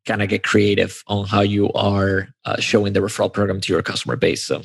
kind 0.06 0.22
of 0.22 0.28
get 0.28 0.42
creative 0.42 1.02
on 1.06 1.26
how 1.26 1.40
you 1.40 1.70
are 1.72 2.28
uh, 2.44 2.58
showing 2.60 2.92
the 2.92 3.00
referral 3.00 3.32
program 3.32 3.60
to 3.60 3.72
your 3.72 3.82
customer 3.82 4.16
base. 4.16 4.44
So 4.44 4.62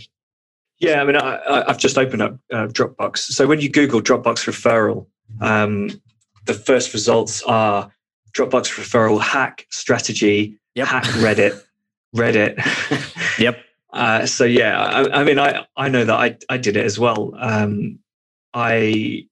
yeah. 0.80 1.02
I 1.02 1.06
mean, 1.06 1.16
I, 1.16 1.64
I've 1.68 1.78
just 1.78 1.98
opened 1.98 2.22
up 2.22 2.40
uh, 2.52 2.68
Dropbox. 2.68 3.18
So 3.20 3.48
when 3.48 3.60
you 3.60 3.70
Google 3.70 4.02
Dropbox 4.02 4.46
referral, 4.46 5.08
um, 5.42 5.90
the 6.46 6.54
first 6.54 6.94
results 6.94 7.42
are 7.44 7.92
Dropbox 8.34 8.76
referral 8.78 9.20
hack 9.22 9.66
strategy, 9.70 10.58
Yep. 10.76 10.88
hack 10.88 11.04
Reddit, 11.06 11.62
Reddit. 12.16 12.58
Yep. 13.40 13.58
Uh, 13.94 14.26
so 14.26 14.44
yeah, 14.44 14.80
I, 14.80 15.22
I 15.22 15.24
mean, 15.24 15.38
I 15.40 15.66
I 15.76 15.90
know 15.90 16.04
that 16.04 16.14
I 16.16 16.38
I 16.50 16.58
did 16.58 16.76
it 16.76 16.86
as 16.86 17.00
well. 17.00 17.34
Um, 17.38 18.00
I 18.54 19.28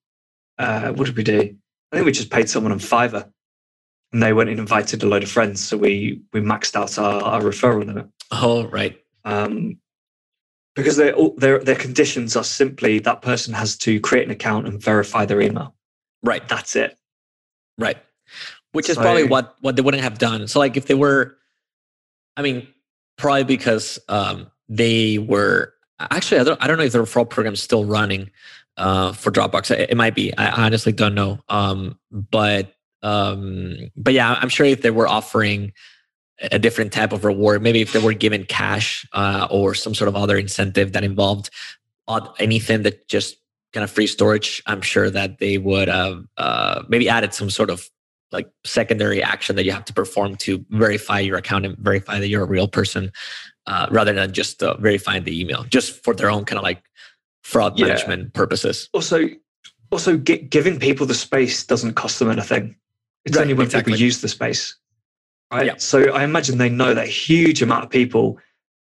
uh, 0.58 0.92
what 0.94 1.06
did 1.06 1.18
we 1.18 1.24
do? 1.24 1.56
I 1.92 1.96
think 1.96 2.06
we 2.06 2.12
just 2.12 2.30
paid 2.30 2.50
someone 2.50 2.72
on 2.72 2.80
Fiverr, 2.80 3.32
and 4.16 4.24
they 4.24 4.32
went 4.32 4.50
and 4.50 4.60
invited 4.60 5.04
a 5.04 5.08
load 5.08 5.24
of 5.24 5.30
friends. 5.30 5.60
So 5.60 5.76
we 5.76 6.22
we 6.32 6.40
maxed 6.40 6.74
out 6.78 6.98
our, 6.98 7.22
our 7.22 7.42
referral 7.42 7.86
limit. 7.86 8.08
Oh 8.32 8.66
right. 8.68 8.98
Um, 9.26 9.78
because 10.74 10.96
their 10.96 11.14
their 11.36 11.60
their 11.60 11.76
conditions 11.76 12.38
are 12.38 12.44
simply 12.46 13.00
that 13.00 13.22
person 13.22 13.54
has 13.54 13.78
to 13.80 14.00
create 14.00 14.24
an 14.24 14.32
account 14.32 14.68
and 14.70 14.82
verify 14.82 15.26
their 15.26 15.42
email. 15.42 15.76
right. 16.24 16.48
That's 16.48 16.78
it. 16.78 16.98
right. 17.78 17.98
Which 18.72 18.88
is 18.90 18.96
So- 18.96 19.02
probably 19.02 19.26
what 19.26 19.58
what 19.60 19.76
they 19.76 19.82
wouldn't 19.82 20.04
have 20.04 20.18
done. 20.18 20.48
So 20.48 20.60
like 20.60 20.78
if 20.78 20.86
they 20.86 20.96
were 20.96 21.36
i 22.38 22.42
mean 22.42 22.68
probably 23.18 23.44
because 23.44 24.00
um 24.08 24.50
they 24.70 25.18
were 25.18 25.74
actually 26.00 26.40
i 26.40 26.44
don't, 26.46 26.62
I 26.64 26.68
don't 26.68 26.78
know 26.78 26.84
if 26.86 26.94
the 26.94 27.00
referral 27.00 27.30
program 27.30 27.54
is 27.54 27.62
still 27.62 27.84
running 27.84 28.32
uh 28.78 29.12
for 29.12 29.30
dropbox. 29.30 29.72
It, 29.72 29.90
it 29.90 29.98
might 29.98 30.16
be. 30.16 30.34
I 30.38 30.66
honestly 30.66 30.94
don't 30.94 31.16
know. 31.16 31.40
Um 31.50 32.00
but 32.12 32.75
um 33.06 33.78
but 33.96 34.14
yeah 34.14 34.38
i'm 34.42 34.50
sure 34.50 34.66
if 34.66 34.82
they 34.82 34.92
were 35.00 35.08
offering 35.08 35.72
a 36.52 36.60
different 36.60 36.92
type 36.92 37.14
of 37.14 37.24
reward 37.24 37.62
maybe 37.62 37.82
if 37.82 37.94
they 37.94 38.00
were 38.08 38.14
given 38.14 38.44
cash 38.44 39.08
uh, 39.14 39.48
or 39.50 39.74
some 39.74 39.94
sort 39.96 40.10
of 40.10 40.16
other 40.18 40.38
incentive 40.38 40.92
that 40.94 41.04
involved 41.04 41.50
anything 42.40 42.84
that 42.84 43.08
just 43.08 43.38
kind 43.74 43.84
of 43.84 43.92
free 43.92 44.08
storage 44.08 44.62
i'm 44.66 44.82
sure 44.82 45.10
that 45.10 45.38
they 45.40 45.58
would 45.58 45.88
have 45.88 46.18
uh, 46.38 46.84
maybe 46.90 47.08
added 47.08 47.34
some 47.34 47.50
sort 47.50 47.70
of 47.70 47.88
like 48.32 48.50
secondary 48.66 49.22
action 49.24 49.56
that 49.56 49.66
you 49.66 49.72
have 49.72 49.86
to 49.86 49.94
perform 49.94 50.36
to 50.36 50.66
verify 50.72 51.20
your 51.20 51.38
account 51.38 51.64
and 51.66 51.78
verify 51.78 52.20
that 52.20 52.28
you're 52.28 52.44
a 52.44 52.48
real 52.58 52.68
person 52.68 53.12
uh, 53.68 53.88
rather 53.92 54.14
than 54.14 54.34
just 54.34 54.62
uh, 54.64 54.76
verifying 54.78 55.24
the 55.24 55.40
email 55.40 55.64
just 55.70 56.04
for 56.04 56.14
their 56.16 56.30
own 56.30 56.44
kind 56.44 56.58
of 56.58 56.64
like 56.64 56.82
fraud 57.44 57.78
Yeah. 57.78 57.86
management 57.88 58.34
purposes 58.34 58.90
Also, 58.94 59.30
also 59.92 60.18
gi- 60.18 60.48
giving 60.50 60.80
people 60.80 61.06
the 61.06 61.14
space 61.14 61.64
doesn't 61.66 61.94
cost 61.94 62.20
them 62.20 62.30
anything. 62.32 62.76
It's 63.26 63.36
Right, 63.36 63.42
only 63.44 63.54
when 63.56 63.66
exactly. 63.66 63.94
people 63.94 64.04
use 64.04 64.22
the 64.22 64.28
space, 64.28 64.76
right? 65.52 65.66
Yeah. 65.66 65.76
So 65.78 66.12
I 66.14 66.24
imagine 66.24 66.58
they 66.58 66.70
know 66.70 66.94
that 66.94 67.06
a 67.06 67.10
huge 67.10 67.62
amount 67.62 67.84
of 67.84 67.90
people 67.90 68.38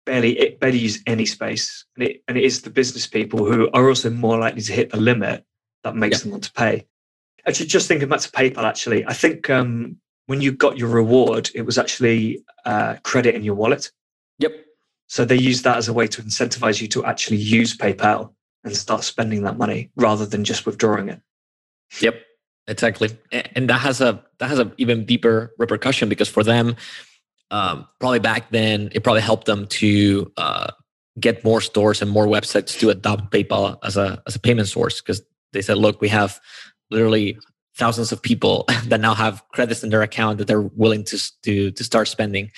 barely 0.06 0.40
it 0.40 0.60
barely 0.60 0.78
use 0.80 1.02
any 1.08 1.26
space, 1.26 1.86
and 1.96 2.08
it 2.08 2.24
and 2.28 2.38
it 2.38 2.44
is 2.44 2.62
the 2.62 2.70
business 2.70 3.08
people 3.08 3.46
who 3.46 3.70
are 3.74 3.88
also 3.88 4.10
more 4.10 4.38
likely 4.38 4.62
to 4.62 4.72
hit 4.74 4.92
the 4.92 4.98
limit 4.98 5.46
that 5.84 5.96
makes 5.96 6.20
Yeah. 6.20 6.24
them 6.24 6.32
want 6.32 6.44
to 6.46 6.54
pay. 6.54 6.86
Actually, 7.48 7.68
just 7.68 7.88
thinking 7.88 8.10
back 8.10 8.20
to 8.22 8.30
PayPal, 8.32 8.64
actually, 8.64 9.06
I 9.08 9.14
think 9.14 9.50
um, 9.50 9.98
when 10.28 10.42
you 10.42 10.52
got 10.52 10.78
your 10.78 10.90
reward, 10.90 11.50
it 11.56 11.62
was 11.64 11.78
actually 11.78 12.44
uh, 12.66 12.98
credit 13.04 13.34
in 13.36 13.44
your 13.44 13.56
wallet. 13.56 13.92
yep 14.38 14.52
So 15.08 15.26
they 15.26 15.38
use 15.38 15.64
that 15.64 15.78
as 15.78 15.88
a 15.88 15.94
way 15.94 16.06
to 16.08 16.22
incentivize 16.22 16.82
you 16.82 16.88
to 16.90 17.06
actually 17.06 17.38
use 17.38 17.76
PayPal 17.76 18.34
and 18.64 18.76
start 18.76 19.04
spending 19.04 19.44
that 19.44 19.58
money 19.58 19.90
rather 19.96 20.26
than 20.26 20.44
just 20.44 20.66
withdrawing 20.66 21.10
it. 21.10 21.22
Yep, 22.02 22.16
exactly, 22.70 23.10
and 23.32 23.70
that 23.70 23.82
has 23.82 24.02
a 24.02 24.24
that 24.40 24.50
has 24.50 24.60
a 24.60 24.72
even 24.78 25.06
deeper 25.06 25.54
repercussion 25.58 26.08
because 26.08 26.30
for 26.30 26.44
them, 26.44 26.76
um, 27.52 27.88
probably 28.00 28.20
back 28.20 28.52
then, 28.52 28.90
it 28.94 29.04
probably 29.04 29.22
helped 29.22 29.46
them 29.46 29.68
to 29.68 30.32
uh, 30.38 30.72
get 31.20 31.44
more 31.44 31.62
stores 31.62 32.02
and 32.02 32.10
more 32.10 32.28
websites 32.28 32.78
to 32.80 32.90
adopt 32.90 33.32
PayPal 33.32 33.78
as 33.84 33.98
a 33.98 34.22
as 34.28 34.36
a 34.36 34.40
payment 34.40 34.68
source 34.68 35.02
because 35.02 35.22
they 35.54 35.62
said, 35.62 35.78
look, 35.78 36.00
we 36.02 36.10
have 36.10 36.40
literally 36.92 37.38
thousands 37.76 38.12
of 38.12 38.22
people 38.22 38.66
that 38.86 39.00
now 39.00 39.14
have 39.16 39.44
credits 39.54 39.84
in 39.84 39.90
their 39.90 40.02
account 40.02 40.38
that 40.38 40.48
they're 40.48 40.62
willing 40.62 41.04
to 41.06 41.18
to 41.44 41.72
to 41.72 41.84
start 41.84 42.08
spending. 42.08 42.52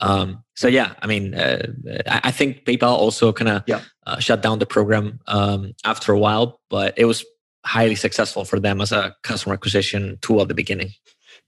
Um, 0.00 0.44
so 0.54 0.68
yeah, 0.68 0.94
I 1.02 1.06
mean, 1.06 1.34
uh, 1.34 1.66
I, 2.06 2.30
think 2.30 2.64
PayPal 2.64 2.92
also 2.92 3.32
kind 3.32 3.48
of 3.48 3.62
yeah. 3.66 3.80
uh, 4.06 4.18
shut 4.18 4.42
down 4.42 4.58
the 4.58 4.66
program 4.66 5.20
um, 5.26 5.74
after 5.84 6.12
a 6.12 6.18
while, 6.18 6.60
but 6.70 6.94
it 6.96 7.04
was 7.04 7.24
highly 7.66 7.94
successful 7.94 8.44
for 8.44 8.58
them 8.60 8.80
as 8.80 8.92
a 8.92 9.14
customer 9.22 9.54
acquisition 9.54 10.18
tool 10.22 10.40
at 10.40 10.48
the 10.48 10.54
beginning. 10.54 10.90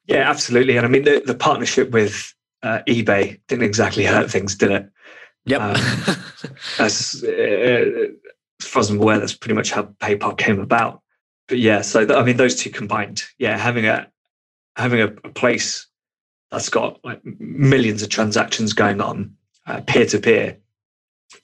Yeah, 0.07 0.29
absolutely. 0.29 0.77
And 0.77 0.85
I 0.85 0.89
mean, 0.89 1.05
the, 1.05 1.23
the 1.25 1.35
partnership 1.35 1.91
with 1.91 2.35
uh, 2.63 2.81
eBay 2.89 3.41
didn't 3.49 3.65
exactly 3.65 4.05
hurt 4.05 4.31
things, 4.31 4.55
did 4.55 4.71
it? 4.71 4.91
Yep. 5.47 5.61
Um, 5.61 5.77
as, 6.79 7.25
uh, 7.27 8.09
as 8.61 8.67
far 8.67 8.81
as 8.81 8.91
I'm 8.91 8.99
aware, 8.99 9.19
that's 9.19 9.35
pretty 9.35 9.55
much 9.55 9.71
how 9.71 9.85
PayPal 10.01 10.37
came 10.37 10.61
about 10.61 11.03
but 11.49 11.59
yeah, 11.59 11.81
so 11.81 12.07
th- 12.07 12.17
I 12.17 12.23
mean, 12.23 12.37
those 12.37 12.55
two 12.55 12.71
combined, 12.71 13.25
yeah, 13.39 13.57
having 13.57 13.87
a 13.87 14.07
having 14.77 15.01
a, 15.01 15.07
a 15.07 15.31
place 15.31 15.87
that's 16.51 16.69
got 16.69 17.03
like 17.05 17.21
millions 17.25 18.03
of 18.03 18.11
transactions 18.11 18.73
going 18.73 19.01
on 19.01 19.35
peer 19.87 20.07
to 20.07 20.21
peer, 20.21 20.59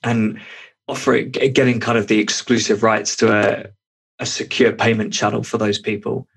and 0.03 0.39
offering 0.87 1.31
getting 1.31 1.79
kind 1.79 1.97
of 1.97 2.07
the 2.07 2.19
exclusive 2.19 2.83
rights 2.83 3.15
to 3.17 3.33
a, 3.33 3.65
a 4.19 4.25
secure 4.25 4.71
payment 4.71 5.13
channel 5.13 5.43
for 5.43 5.57
those 5.57 5.79
people. 5.79 6.27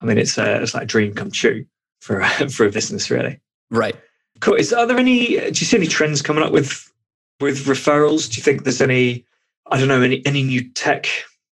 I 0.00 0.06
mean, 0.06 0.18
it's 0.18 0.38
a 0.38 0.62
it's 0.62 0.74
like 0.74 0.84
a 0.84 0.86
dream 0.86 1.14
come 1.14 1.30
true 1.30 1.64
for 2.00 2.20
a, 2.20 2.28
for 2.50 2.66
a 2.66 2.70
business, 2.70 3.10
really. 3.10 3.40
Right. 3.70 3.96
Cool. 4.40 4.54
Is 4.54 4.72
are 4.72 4.86
there 4.86 4.98
any? 4.98 5.36
Do 5.36 5.46
you 5.46 5.54
see 5.54 5.76
any 5.76 5.86
trends 5.86 6.22
coming 6.22 6.42
up 6.42 6.52
with 6.52 6.90
with 7.40 7.66
referrals? 7.66 8.30
Do 8.30 8.36
you 8.36 8.42
think 8.42 8.64
there's 8.64 8.80
any? 8.80 9.24
I 9.70 9.78
don't 9.78 9.88
know 9.88 10.02
any 10.02 10.24
any 10.26 10.42
new 10.42 10.68
tech 10.72 11.08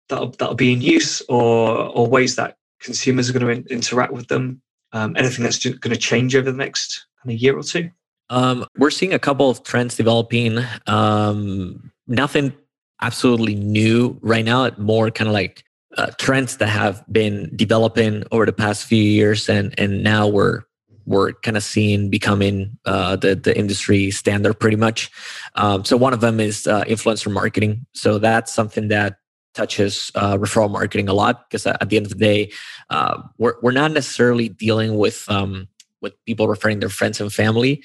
that'll 0.09 0.31
that'll 0.31 0.55
be 0.55 0.73
in 0.73 0.81
use 0.81 1.23
or 1.29 1.79
or 1.79 2.07
ways 2.07 2.37
that 2.37 2.57
consumers 2.81 3.29
are 3.29 3.33
going 3.33 3.47
to 3.47 3.53
in, 3.53 3.67
interact 3.69 4.13
with 4.13 4.29
them 4.29 4.61
um, 4.93 5.17
anything 5.17 5.43
that's 5.43 5.65
going 5.65 5.93
to 5.93 5.97
change 5.97 6.35
over 6.37 6.51
the 6.51 6.57
next 6.57 7.07
kind 7.23 7.35
of 7.35 7.41
year 7.41 7.57
or 7.57 7.63
two 7.63 7.91
um, 8.31 8.67
we're 8.77 8.91
seeing 8.91 9.15
a 9.15 9.19
couple 9.19 9.49
of 9.49 9.63
trends 9.63 9.97
developing 9.97 10.65
um, 10.87 11.91
nothing 12.07 12.53
absolutely 13.01 13.55
new 13.55 14.19
right 14.23 14.45
now 14.45 14.71
more 14.79 15.11
kind 15.11 15.29
of 15.29 15.35
like 15.35 15.65
uh, 15.97 16.09
trends 16.19 16.59
that 16.59 16.69
have 16.69 17.05
been 17.11 17.51
developing 17.57 18.23
over 18.31 18.45
the 18.45 18.53
past 18.53 18.85
few 18.87 19.03
years 19.03 19.49
and 19.49 19.75
and 19.79 20.03
now 20.03 20.27
we're 20.27 20.63
we're 21.07 21.33
kind 21.33 21.57
of 21.57 21.63
seeing 21.63 22.11
becoming 22.11 22.77
uh, 22.85 23.17
the 23.17 23.35
the 23.35 23.57
industry 23.57 24.11
standard 24.11 24.55
pretty 24.55 24.77
much. 24.77 25.11
Um, 25.55 25.85
so 25.85 25.97
one 25.97 26.13
of 26.13 26.21
them 26.21 26.41
is 26.41 26.67
uh, 26.67 26.85
influencer 26.85 27.33
marketing. 27.33 27.87
So 27.95 28.19
that's 28.19 28.53
something 28.53 28.89
that 28.89 29.19
touches 29.55 30.11
uh, 30.15 30.37
referral 30.37 30.71
marketing 30.71 31.09
a 31.09 31.15
lot 31.15 31.49
because 31.49 31.67
at 31.67 31.89
the 31.89 31.97
end 31.97 32.07
of 32.07 32.13
the 32.13 32.19
day, 32.19 32.53
uh, 32.91 33.23
we're 33.39 33.55
we're 33.63 33.73
not 33.73 33.93
necessarily 33.93 34.49
dealing 34.49 34.97
with 34.97 35.25
um, 35.31 35.69
with 36.03 36.13
people 36.27 36.49
referring 36.49 36.81
their 36.81 36.91
friends 36.91 37.21
and 37.21 37.33
family, 37.33 37.83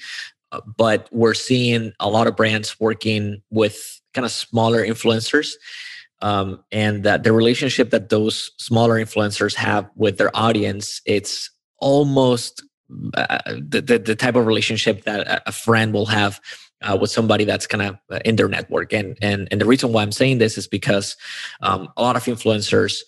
uh, 0.50 0.60
but 0.76 1.08
we're 1.12 1.34
seeing 1.34 1.92
a 2.00 2.10
lot 2.10 2.26
of 2.26 2.36
brands 2.36 2.78
working 2.80 3.40
with 3.50 4.01
kind 4.14 4.24
of 4.24 4.32
smaller 4.32 4.84
influencers. 4.84 5.52
Um, 6.20 6.62
and 6.70 7.02
that 7.02 7.24
the 7.24 7.32
relationship 7.32 7.90
that 7.90 8.08
those 8.08 8.52
smaller 8.56 8.94
influencers 8.94 9.56
have 9.56 9.90
with 9.96 10.18
their 10.18 10.30
audience, 10.36 11.00
it's 11.04 11.50
almost 11.80 12.62
uh, 13.14 13.38
the, 13.46 13.80
the, 13.80 13.98
the 13.98 14.14
type 14.14 14.36
of 14.36 14.46
relationship 14.46 15.04
that 15.04 15.42
a 15.46 15.50
friend 15.52 15.92
will 15.92 16.06
have 16.06 16.40
uh, 16.82 16.96
with 17.00 17.10
somebody 17.10 17.44
that's 17.44 17.66
kind 17.66 17.82
of 17.82 17.96
uh, 18.10 18.20
in 18.24 18.36
their 18.36 18.48
network. 18.48 18.92
And 18.92 19.16
and 19.20 19.48
and 19.50 19.60
the 19.60 19.66
reason 19.66 19.92
why 19.92 20.02
I'm 20.02 20.12
saying 20.12 20.38
this 20.38 20.58
is 20.58 20.66
because 20.66 21.16
um, 21.60 21.88
a 21.96 22.02
lot 22.02 22.16
of 22.16 22.24
influencers 22.24 23.00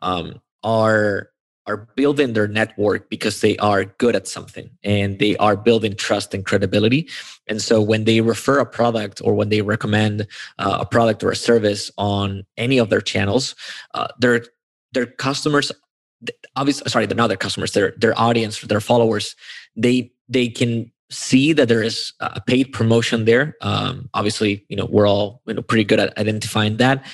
um, 0.00 0.40
are 0.62 1.29
are 1.70 1.88
building 1.94 2.32
their 2.32 2.48
network 2.48 3.08
because 3.08 3.40
they 3.40 3.56
are 3.58 3.84
good 3.84 4.16
at 4.16 4.26
something 4.26 4.68
and 4.82 5.18
they 5.18 5.36
are 5.36 5.56
building 5.56 5.94
trust 5.94 6.34
and 6.34 6.44
credibility. 6.44 7.08
And 7.46 7.62
so 7.62 7.80
when 7.80 8.04
they 8.04 8.20
refer 8.20 8.58
a 8.58 8.66
product 8.66 9.20
or 9.24 9.34
when 9.34 9.48
they 9.48 9.62
recommend 9.62 10.26
uh, 10.58 10.78
a 10.80 10.86
product 10.86 11.22
or 11.22 11.30
a 11.30 11.36
service 11.36 11.90
on 11.96 12.44
any 12.56 12.78
of 12.78 12.90
their 12.90 13.00
channels, 13.00 13.54
uh, 13.94 14.08
their 14.18 14.44
their 14.92 15.06
customers 15.06 15.70
obviously 16.56 16.90
sorry 16.90 17.06
they're 17.06 17.16
not 17.16 17.28
their 17.28 17.36
customers 17.36 17.72
their 17.72 17.94
their 17.96 18.18
audience 18.18 18.60
their 18.62 18.80
followers 18.80 19.36
they 19.76 20.12
they 20.28 20.48
can 20.48 20.90
see 21.10 21.52
that 21.52 21.68
there 21.68 21.82
is 21.82 22.12
a 22.20 22.40
paid 22.40 22.72
promotion 22.72 23.24
there. 23.24 23.56
Um, 23.60 24.08
obviously, 24.14 24.64
you 24.68 24.76
know 24.76 24.86
we're 24.86 25.08
all 25.08 25.42
you 25.46 25.54
know 25.54 25.62
pretty 25.62 25.84
good 25.84 26.00
at 26.00 26.16
identifying 26.18 26.76
that. 26.78 27.04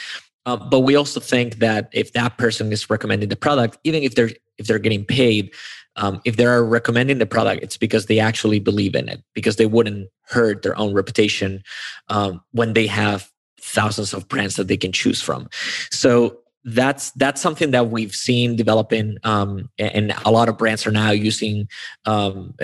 Uh, 0.44 0.57
but 0.57 0.80
we 0.80 0.94
also 0.94 1.18
think 1.18 1.59
that 1.59 1.88
if 1.92 2.12
that 2.12 2.38
person 2.38 2.70
is 2.72 2.88
recommending 2.88 3.28
the 3.28 3.36
product, 3.36 3.78
even 3.82 4.02
if 4.04 4.14
they're 4.14 4.30
if 4.59 4.66
they're 4.66 4.78
getting 4.78 5.04
paid, 5.04 5.52
um, 5.96 6.20
if 6.24 6.36
they 6.36 6.44
are 6.44 6.64
recommending 6.64 7.18
the 7.18 7.26
product, 7.26 7.62
it's 7.62 7.76
because 7.76 8.07
they 8.07 8.18
actually 8.18 8.61
believe 8.61 8.94
in 8.94 9.09
it, 9.09 9.22
because 9.34 9.57
they 9.57 9.66
wouldn't 9.66 10.09
hurt 10.22 10.62
their 10.62 10.76
own 10.78 10.92
reputation 10.92 11.62
um, 12.09 12.42
when 12.52 12.74
they 12.74 12.86
have 12.86 13.30
thousands 13.61 14.12
of 14.12 14.28
brands 14.28 14.57
that 14.57 14.68
they 14.68 14.76
can 14.76 14.92
choose 14.92 15.22
from. 15.22 15.48
So 15.90 16.38
that's 16.64 17.12
that's 17.12 17.40
something 17.40 17.70
that 17.70 17.90
we've 17.90 18.14
seen 18.14 18.57
developing, 18.57 19.18
um, 19.24 19.70
and 19.78 20.12
a 20.24 20.30
lot 20.30 20.48
of 20.48 20.59
brands 20.59 20.86
are 20.86 20.90
now 20.92 21.12
using 21.12 21.68
um, 22.04 22.54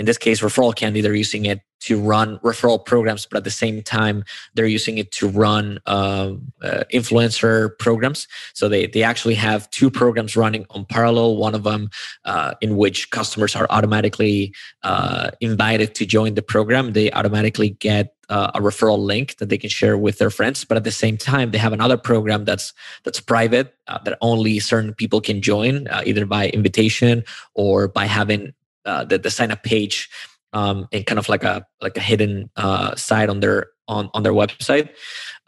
in 0.00 0.06
this 0.06 0.18
case 0.18 0.40
referral 0.40 0.74
candy 0.74 1.00
they're 1.00 1.14
using 1.14 1.44
it 1.44 1.60
to 1.80 2.00
run 2.00 2.38
referral 2.38 2.84
programs 2.84 3.26
but 3.26 3.36
at 3.36 3.44
the 3.44 3.50
same 3.50 3.82
time 3.82 4.24
they're 4.54 4.66
using 4.66 4.98
it 4.98 5.12
to 5.12 5.28
run 5.28 5.78
uh, 5.86 6.32
uh, 6.62 6.84
influencer 6.92 7.78
programs. 7.78 8.28
So 8.54 8.68
they, 8.68 8.86
they 8.86 9.02
actually 9.02 9.34
have 9.34 9.70
two 9.70 9.90
programs 9.90 10.36
running 10.36 10.66
on 10.70 10.84
parallel. 10.84 11.36
One 11.36 11.54
of 11.54 11.62
them 11.62 11.90
uh, 12.24 12.54
in 12.60 12.76
which 12.76 13.10
customers 13.10 13.56
are 13.56 13.66
automatically 13.70 14.54
uh, 14.82 15.30
invited 15.40 15.94
to 15.96 16.06
join 16.06 16.34
the 16.34 16.42
program. 16.42 16.92
They 16.92 17.10
automatically 17.12 17.70
get 17.70 18.14
uh, 18.28 18.52
a 18.54 18.60
referral 18.60 18.98
link 18.98 19.36
that 19.38 19.48
they 19.48 19.58
can 19.58 19.70
share 19.70 19.98
with 19.98 20.18
their 20.18 20.30
friends. 20.30 20.64
But 20.64 20.76
at 20.76 20.84
the 20.84 20.92
same 20.92 21.16
time 21.16 21.50
they 21.50 21.58
have 21.58 21.72
another 21.72 21.96
program 21.96 22.44
that's 22.44 22.72
that's 23.04 23.20
private 23.20 23.74
uh, 23.88 23.98
that 24.04 24.18
only 24.20 24.60
certain 24.60 24.94
people 24.94 25.20
can 25.20 25.42
join 25.42 25.88
either 26.06 26.26
by 26.26 26.48
invitation 26.50 27.24
or 27.54 27.88
by 27.88 28.06
having 28.06 28.52
uh, 28.84 29.04
the, 29.04 29.18
the 29.18 29.30
sign 29.30 29.50
up 29.50 29.62
page 29.62 30.08
um, 30.52 30.88
and 30.92 31.06
kind 31.06 31.18
of 31.18 31.28
like 31.28 31.44
a 31.44 31.66
like 31.80 31.96
a 31.96 32.00
hidden 32.00 32.50
uh, 32.56 32.94
site 32.96 33.28
on 33.28 33.40
their 33.40 33.68
on 33.88 34.10
on 34.14 34.22
their 34.22 34.32
website 34.32 34.90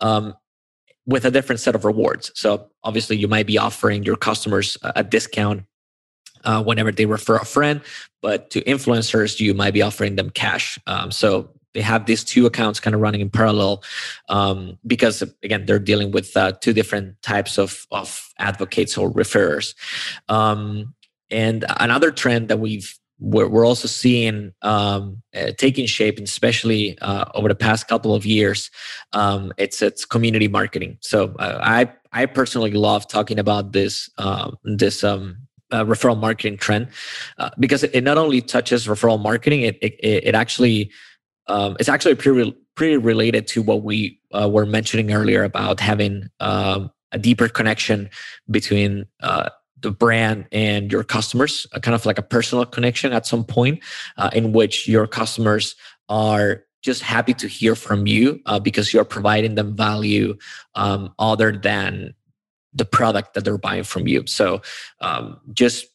um, 0.01 0.35
with 1.07 1.25
a 1.25 1.31
different 1.31 1.61
set 1.61 1.75
of 1.75 1.85
rewards. 1.85 2.31
So 2.35 2.69
obviously, 2.85 3.17
you 3.17 3.29
might 3.29 3.47
be 3.47 3.59
offering 3.59 4.05
your 4.05 4.17
customers 4.17 4.77
a 4.83 5.03
discount 5.03 5.65
uh, 6.45 6.63
whenever 6.63 6.93
they 6.93 7.07
refer 7.07 7.37
a 7.37 7.45
friend, 7.45 7.81
but 8.21 8.51
to 8.51 8.63
influencers, 8.63 9.41
you 9.41 9.55
might 9.55 9.75
be 9.75 9.83
offering 9.83 10.17
them 10.17 10.31
cash. 10.31 10.79
Um, 10.87 11.11
so 11.11 11.51
they 11.75 11.81
have 11.81 12.07
these 12.07 12.23
two 12.23 12.47
accounts 12.47 12.81
kind 12.81 12.95
of 12.95 13.01
running 13.01 13.21
in 13.21 13.31
parallel 13.31 13.83
um, 14.29 14.79
because 14.87 15.23
again 15.43 15.67
they're 15.67 15.79
dealing 15.79 16.11
with 16.11 16.37
uh, 16.37 16.53
two 16.61 16.73
different 16.73 17.21
types 17.23 17.59
of 17.59 17.87
of 17.91 18.33
advocates 18.39 18.97
or 18.97 19.11
referrers. 19.11 19.75
Um, 20.29 20.95
and 21.31 21.65
another 21.81 22.11
trend 22.11 22.49
that 22.49 22.61
we've 22.61 22.99
we're, 23.23 23.49
we're 23.49 23.67
also 23.67 23.87
seeing 23.87 24.53
um, 24.63 25.23
uh, 25.35 25.53
taking 25.57 25.87
shape, 25.87 26.19
especially 26.19 26.99
uh, 27.01 27.27
over 27.35 27.49
the 27.49 27.55
past 27.55 27.87
couple 27.87 28.15
of 28.15 28.27
years. 28.27 28.71
Um, 29.13 29.53
it's 29.57 29.81
it's 29.81 30.05
community 30.05 30.49
marketing. 30.49 30.99
So 31.01 31.35
uh, 31.39 31.61
I 31.63 31.93
I 32.13 32.27
personally 32.27 32.73
love 32.73 33.07
talking 33.09 33.39
about 33.39 33.73
this 33.73 34.11
um, 34.19 34.57
this 34.65 35.05
um, 35.05 35.37
uh, 35.71 35.85
referral 35.85 36.19
marketing 36.19 36.59
trend 36.59 36.89
uh, 37.39 37.51
because 37.59 37.85
it, 37.85 38.03
not 38.03 38.19
only 38.19 38.41
touches 38.41 38.87
referral 38.87 39.23
marketing, 39.23 39.63
it 39.63 39.79
it, 39.81 39.95
it 40.01 40.35
actually 40.35 40.91
um, 41.47 41.77
it's 41.79 41.89
actually 41.89 42.17
pretty 42.17 42.57
pretty 42.75 42.97
related 42.97 43.47
to 43.47 43.63
what 43.63 43.85
we 43.85 44.19
uh, 44.33 44.49
were 44.49 44.67
mentioning 44.67 45.13
earlier 45.13 45.45
about 45.45 45.79
having 45.79 46.29
um, 46.41 46.91
a 47.13 47.19
deeper 47.19 47.49
connection 47.49 48.11
between 48.51 49.07
the 49.83 49.91
brand 49.91 50.47
and 50.53 50.91
your 50.91 51.05
customers, 51.05 51.67
kind 51.83 51.95
of 51.95 52.07
like 52.07 52.19
a 52.19 52.23
personal 52.23 52.65
connection 52.65 53.13
at 53.13 53.27
some 53.27 53.45
point, 53.45 53.81
uh, 54.17 54.31
in 54.33 54.53
which 54.53 54.89
your 54.89 55.07
customers 55.07 55.75
are 56.09 56.65
just 56.83 57.03
happy 57.03 57.35
to 57.35 57.47
hear 57.47 57.75
from 57.75 58.07
you 58.07 58.41
uh, 58.47 58.59
because 58.59 58.93
you're 58.93 59.05
providing 59.05 59.55
them 59.55 59.77
value 59.77 60.37
um, 60.75 61.13
other 61.19 61.53
than 61.53 62.15
the 62.75 62.85
product 62.85 63.35
that 63.35 63.45
they're 63.45 63.59
buying 63.59 63.85
from 63.85 64.09
you. 64.09 64.27
So 64.27 64.63
um, 65.01 65.39
just 65.53 65.87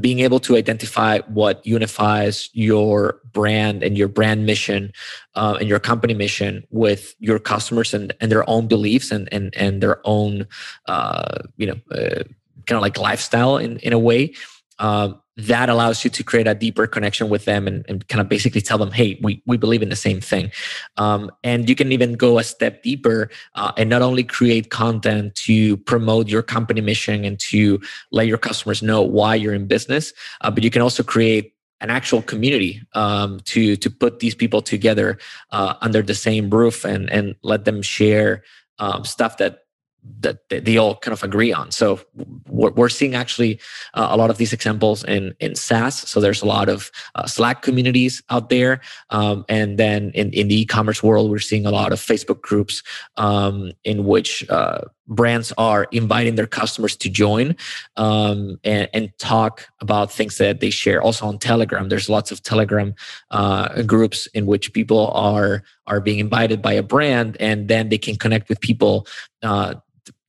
being 0.00 0.20
able 0.20 0.38
to 0.40 0.56
identify 0.56 1.18
what 1.26 1.64
unifies 1.66 2.48
your 2.52 3.20
brand 3.32 3.82
and 3.82 3.98
your 3.98 4.08
brand 4.08 4.46
mission 4.46 4.92
uh, 5.34 5.56
and 5.58 5.68
your 5.68 5.80
company 5.80 6.14
mission 6.14 6.64
with 6.70 7.14
your 7.18 7.38
customers 7.38 7.92
and, 7.92 8.14
and 8.20 8.30
their 8.30 8.48
own 8.48 8.68
beliefs 8.68 9.10
and 9.10 9.28
and, 9.32 9.54
and 9.56 9.82
their 9.82 10.00
own 10.04 10.46
uh, 10.86 11.38
you 11.56 11.66
know 11.66 11.76
uh, 11.90 12.22
kind 12.70 12.76
of 12.76 12.82
like 12.82 12.96
lifestyle 12.96 13.56
in, 13.58 13.78
in 13.78 13.92
a 13.92 13.98
way 13.98 14.32
uh, 14.78 15.12
that 15.36 15.68
allows 15.68 16.04
you 16.04 16.10
to 16.10 16.22
create 16.22 16.46
a 16.46 16.54
deeper 16.54 16.86
connection 16.86 17.28
with 17.28 17.44
them 17.44 17.66
and, 17.66 17.84
and, 17.88 18.06
kind 18.08 18.20
of 18.20 18.28
basically 18.28 18.60
tell 18.60 18.78
them, 18.78 18.92
hey, 18.92 19.18
we, 19.22 19.42
we 19.44 19.56
believe 19.56 19.82
in 19.82 19.88
the 19.88 19.96
same 19.96 20.20
thing. 20.20 20.52
Um, 20.96 21.30
and 21.42 21.68
you 21.68 21.74
can 21.74 21.90
even 21.92 22.14
go 22.14 22.38
a 22.38 22.44
step 22.44 22.82
deeper 22.82 23.30
uh, 23.56 23.72
and 23.76 23.90
not 23.90 24.02
only 24.02 24.22
create 24.22 24.70
content 24.70 25.34
to 25.46 25.76
promote 25.78 26.28
your 26.28 26.42
company 26.42 26.80
mission 26.80 27.24
and 27.24 27.38
to 27.40 27.80
let 28.12 28.26
your 28.26 28.38
customers 28.38 28.82
know 28.82 29.02
why 29.02 29.34
you're 29.34 29.54
in 29.54 29.66
business, 29.66 30.12
uh, 30.42 30.50
but 30.50 30.62
you 30.62 30.70
can 30.70 30.82
also 30.82 31.02
create 31.02 31.54
an 31.80 31.90
actual 31.90 32.22
community 32.22 32.82
um, 32.94 33.40
to 33.40 33.74
to 33.76 33.90
put 33.90 34.18
these 34.18 34.34
people 34.34 34.60
together 34.60 35.18
uh, 35.50 35.74
under 35.80 36.02
the 36.02 36.14
same 36.14 36.50
roof 36.50 36.84
and 36.84 37.10
and 37.10 37.34
let 37.42 37.64
them 37.64 37.80
share 37.80 38.44
um, 38.78 39.04
stuff 39.04 39.38
that 39.38 39.64
that 40.20 40.48
they 40.48 40.76
all 40.76 40.96
kind 40.96 41.12
of 41.12 41.22
agree 41.22 41.52
on. 41.52 41.70
So 41.70 42.00
we're 42.48 42.88
seeing 42.88 43.14
actually 43.14 43.60
uh, 43.94 44.08
a 44.10 44.16
lot 44.16 44.30
of 44.30 44.38
these 44.38 44.52
examples 44.52 45.04
in 45.04 45.34
in 45.40 45.54
SaaS. 45.54 46.08
So 46.08 46.20
there's 46.20 46.42
a 46.42 46.46
lot 46.46 46.68
of 46.68 46.90
uh, 47.14 47.26
Slack 47.26 47.62
communities 47.62 48.22
out 48.30 48.48
there, 48.48 48.80
um, 49.10 49.44
and 49.48 49.78
then 49.78 50.10
in 50.14 50.32
in 50.32 50.48
the 50.48 50.60
e-commerce 50.62 51.02
world, 51.02 51.30
we're 51.30 51.38
seeing 51.38 51.66
a 51.66 51.70
lot 51.70 51.92
of 51.92 52.00
Facebook 52.00 52.40
groups 52.40 52.82
um, 53.16 53.72
in 53.84 54.04
which 54.04 54.48
uh, 54.48 54.82
brands 55.10 55.52
are 55.58 55.88
inviting 55.90 56.36
their 56.36 56.46
customers 56.46 56.96
to 56.96 57.10
join 57.10 57.56
um, 57.96 58.58
and, 58.64 58.88
and, 58.94 59.10
talk 59.18 59.68
about 59.80 60.10
things 60.10 60.38
that 60.38 60.60
they 60.60 60.70
share. 60.70 61.02
Also 61.02 61.26
on 61.26 61.38
Telegram, 61.38 61.88
there's 61.88 62.08
lots 62.08 62.30
of 62.30 62.42
Telegram 62.42 62.94
uh, 63.32 63.82
groups 63.82 64.26
in 64.28 64.46
which 64.46 64.72
people 64.72 65.08
are 65.08 65.62
are 65.86 66.00
being 66.00 66.20
invited 66.20 66.62
by 66.62 66.72
a 66.72 66.82
brand, 66.82 67.36
and 67.40 67.66
then 67.66 67.88
they 67.88 67.98
can 67.98 68.14
connect 68.14 68.48
with 68.48 68.60
people 68.60 69.06
uh, 69.42 69.74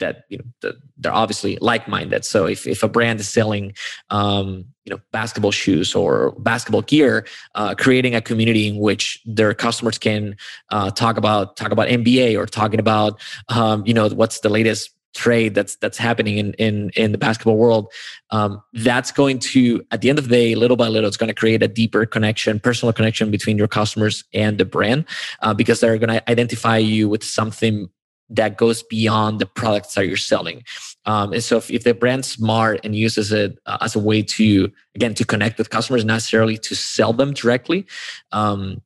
that 0.01 0.25
you 0.27 0.37
know 0.37 0.73
they're 0.97 1.13
obviously 1.13 1.57
like-minded. 1.61 2.25
So 2.25 2.45
if, 2.45 2.67
if 2.67 2.83
a 2.83 2.89
brand 2.89 3.19
is 3.19 3.29
selling 3.29 3.73
um, 4.09 4.65
you 4.85 4.91
know 4.93 4.99
basketball 5.11 5.51
shoes 5.51 5.95
or 5.95 6.31
basketball 6.39 6.81
gear 6.81 7.25
uh, 7.55 7.73
creating 7.75 8.15
a 8.15 8.21
community 8.21 8.67
in 8.67 8.77
which 8.77 9.21
their 9.25 9.53
customers 9.53 9.97
can 9.97 10.35
uh, 10.69 10.91
talk 10.91 11.17
about 11.17 11.55
talk 11.55 11.71
about 11.71 11.87
nba 11.87 12.37
or 12.37 12.45
talking 12.45 12.79
about 12.79 13.19
um, 13.49 13.85
you 13.85 13.93
know 13.93 14.09
what's 14.09 14.39
the 14.39 14.49
latest 14.49 14.89
trade 15.13 15.53
that's 15.53 15.75
that's 15.77 15.97
happening 15.97 16.37
in 16.37 16.53
in 16.53 16.89
in 16.95 17.11
the 17.11 17.17
basketball 17.17 17.57
world 17.57 17.91
um, 18.31 18.61
that's 18.73 19.11
going 19.11 19.39
to 19.39 19.85
at 19.91 20.01
the 20.01 20.09
end 20.09 20.17
of 20.17 20.29
the 20.29 20.31
day 20.31 20.55
little 20.55 20.77
by 20.77 20.87
little 20.87 21.07
it's 21.07 21.17
going 21.17 21.27
to 21.27 21.33
create 21.33 21.61
a 21.61 21.67
deeper 21.67 22.05
connection 22.05 22.59
personal 22.59 22.93
connection 22.93 23.29
between 23.29 23.57
your 23.57 23.67
customers 23.67 24.23
and 24.33 24.57
the 24.57 24.65
brand 24.65 25.05
uh, 25.41 25.53
because 25.53 25.79
they're 25.79 25.97
going 25.97 26.09
to 26.09 26.29
identify 26.29 26.77
you 26.77 27.09
with 27.09 27.23
something 27.23 27.89
that 28.31 28.57
goes 28.57 28.81
beyond 28.81 29.39
the 29.39 29.45
products 29.45 29.93
that 29.93 30.07
you're 30.07 30.17
selling. 30.17 30.63
Um, 31.05 31.33
and 31.33 31.43
so 31.43 31.57
if, 31.57 31.69
if 31.69 31.83
the 31.83 31.93
brand's 31.93 32.29
smart 32.29 32.79
and 32.83 32.95
uses 32.95 33.31
it 33.31 33.57
uh, 33.65 33.77
as 33.81 33.95
a 33.95 33.99
way 33.99 34.21
to, 34.23 34.71
again, 34.95 35.13
to 35.15 35.25
connect 35.25 35.57
with 35.57 35.69
customers, 35.69 36.05
not 36.05 36.15
necessarily 36.15 36.57
to 36.57 36.75
sell 36.75 37.13
them 37.13 37.33
directly, 37.33 37.85
um, 38.31 38.81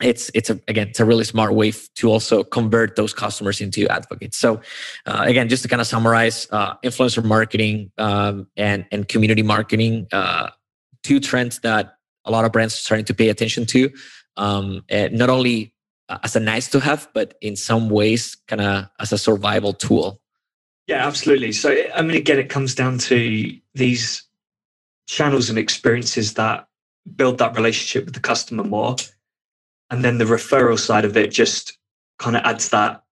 it's 0.00 0.30
it's 0.32 0.48
a, 0.48 0.60
again 0.68 0.88
it's 0.88 1.00
a 1.00 1.04
really 1.04 1.24
smart 1.24 1.54
way 1.54 1.72
to 1.96 2.08
also 2.08 2.44
convert 2.44 2.94
those 2.94 3.12
customers 3.12 3.60
into 3.60 3.88
advocates. 3.88 4.38
So 4.38 4.60
uh, 5.06 5.24
again, 5.26 5.48
just 5.48 5.64
to 5.64 5.68
kind 5.68 5.80
of 5.80 5.88
summarize, 5.88 6.46
uh, 6.52 6.76
influencer 6.84 7.24
marketing 7.24 7.90
um, 7.98 8.46
and 8.56 8.86
and 8.92 9.08
community 9.08 9.42
marketing, 9.42 10.06
uh, 10.12 10.50
two 11.02 11.18
trends 11.18 11.58
that 11.60 11.94
a 12.24 12.30
lot 12.30 12.44
of 12.44 12.52
brands 12.52 12.74
are 12.74 12.78
starting 12.78 13.06
to 13.06 13.14
pay 13.14 13.28
attention 13.28 13.66
to. 13.66 13.90
Um, 14.36 14.84
not 14.88 15.30
only 15.30 15.74
as 16.22 16.36
a 16.36 16.40
nice 16.40 16.68
to 16.70 16.80
have, 16.80 17.08
but 17.12 17.34
in 17.40 17.56
some 17.56 17.90
ways, 17.90 18.36
kind 18.46 18.62
of 18.62 18.88
as 19.00 19.12
a 19.12 19.18
survival 19.18 19.72
tool. 19.72 20.20
Yeah, 20.86 21.06
absolutely. 21.06 21.52
So, 21.52 21.76
I 21.94 22.02
mean, 22.02 22.16
again, 22.16 22.38
it 22.38 22.48
comes 22.48 22.74
down 22.74 22.98
to 22.98 23.54
these 23.74 24.26
channels 25.06 25.50
and 25.50 25.58
experiences 25.58 26.34
that 26.34 26.66
build 27.16 27.38
that 27.38 27.56
relationship 27.56 28.06
with 28.06 28.14
the 28.14 28.20
customer 28.20 28.64
more. 28.64 28.96
And 29.90 30.04
then 30.04 30.18
the 30.18 30.24
referral 30.24 30.78
side 30.78 31.04
of 31.04 31.16
it 31.16 31.30
just 31.30 31.78
kind 32.18 32.36
of 32.36 32.42
adds 32.44 32.70
that 32.70 33.02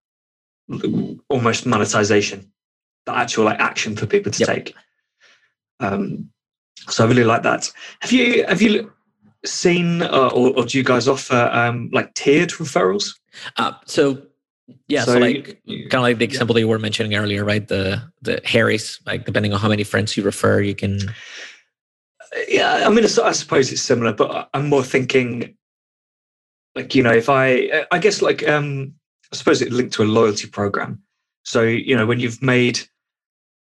almost 1.29 1.67
monetization, 1.67 2.51
the 3.05 3.17
actual 3.17 3.45
like 3.45 3.61
action 3.61 3.97
for 3.97 4.07
people 4.07 4.33
to 4.33 4.39
yep. 4.41 4.49
take. 4.49 4.75
Um, 5.81 6.31
so 6.89 7.05
I 7.05 7.09
really 7.09 7.25
like 7.25 7.43
that. 7.43 7.71
Have 8.01 8.13
you 8.13 8.45
have 8.47 8.63
you 8.63 8.93
seen 9.47 10.03
uh, 10.03 10.31
or, 10.35 10.57
or, 10.57 10.65
do 10.65 10.79
you 10.79 10.85
guys 10.85 11.09
offer 11.09 11.51
um, 11.53 11.91
like 11.93 12.15
tiered 12.15 12.51
referrals? 12.51 13.19
Uh, 13.57 13.73
so 13.85 14.23
yeah, 14.89 15.05
so, 15.05 15.15
so 15.15 15.19
like 15.19 15.61
kind 15.67 15.95
of 15.95 16.03
like 16.03 16.19
the 16.19 16.25
example 16.25 16.55
yeah. 16.55 16.59
that 16.59 16.61
you 16.61 16.69
were 16.69 16.79
mentioning 16.79 17.15
earlier, 17.15 17.45
right? 17.45 17.67
The 17.67 18.03
the 18.23 18.41
Harry's, 18.45 19.01
like 19.07 19.25
depending 19.25 19.53
on 19.53 19.61
how 19.61 19.69
many 19.69 19.85
friends 19.85 20.17
you 20.17 20.23
refer, 20.23 20.61
you 20.61 20.75
can. 20.75 20.99
Yeah, 22.49 22.85
I 22.87 22.91
mean, 22.91 23.05
I 23.05 23.33
suppose 23.33 23.73
it's 23.73 23.83
similar, 23.83 24.13
but 24.13 24.51
I'm 24.53 24.69
more 24.69 24.83
thinking, 24.83 25.57
like 26.75 26.95
you 26.95 27.03
know, 27.03 27.13
if 27.13 27.29
I, 27.29 27.87
I 27.91 27.99
guess 27.99 28.21
like 28.21 28.47
um, 28.49 28.95
I 29.33 29.37
suppose 29.37 29.63
it 29.63 29.73
linked 29.73 29.95
to 29.95 30.03
a 30.03 30.05
loyalty 30.05 30.49
program. 30.49 31.03
So 31.45 31.63
you 31.63 31.97
know, 31.97 32.07
when 32.07 32.21
you've 32.21 32.43
made 32.43 32.81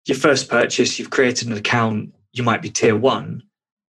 your 0.06 0.18
first 0.18 0.50
purchase, 0.50 0.98
you've 0.98 1.12
created 1.12 1.48
an 1.48 1.58
account, 1.58 2.14
you 2.34 2.44
might 2.44 2.62
be 2.62 2.70
tier 2.70 2.96
one, 2.96 3.44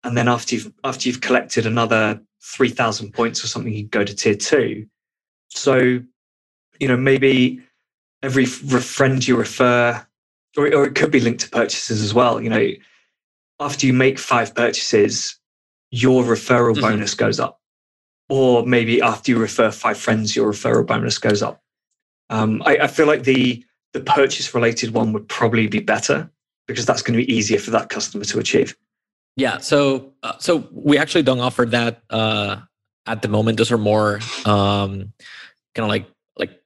and 0.07 0.17
then 0.17 0.29
after 0.29 0.55
you've 0.55 0.73
after 0.85 1.09
you've 1.09 1.21
collected 1.21 1.67
another 1.67 2.21
three 2.43 2.71
thousand 2.71 3.13
points 3.13 3.43
or 3.43 3.49
something, 3.49 3.73
you 3.73 3.85
go 3.85 4.05
to 4.05 4.15
tier 4.15 4.37
two. 4.37 4.87
So, 5.49 6.01
you 6.79 6.89
know, 6.89 6.97
maybe 6.97 7.61
every 8.23 8.47
friend 8.47 9.27
you 9.27 9.37
refer, 9.37 10.07
or, 10.57 10.73
or 10.73 10.85
it 10.85 10.95
could 10.95 11.11
be 11.11 11.21
linked 11.21 11.41
to 11.41 11.51
purchases 11.51 12.03
as 12.03 12.15
well. 12.15 12.41
You 12.41 12.51
know, 12.51 12.71
after 13.59 13.87
you 13.87 13.93
make 13.93 14.19
five 14.19 14.55
purchases, 14.55 15.39
your 15.91 16.23
referral 16.23 16.75
mm-hmm. 16.75 16.83
bonus 16.83 17.15
goes 17.15 17.41
up, 17.41 17.61
or 18.29 18.65
maybe 18.65 19.03
after 19.03 19.33
you 19.33 19.39
refer 19.39 19.73
five 19.73 19.99
friends, 19.99 20.37
your 20.37 20.53
referral 20.53 20.87
bonus 20.87 21.19
goes 21.19 21.43
up. 21.43 21.61
Um, 22.31 22.63
I, 22.65 22.79
I 22.79 22.87
feel 22.87 23.07
like 23.07 23.25
the 23.25 23.65
the 23.93 24.01
purchase 24.01 24.55
related 24.55 24.93
one 24.93 25.13
would 25.13 25.29
probably 25.29 25.67
be 25.67 25.81
better 25.81 26.31
because 26.69 26.87
that's 26.87 27.03
going 27.03 27.19
to 27.19 27.25
be 27.25 27.33
easier 27.33 27.59
for 27.59 27.73
that 27.73 27.89
customer 27.89 28.25
to 28.25 28.39
achieve. 28.39 28.77
Yeah. 29.37 29.59
So 29.59 30.14
uh, 30.22 30.39
so 30.39 30.68
we 30.72 30.99
actually 30.99 31.22
don't 31.22 31.41
offer 31.41 31.66
that 31.66 32.03
uh, 32.11 32.61
at 33.07 33.22
the 33.22 33.28
moment. 33.28 33.59
Those 33.59 33.70
are 33.70 33.78
more 33.78 34.20
um, 34.45 35.12
kind 35.74 35.84
of 35.84 35.89
like 35.89 36.07
like 36.39 36.62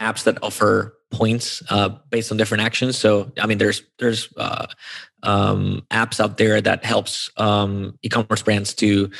apps 0.00 0.24
that 0.24 0.42
offer 0.42 0.94
points 1.10 1.62
uh, 1.70 1.90
based 2.10 2.30
on 2.30 2.38
different 2.38 2.64
actions. 2.64 2.96
So 2.96 3.30
I 3.38 3.46
mean, 3.46 3.58
there's 3.58 3.82
there's 3.98 4.32
uh, 4.36 4.66
um, 5.22 5.82
apps 5.90 6.18
out 6.18 6.38
there 6.38 6.60
that 6.60 6.84
helps 6.84 7.30
um, 7.36 7.98
e-commerce 8.02 8.42
brands 8.42 8.74
to 8.74 9.10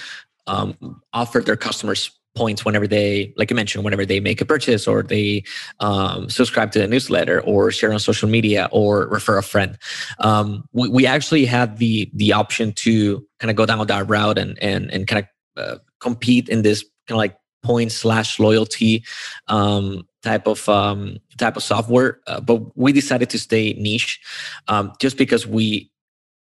um, 0.47 1.03
offer 1.13 1.41
their 1.41 1.57
customers 1.57 2.18
points 2.39 2.65
whenever 2.65 2.87
they, 2.87 3.35
like 3.37 3.51
you 3.51 3.57
mentioned, 3.57 3.85
whenever 3.85 4.07
they 4.07 4.21
make 4.21 4.41
a 4.41 4.45
purchase 4.45 4.87
or 4.87 5.03
they 5.03 5.43
um, 5.81 6.31
subscribe 6.31 6.71
to 6.73 6.79
the 6.79 6.87
newsletter 6.87 7.41
or 7.43 7.71
share 7.73 7.93
on 7.93 7.99
social 7.99 8.29
media 8.29 8.69
or 8.71 9.09
refer 9.09 9.37
a 9.39 9.43
friend. 9.43 9.77
Um, 10.21 10.65
we, 10.73 10.89
we 10.89 11.07
actually 11.07 11.45
had 11.45 11.79
the 11.79 12.11
the 12.15 12.33
option 12.33 12.73
to 12.85 13.27
kind 13.41 13.51
of 13.51 13.57
go 13.57 13.67
down 13.67 13.85
that 13.85 14.09
route 14.09 14.39
and 14.39 14.57
and 14.63 14.91
and 14.93 15.07
kind 15.07 15.21
of 15.25 15.29
uh, 15.63 15.79
compete 16.01 16.49
in 16.49 16.63
this 16.63 16.83
kind 17.07 17.17
of 17.17 17.23
like 17.25 17.37
point 17.63 17.91
slash 17.91 18.39
loyalty 18.39 19.05
um, 19.49 20.07
type 20.23 20.47
of 20.47 20.69
um, 20.69 21.19
type 21.39 21.57
of 21.57 21.63
software, 21.63 22.21
uh, 22.27 22.41
but 22.41 22.77
we 22.77 22.93
decided 22.93 23.29
to 23.31 23.39
stay 23.39 23.73
niche 23.75 24.21
um, 24.69 24.93
just 25.01 25.17
because 25.17 25.47
we 25.47 25.91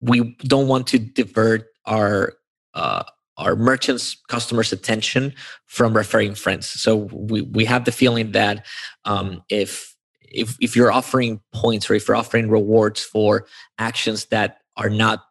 we 0.02 0.36
don't 0.54 0.68
want 0.68 0.88
to 0.88 1.00
divert 1.00 1.68
our 1.86 2.34
uh, 2.74 3.04
our 3.38 3.56
merchants 3.56 4.18
customers 4.28 4.72
attention 4.72 5.34
from 5.66 5.96
referring 5.96 6.36
friends. 6.36 6.68
So 6.68 6.96
we, 7.12 7.42
we 7.42 7.66
have 7.66 7.86
the 7.86 7.92
feeling 7.92 8.32
that 8.32 8.66
um, 9.04 9.44
if 9.50 9.96
if 10.22 10.58
if 10.60 10.76
you're 10.76 10.92
offering 10.92 11.42
points 11.54 11.90
or 11.90 11.96
if 11.96 12.08
you're 12.08 12.18
offering 12.18 12.50
rewards 12.50 13.04
for 13.04 13.48
actions 13.78 14.26
that 14.26 14.60
are 14.78 14.90
not 14.90 15.24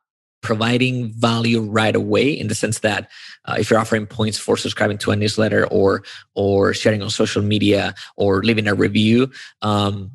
providing 0.44 1.11
value 1.12 1.62
right 1.62 1.96
away 1.96 2.30
in 2.30 2.48
the 2.48 2.55
sense 2.55 2.80
that 2.80 3.11
uh, 3.46 3.57
if 3.59 3.70
you're 3.70 3.80
offering 3.80 4.07
points 4.07 4.38
for 4.38 4.59
subscribing 4.59 4.98
to 4.98 5.11
a 5.11 5.16
newsletter 5.16 5.66
or 5.68 6.05
or 6.34 6.74
sharing 6.74 7.02
on 7.02 7.09
social 7.09 7.42
media 7.42 7.94
or 8.16 8.42
leaving 8.42 8.68
a 8.68 8.74
review 8.74 9.30
um, 9.62 10.11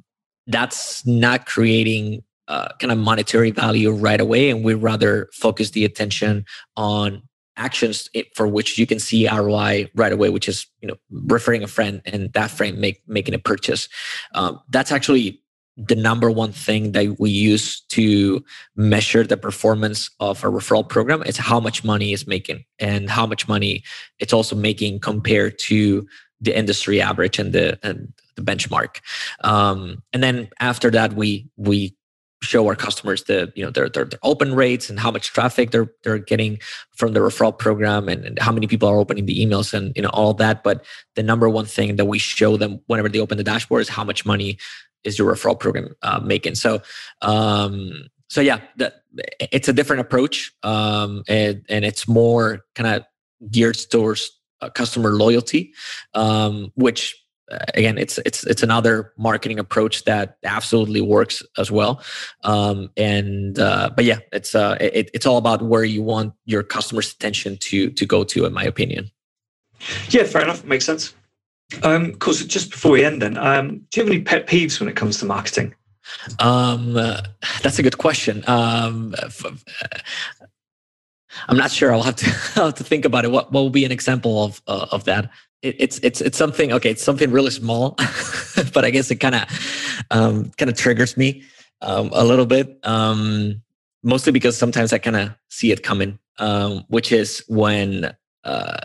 that's 0.45 1.05
not 1.05 1.47
creating 1.47 2.23
uh, 2.47 2.69
kind 2.79 2.91
of 2.91 2.97
monetary 2.97 3.49
value 3.49 3.91
right 3.91 4.21
away 4.21 4.51
and 4.51 4.63
we 4.63 4.75
rather 4.75 5.27
focus 5.33 5.71
the 5.71 5.83
attention 5.83 6.45
on 6.77 7.21
actions 7.59 8.09
for 8.35 8.47
which 8.47 8.77
you 8.77 8.87
can 8.87 8.99
see 8.99 9.27
ROI 9.27 9.91
right 9.93 10.11
away, 10.11 10.29
which 10.29 10.47
is 10.47 10.65
you 10.81 10.87
know 10.87 10.95
referring 11.11 11.63
a 11.63 11.67
friend 11.67 12.01
and 12.05 12.33
that 12.33 12.49
friend 12.49 12.79
make, 12.79 13.03
making 13.07 13.33
a 13.33 13.39
purchase. 13.39 13.87
Um, 14.33 14.59
that's 14.69 14.91
actually 14.91 15.41
the 15.77 15.95
number 15.95 16.29
one 16.29 16.51
thing 16.51 16.91
that 16.91 17.19
we 17.19 17.29
use 17.29 17.81
to 17.81 18.43
measure 18.75 19.23
the 19.23 19.37
performance 19.37 20.09
of 20.19 20.43
a 20.43 20.47
referral 20.47 20.87
program 20.87 21.23
is 21.23 21.37
how 21.37 21.59
much 21.59 21.85
money 21.85 22.11
is 22.11 22.27
making 22.27 22.65
and 22.79 23.09
how 23.09 23.25
much 23.25 23.47
money 23.47 23.83
it's 24.19 24.33
also 24.33 24.55
making 24.55 24.99
compared 24.99 25.57
to 25.57 26.05
the 26.41 26.57
industry 26.57 27.01
average 27.01 27.39
and 27.39 27.53
the 27.53 27.79
and 27.83 28.11
the 28.35 28.41
benchmark. 28.41 28.99
Um, 29.43 30.03
and 30.13 30.23
then 30.23 30.49
after 30.59 30.89
that, 30.91 31.13
we 31.13 31.49
we 31.57 31.95
show 32.41 32.65
our 32.67 32.75
customers 32.75 33.23
the 33.25 33.51
you 33.55 33.63
know 33.63 33.71
their, 33.71 33.89
their, 33.89 34.05
their 34.05 34.19
open 34.23 34.55
rates 34.55 34.89
and 34.89 34.99
how 34.99 35.11
much 35.11 35.31
traffic 35.31 35.71
they're 35.71 35.91
they're 36.03 36.17
getting 36.17 36.57
from 36.91 37.13
the 37.13 37.19
referral 37.19 37.57
program 37.57 38.07
and, 38.07 38.25
and, 38.25 38.39
how 38.39 38.51
many 38.51 38.67
people 38.67 38.87
are 38.87 38.97
opening 38.97 39.25
the 39.25 39.45
emails 39.45 39.73
and 39.73 39.93
you 39.95 40.01
know 40.01 40.09
all 40.09 40.33
that. 40.33 40.63
But 40.63 40.85
the 41.15 41.23
number 41.23 41.49
one 41.49 41.65
thing 41.65 41.97
that 41.97 42.05
we 42.05 42.17
show 42.17 42.57
them 42.57 42.79
whenever 42.87 43.09
they 43.09 43.19
open 43.19 43.37
the 43.37 43.43
dashboard 43.43 43.81
is 43.81 43.89
how 43.89 44.03
much 44.03 44.25
money 44.25 44.57
is 45.03 45.19
your 45.19 45.33
referral 45.33 45.59
program 45.59 45.95
uh, 46.01 46.19
making. 46.19 46.55
So 46.55 46.81
um 47.21 48.07
so 48.29 48.41
yeah 48.41 48.59
it's 49.51 49.67
a 49.67 49.73
different 49.73 50.01
approach 50.01 50.51
um 50.63 51.23
and 51.27 51.65
and 51.67 51.83
it's 51.83 52.07
more 52.07 52.65
kind 52.75 52.95
of 52.95 53.51
geared 53.51 53.77
towards 53.89 54.31
uh, 54.61 54.69
customer 54.69 55.11
loyalty 55.11 55.73
um 56.13 56.71
which 56.75 57.18
again 57.73 57.97
it's 57.97 58.17
it's 58.25 58.43
it's 58.45 58.63
another 58.63 59.13
marketing 59.17 59.59
approach 59.59 60.03
that 60.03 60.37
absolutely 60.43 61.01
works 61.01 61.43
as 61.57 61.71
well 61.71 62.01
um, 62.43 62.89
and 62.97 63.59
uh, 63.59 63.89
but 63.95 64.05
yeah 64.05 64.19
it's 64.31 64.55
uh 64.55 64.77
it, 64.79 65.09
it's 65.13 65.25
all 65.25 65.37
about 65.37 65.61
where 65.61 65.83
you 65.83 66.01
want 66.01 66.33
your 66.45 66.63
customers 66.63 67.11
attention 67.13 67.57
to 67.57 67.89
to 67.91 68.05
go 68.05 68.23
to 68.23 68.45
in 68.45 68.53
my 68.53 68.63
opinion 68.63 69.09
yeah 70.09 70.23
fair 70.23 70.43
enough 70.43 70.63
makes 70.63 70.85
sense 70.85 71.13
um 71.83 72.05
of 72.05 72.19
course 72.19 72.43
just 72.45 72.71
before 72.71 72.91
we 72.91 73.03
end 73.03 73.21
then 73.21 73.37
um 73.37 73.77
do 73.91 73.99
you 73.99 74.03
have 74.03 74.13
any 74.13 74.21
pet 74.21 74.47
peeves 74.47 74.79
when 74.79 74.89
it 74.89 74.95
comes 74.95 75.19
to 75.19 75.25
marketing 75.25 75.73
um 76.39 76.95
uh, 76.97 77.21
that's 77.61 77.79
a 77.79 77.83
good 77.83 77.97
question 77.97 78.43
um 78.47 79.13
f- 79.17 79.63
I'm 81.47 81.57
not 81.57 81.71
sure. 81.71 81.93
I'll 81.93 82.01
have 82.03 82.15
to 82.17 82.25
I'll 82.55 82.67
have 82.67 82.75
to 82.75 82.83
think 82.83 83.05
about 83.05 83.25
it. 83.25 83.31
What 83.31 83.51
what 83.51 83.61
will 83.61 83.69
be 83.69 83.85
an 83.85 83.91
example 83.91 84.43
of 84.43 84.61
uh, 84.67 84.87
of 84.91 85.03
that? 85.05 85.29
It, 85.61 85.75
it's 85.79 85.99
it's 85.99 86.21
it's 86.21 86.37
something 86.37 86.71
okay 86.71 86.91
it's 86.91 87.03
something 87.03 87.31
really 87.31 87.51
small 87.51 87.91
but 88.73 88.85
i 88.85 88.89
guess 88.89 89.11
it 89.11 89.15
kind 89.15 89.35
of 89.35 90.05
um 90.11 90.51
kind 90.57 90.69
of 90.69 90.77
triggers 90.77 91.17
me 91.17 91.43
um 91.81 92.09
a 92.13 92.23
little 92.23 92.45
bit 92.45 92.79
um 92.83 93.61
mostly 94.03 94.31
because 94.31 94.57
sometimes 94.57 94.93
i 94.93 94.97
kind 94.97 95.15
of 95.15 95.31
see 95.49 95.71
it 95.71 95.83
coming 95.83 96.17
um 96.39 96.83
which 96.87 97.11
is 97.11 97.43
when 97.47 98.13
uh 98.43 98.79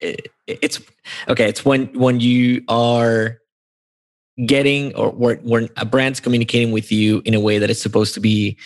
it, 0.00 0.28
it's 0.46 0.80
okay 1.28 1.48
it's 1.48 1.64
when 1.64 1.86
when 1.98 2.20
you 2.20 2.62
are 2.68 3.38
getting 4.46 4.94
or 4.96 5.10
when, 5.10 5.68
a 5.76 5.84
brand's 5.84 6.18
communicating 6.18 6.72
with 6.72 6.90
you 6.90 7.20
in 7.24 7.34
a 7.34 7.40
way 7.40 7.58
that 7.58 7.68
is 7.68 7.80
supposed 7.80 8.14
to 8.14 8.20
be 8.20 8.56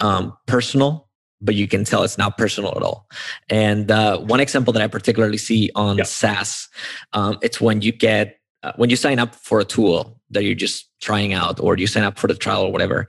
um 0.00 0.36
personal 0.46 1.03
but 1.44 1.54
you 1.54 1.68
can 1.68 1.84
tell 1.84 2.02
it's 2.02 2.18
not 2.18 2.38
personal 2.38 2.72
at 2.76 2.82
all. 2.82 3.06
And 3.48 3.90
uh, 3.90 4.18
one 4.18 4.40
example 4.40 4.72
that 4.72 4.82
I 4.82 4.88
particularly 4.88 5.36
see 5.36 5.70
on 5.74 5.98
yeah. 5.98 6.04
SaaS, 6.04 6.68
um, 7.12 7.38
it's 7.42 7.60
when 7.60 7.82
you 7.82 7.92
get 7.92 8.38
uh, 8.62 8.72
when 8.76 8.88
you 8.88 8.96
sign 8.96 9.18
up 9.18 9.34
for 9.34 9.60
a 9.60 9.64
tool 9.64 10.18
that 10.30 10.42
you're 10.42 10.54
just 10.54 10.88
trying 11.02 11.34
out, 11.34 11.60
or 11.60 11.76
you 11.76 11.86
sign 11.86 12.02
up 12.02 12.18
for 12.18 12.26
the 12.26 12.34
trial 12.34 12.62
or 12.62 12.72
whatever, 12.72 13.06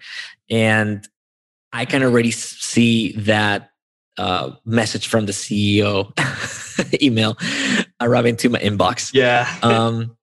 and 0.50 1.08
I 1.72 1.86
can 1.86 2.04
already 2.04 2.32
see 2.32 3.14
that 3.14 3.72
uh, 4.18 4.52
message 4.66 5.08
from 5.08 5.26
the 5.26 5.32
CEO 5.32 6.12
email 7.02 7.38
arriving 8.02 8.36
to 8.38 8.50
my 8.50 8.60
inbox. 8.60 9.14
Yeah. 9.14 9.48
Um, 9.64 10.18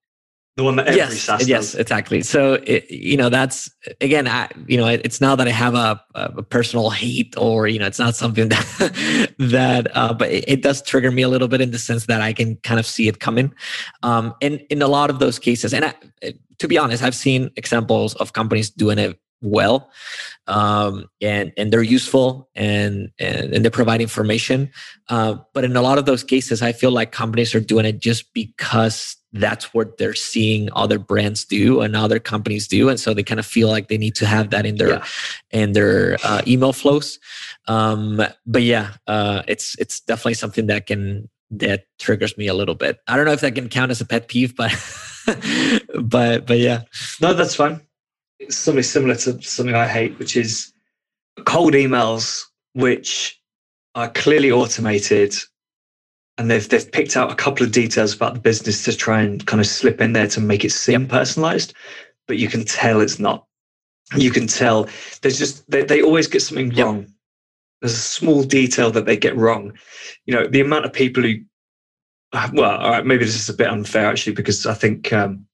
the 0.55 0.63
one 0.63 0.75
that 0.75 0.87
every 0.87 0.97
yes, 0.97 1.27
yes, 1.27 1.47
does. 1.47 1.75
exactly. 1.75 2.21
So 2.21 2.53
it, 2.65 2.89
you 2.91 3.17
know 3.17 3.29
that's 3.29 3.71
again, 4.01 4.27
I, 4.27 4.49
you 4.67 4.77
know, 4.77 4.87
it's 4.87 5.19
not 5.19 5.37
that 5.39 5.47
I 5.47 5.51
have 5.51 5.73
a, 5.73 5.99
a 6.13 6.43
personal 6.43 6.91
hate 6.91 7.33
or 7.37 7.67
you 7.67 7.79
know, 7.79 7.87
it's 7.87 7.97
not 7.97 8.15
something 8.15 8.49
that 8.49 9.33
that, 9.39 9.97
uh, 9.97 10.13
but 10.13 10.29
it, 10.29 10.45
it, 10.47 10.61
does 10.61 10.81
trigger 10.83 11.11
me 11.11 11.23
a 11.23 11.27
little 11.27 11.47
bit 11.47 11.59
in 11.59 11.71
the 11.71 11.79
sense 11.79 12.05
that 12.05 12.21
I 12.21 12.33
can 12.33 12.57
kind 12.57 12.79
of 12.79 12.85
see 12.85 13.07
it 13.07 13.19
coming. 13.19 13.53
Um, 14.03 14.35
and 14.41 14.61
in 14.69 14.81
a 14.83 14.87
lot 14.87 15.09
of 15.09 15.17
those 15.17 15.39
cases, 15.39 15.73
and 15.73 15.85
I, 15.85 15.93
to 16.59 16.67
be 16.67 16.77
honest, 16.77 17.03
I've 17.03 17.15
seen 17.15 17.49
examples 17.55 18.13
of 18.15 18.33
companies 18.33 18.69
doing 18.69 18.99
it 18.99 19.19
well 19.41 19.91
um, 20.47 21.05
and 21.21 21.51
and 21.57 21.73
they're 21.73 21.83
useful 21.83 22.49
and 22.55 23.11
and, 23.19 23.53
and 23.53 23.65
they 23.65 23.69
provide 23.69 24.01
information 24.01 24.71
uh, 25.09 25.35
but 25.53 25.63
in 25.63 25.75
a 25.75 25.81
lot 25.81 25.97
of 25.97 26.05
those 26.05 26.23
cases 26.23 26.61
i 26.61 26.71
feel 26.71 26.91
like 26.91 27.11
companies 27.11 27.53
are 27.53 27.59
doing 27.59 27.85
it 27.85 27.99
just 27.99 28.33
because 28.33 29.17
that's 29.33 29.73
what 29.73 29.97
they're 29.97 30.13
seeing 30.13 30.69
other 30.75 30.99
brands 30.99 31.43
do 31.43 31.81
and 31.81 31.95
other 31.95 32.19
companies 32.19 32.67
do. 32.67 32.87
And 32.87 32.99
so 32.99 33.13
they 33.13 33.23
kind 33.23 33.39
of 33.39 33.45
feel 33.45 33.67
like 33.67 33.87
they 33.87 33.97
need 33.97 34.15
to 34.15 34.27
have 34.27 34.51
that 34.51 34.65
in 34.65 34.77
their 34.77 34.89
yeah. 34.89 35.05
in 35.51 35.73
their 35.73 36.17
uh, 36.23 36.41
email 36.45 36.71
flows. 36.71 37.19
Um, 37.67 38.21
but 38.45 38.61
yeah 38.61 38.91
uh, 39.07 39.41
it's 39.47 39.75
it's 39.79 39.99
definitely 39.99 40.35
something 40.35 40.67
that 40.67 40.85
can 40.85 41.29
that 41.49 41.85
triggers 41.99 42.37
me 42.37 42.47
a 42.47 42.53
little 42.53 42.75
bit. 42.75 42.99
I 43.07 43.15
don't 43.15 43.25
know 43.25 43.31
if 43.31 43.41
that 43.41 43.55
can 43.55 43.69
count 43.69 43.91
as 43.91 44.01
a 44.01 44.05
pet 44.05 44.27
peeve 44.27 44.55
but 44.55 44.71
but 46.03 46.45
but 46.45 46.59
yeah. 46.59 46.83
No 47.19 47.33
that's 47.33 47.55
fine. 47.55 47.81
It's 48.39 48.57
something 48.57 48.83
similar 48.83 49.15
to 49.15 49.41
something 49.41 49.75
I 49.75 49.87
hate, 49.87 50.19
which 50.19 50.35
is 50.37 50.73
cold 51.45 51.73
emails, 51.73 52.43
which 52.73 53.39
are 53.95 54.09
clearly 54.09 54.51
automated 54.51 55.35
and 56.37 56.49
they've 56.49 56.67
they've 56.67 56.91
picked 56.91 57.15
out 57.15 57.31
a 57.31 57.35
couple 57.35 57.65
of 57.65 57.71
details 57.71 58.13
about 58.13 58.33
the 58.33 58.39
business 58.39 58.83
to 58.85 58.95
try 58.95 59.21
and 59.21 59.45
kind 59.45 59.61
of 59.61 59.67
slip 59.67 60.01
in 60.01 60.13
there 60.13 60.27
to 60.27 60.41
make 60.41 60.65
it 60.65 60.71
seem 60.71 61.01
yep. 61.01 61.09
personalized, 61.09 61.73
but 62.27 62.37
you 62.37 62.47
can 62.47 62.65
tell 62.65 63.01
it's 63.01 63.19
not. 63.19 63.45
You 64.15 64.31
can 64.31 64.47
tell 64.47 64.87
there's 65.21 65.39
just 65.39 65.69
they, 65.69 65.83
they 65.83 66.01
always 66.01 66.27
get 66.27 66.41
something 66.41 66.71
yep. 66.71 66.85
wrong. 66.85 67.07
There's 67.81 67.93
a 67.93 67.97
small 67.97 68.43
detail 68.43 68.91
that 68.91 69.05
they 69.05 69.17
get 69.17 69.35
wrong. 69.35 69.73
You 70.25 70.33
know, 70.33 70.47
the 70.47 70.61
amount 70.61 70.85
of 70.85 70.93
people 70.93 71.23
who 71.23 71.35
well, 72.53 72.77
all 72.77 72.89
right, 72.89 73.05
maybe 73.05 73.25
this 73.25 73.35
is 73.35 73.49
a 73.49 73.53
bit 73.53 73.67
unfair 73.67 74.07
actually, 74.07 74.33
because 74.33 74.65
I 74.65 74.73
think 74.73 75.13
um, 75.13 75.45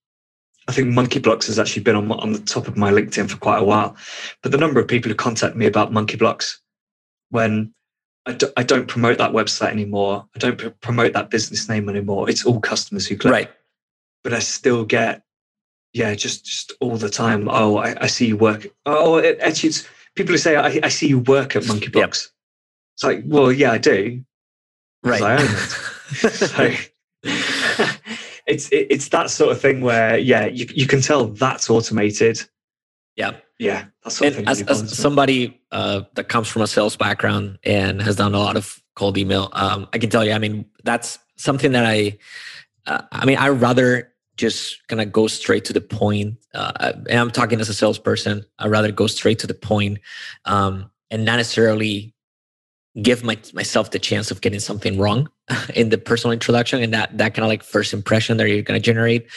I 0.68 0.72
think 0.72 0.88
Monkey 0.90 1.20
Blocks 1.20 1.48
has 1.48 1.60
actually 1.60 1.84
been 1.84 1.96
on, 1.96 2.12
on 2.12 2.32
the 2.32 2.40
top 2.40 2.68
of 2.68 2.78
my 2.78 2.92
LinkedIn 2.92 3.30
for 3.30 3.38
quite 3.38 3.58
a 3.58 3.64
while. 3.64 3.98
But 4.42 4.52
the 4.52 4.58
number 4.58 4.80
of 4.80 4.88
people 4.88 5.10
who 5.10 5.16
contact 5.16 5.56
me 5.56 5.66
about 5.66 5.92
Monkey 5.92 6.16
Blocks 6.16 6.62
when 7.32 7.74
I 8.30 8.34
d- 8.34 8.48
I 8.58 8.64
don't 8.64 8.88
promote 8.88 9.18
that 9.18 9.32
website 9.32 9.72
anymore, 9.72 10.28
I 10.36 10.40
don't 10.40 10.58
pr- 10.58 10.70
promote 10.82 11.14
that 11.14 11.30
business 11.30 11.68
name 11.68 11.90
anymore. 11.90 12.30
It's 12.30 12.46
all 12.46 12.60
customers 12.60 13.08
who 13.08 13.18
click. 13.18 13.32
Right. 13.32 13.52
But 14.24 14.34
I 14.34 14.40
still 14.40 14.86
get, 14.86 15.24
yeah, 15.94 16.14
just 16.14 16.46
just 16.46 16.74
all 16.80 16.98
the 16.98 17.10
time. 17.10 17.48
Oh, 17.50 17.78
I, 17.78 18.04
I 18.04 18.08
see 18.08 18.28
you 18.28 18.38
work. 18.38 18.68
Oh, 18.86 19.18
it, 19.18 19.40
actually, 19.40 19.70
it's 19.70 19.88
people 20.16 20.34
who 20.34 20.38
say 20.38 20.56
I, 20.56 20.80
I 20.84 20.90
see 20.90 21.08
you 21.08 21.20
work 21.20 21.56
at 21.56 21.68
Monkey 21.68 21.90
Blocks. 21.90 22.32
Yep. 22.32 22.96
It's 22.96 23.04
like, 23.04 23.24
well, 23.26 23.52
yeah, 23.52 23.72
I 23.72 23.78
do. 23.78 24.24
Right. 25.04 25.22
I 25.22 25.34
own 25.36 25.42
it. 25.42 25.48
so 26.32 26.76
it's 28.46 28.70
it, 28.70 28.88
it's 28.90 29.10
that 29.10 29.30
sort 29.30 29.52
of 29.52 29.60
thing 29.60 29.82
where 29.82 30.18
yeah, 30.18 30.46
you 30.46 30.68
you 30.74 30.86
can 30.86 31.02
tell 31.02 31.28
that's 31.28 31.70
automated. 31.70 32.42
Yeah. 33.20 33.36
Yeah, 33.60 33.88
as, 34.06 34.62
as 34.62 34.98
somebody 34.98 35.60
uh, 35.74 36.04
that 36.14 36.30
comes 36.30 36.48
from 36.48 36.62
a 36.62 36.68
sales 36.68 36.96
background 36.96 37.60
and 37.66 38.02
has 38.02 38.16
done 38.16 38.34
a 38.34 38.40
lot 38.40 38.56
of 38.56 38.82
cold 38.96 39.18
email, 39.18 39.50
um, 39.52 39.86
I 39.92 39.98
can 39.98 40.10
tell 40.10 40.24
you. 40.24 40.32
I 40.32 40.40
mean, 40.40 40.66
that's 40.86 41.20
something 41.36 41.74
that 41.74 41.86
I. 41.86 42.18
Uh, 42.88 43.02
I 43.12 43.26
mean, 43.26 43.38
I 43.38 43.50
rather 43.50 44.14
just 44.38 44.88
kind 44.88 45.02
of 45.02 45.12
go 45.12 45.28
straight 45.28 45.66
to 45.66 45.74
the 45.74 45.82
point. 45.82 46.38
Uh, 46.54 46.94
and 47.10 47.20
I'm 47.20 47.32
talking 47.32 47.60
as 47.60 47.68
a 47.68 47.74
salesperson. 47.74 48.46
I 48.60 48.68
rather 48.68 48.94
go 48.94 49.08
straight 49.08 49.40
to 49.40 49.48
the 49.48 49.54
point, 49.54 50.00
um, 50.46 50.90
and 51.12 51.26
not 51.26 51.36
necessarily 51.36 52.14
give 53.02 53.24
my, 53.24 53.38
myself 53.54 53.92
the 53.92 54.00
chance 54.00 54.32
of 54.32 54.42
getting 54.42 54.60
something 54.60 55.00
wrong 55.00 55.30
in 55.76 55.90
the 55.90 55.98
personal 55.98 56.32
introduction 56.32 56.82
and 56.82 56.94
that 56.94 57.18
that 57.18 57.34
kind 57.34 57.44
of 57.46 57.50
like 57.50 57.64
first 57.64 57.94
impression 57.94 58.38
that 58.38 58.48
you're 58.50 58.62
going 58.62 58.80
to 58.80 58.86
generate. 58.86 59.28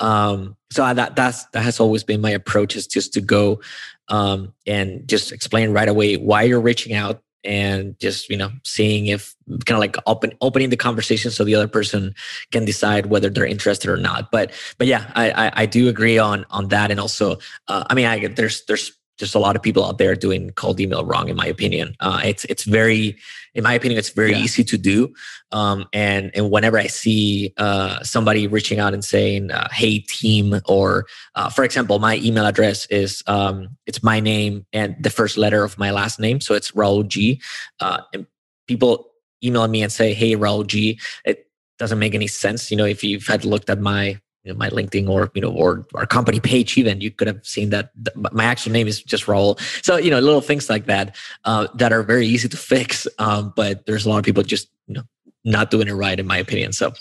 Um 0.00 0.56
so 0.70 0.92
that 0.92 1.16
that's 1.16 1.44
that 1.46 1.62
has 1.62 1.80
always 1.80 2.04
been 2.04 2.20
my 2.20 2.30
approach 2.30 2.76
is 2.76 2.86
just 2.86 3.12
to 3.14 3.20
go 3.20 3.60
um 4.08 4.52
and 4.66 5.06
just 5.08 5.32
explain 5.32 5.72
right 5.72 5.88
away 5.88 6.16
why 6.16 6.42
you're 6.42 6.60
reaching 6.60 6.94
out 6.94 7.22
and 7.44 7.98
just 8.00 8.28
you 8.28 8.36
know 8.36 8.50
seeing 8.64 9.06
if 9.06 9.34
kind 9.64 9.76
of 9.76 9.78
like 9.78 9.96
open 10.06 10.32
opening 10.40 10.70
the 10.70 10.76
conversation 10.76 11.30
so 11.30 11.44
the 11.44 11.54
other 11.54 11.68
person 11.68 12.14
can 12.50 12.64
decide 12.64 13.06
whether 13.06 13.30
they're 13.30 13.46
interested 13.46 13.90
or 13.90 13.96
not. 13.96 14.30
But 14.30 14.52
but 14.76 14.86
yeah 14.86 15.10
i 15.14 15.30
i, 15.30 15.52
I 15.62 15.66
do 15.66 15.88
agree 15.88 16.18
on 16.18 16.44
on 16.50 16.68
that 16.68 16.90
and 16.90 17.00
also 17.00 17.38
uh, 17.68 17.84
i 17.88 17.94
mean 17.94 18.06
i 18.06 18.26
there's 18.26 18.64
there's 18.66 18.97
just 19.18 19.34
a 19.34 19.38
lot 19.38 19.56
of 19.56 19.62
people 19.62 19.84
out 19.84 19.98
there 19.98 20.14
doing 20.14 20.50
cold 20.50 20.80
email 20.80 21.04
wrong 21.04 21.28
in 21.28 21.36
my 21.36 21.46
opinion. 21.46 21.94
Uh, 22.00 22.20
it's 22.24 22.44
it's 22.46 22.64
very 22.64 23.16
in 23.54 23.64
my 23.64 23.74
opinion 23.74 23.98
it's 23.98 24.10
very 24.10 24.32
yeah. 24.32 24.38
easy 24.38 24.64
to 24.64 24.78
do. 24.78 25.12
Um, 25.50 25.86
and 25.92 26.30
and 26.34 26.50
whenever 26.50 26.78
i 26.78 26.86
see 26.86 27.52
uh, 27.56 28.02
somebody 28.02 28.46
reaching 28.46 28.78
out 28.78 28.94
and 28.94 29.04
saying 29.04 29.50
uh, 29.50 29.68
hey 29.72 30.00
team 30.00 30.60
or 30.66 31.06
uh, 31.34 31.48
for 31.48 31.64
example 31.64 31.98
my 31.98 32.16
email 32.18 32.46
address 32.46 32.86
is 32.86 33.22
um, 33.26 33.68
it's 33.86 34.02
my 34.02 34.20
name 34.20 34.66
and 34.72 34.94
the 35.00 35.10
first 35.10 35.36
letter 35.36 35.64
of 35.64 35.78
my 35.78 35.90
last 35.90 36.20
name 36.20 36.40
so 36.40 36.54
it's 36.54 36.72
raul 36.72 37.06
g. 37.06 37.40
Uh, 37.80 38.00
and 38.14 38.26
people 38.66 39.10
email 39.42 39.66
me 39.68 39.82
and 39.82 39.92
say 39.92 40.14
hey 40.14 40.36
raul 40.36 40.66
g. 40.66 40.98
It 41.24 41.46
doesn't 41.78 41.98
make 41.98 42.14
any 42.14 42.26
sense 42.26 42.70
you 42.70 42.76
know 42.76 42.86
if 42.86 43.02
you've 43.02 43.26
had 43.26 43.44
looked 43.44 43.70
at 43.70 43.80
my 43.80 44.20
you 44.48 44.54
know, 44.54 44.58
my 44.58 44.70
LinkedIn 44.70 45.08
or 45.10 45.30
you 45.34 45.42
know 45.42 45.50
or 45.50 45.86
our 45.94 46.06
company 46.06 46.40
page 46.40 46.78
even 46.78 47.02
you 47.02 47.10
could 47.10 47.26
have 47.26 47.46
seen 47.46 47.68
that 47.68 47.92
my 48.32 48.44
actual 48.44 48.72
name 48.72 48.88
is 48.88 49.02
just 49.02 49.26
Raul. 49.26 49.60
So 49.84 49.98
you 49.98 50.10
know 50.10 50.20
little 50.20 50.40
things 50.40 50.70
like 50.70 50.86
that 50.86 51.16
uh, 51.44 51.68
that 51.74 51.92
are 51.92 52.02
very 52.02 52.26
easy 52.26 52.48
to 52.48 52.56
fix, 52.72 53.06
um, 53.18 53.52
but 53.54 53.84
there's 53.84 54.06
a 54.06 54.08
lot 54.08 54.18
of 54.18 54.24
people 54.24 54.42
just 54.42 54.70
you 54.86 54.94
know 54.94 55.02
not 55.44 55.70
doing 55.70 55.86
it 55.86 55.92
right 55.92 56.18
in 56.18 56.26
my 56.26 56.38
opinion. 56.38 56.72
So 56.72 56.94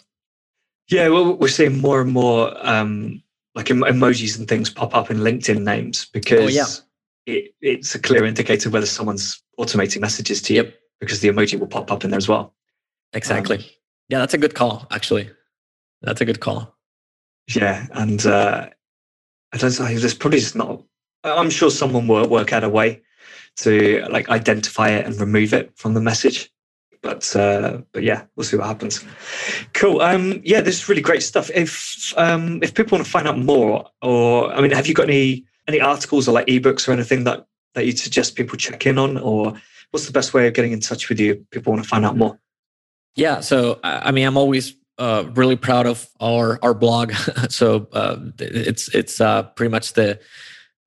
yeah, 0.90 1.08
well 1.08 1.36
we're 1.36 1.48
seeing 1.48 1.80
more 1.80 2.02
and 2.02 2.12
more 2.12 2.54
um, 2.68 3.24
like 3.56 3.68
emojis 3.68 4.38
and 4.38 4.48
things 4.48 4.70
pop 4.70 4.94
up 4.94 5.10
in 5.10 5.20
LinkedIn 5.20 5.64
names 5.64 6.06
because 6.12 6.46
oh, 6.46 6.48
yeah. 6.50 7.34
it, 7.34 7.56
it's 7.62 7.96
a 7.96 8.00
clear 8.00 8.26
indicator 8.26 8.70
whether 8.70 8.86
someone's 8.86 9.42
automating 9.58 10.02
messages 10.02 10.42
to 10.42 10.54
you 10.54 10.64
yep. 10.64 10.76
because 11.00 11.22
the 11.22 11.30
emoji 11.30 11.58
will 11.58 11.68
pop 11.68 11.92
up 11.92 12.04
in 12.04 12.12
there 12.12 12.18
as 12.18 12.28
well. 12.28 12.54
Exactly. 13.14 13.58
Um, 13.58 13.64
yeah, 14.10 14.20
that's 14.20 14.34
a 14.34 14.38
good 14.38 14.54
call, 14.54 14.86
actually. 14.92 15.30
That's 16.02 16.22
a 16.22 16.26
good 16.26 16.40
call. 16.40 16.77
Yeah. 17.54 17.88
And 17.92 18.26
uh, 18.26 18.70
I 19.54 19.58
don't 19.58 19.80
know, 19.80 19.98
there's 19.98 20.14
probably 20.14 20.40
just 20.40 20.56
not, 20.56 20.84
I'm 21.24 21.50
sure 21.50 21.70
someone 21.70 22.08
will 22.08 22.28
work 22.28 22.54
out 22.54 22.64
a 22.64 22.70
way 22.70 23.02
to 23.58 24.06
like 24.10 24.30
identify 24.30 24.90
it 24.90 25.06
and 25.06 25.20
remove 25.20 25.54
it 25.54 25.72
from 25.76 25.94
the 25.94 26.02
message. 26.02 26.52
But 27.02 27.36
uh, 27.36 27.82
but 27.92 28.04
yeah, 28.04 28.24
we'll 28.36 28.44
see 28.44 28.58
what 28.58 28.66
happens. 28.66 29.06
Cool. 29.74 30.02
Um, 30.02 30.42
yeah, 30.44 30.62
this 30.62 30.78
is 30.78 30.90
really 30.90 31.02
great 31.02 31.22
stuff. 31.22 31.50
If 31.54 32.14
um, 32.18 32.60
if 32.64 32.74
people 32.74 32.98
want 32.98 33.06
to 33.06 33.12
find 33.12 33.28
out 33.28 33.38
more, 33.38 33.88
or 34.02 34.52
I 34.52 34.62
mean, 34.62 34.72
have 34.72 34.88
you 34.88 34.94
got 34.94 35.08
any 35.08 35.46
any 35.68 35.80
articles 35.80 36.28
or 36.28 36.32
like 36.32 36.48
ebooks 36.48 36.88
or 36.88 36.94
anything 36.94 37.24
that 37.26 37.46
that 37.76 37.86
you'd 37.86 38.00
suggest 38.00 38.36
people 38.36 38.58
check 38.58 38.86
in 38.88 38.98
on, 38.98 39.18
or 39.20 39.54
what's 39.92 40.08
the 40.08 40.12
best 40.12 40.34
way 40.34 40.48
of 40.48 40.54
getting 40.54 40.72
in 40.72 40.80
touch 40.80 41.08
with 41.08 41.20
you? 41.20 41.46
People 41.52 41.72
want 41.72 41.84
to 41.84 41.90
find 41.90 42.04
out 42.04 42.18
more. 42.18 42.40
Yeah. 43.16 43.42
So 43.42 43.80
I 43.84 44.12
mean, 44.12 44.26
I'm 44.26 44.38
always 44.38 44.76
uh, 44.98 45.26
really 45.34 45.56
proud 45.56 45.86
of 45.86 46.08
our 46.20 46.60
our 46.62 46.74
blog. 46.74 47.14
so 47.50 47.88
uh, 47.94 48.18
it's 48.40 48.94
it's 48.96 49.22
uh, 49.22 49.44
pretty 49.44 49.72
much 49.72 49.94
the 49.94 50.20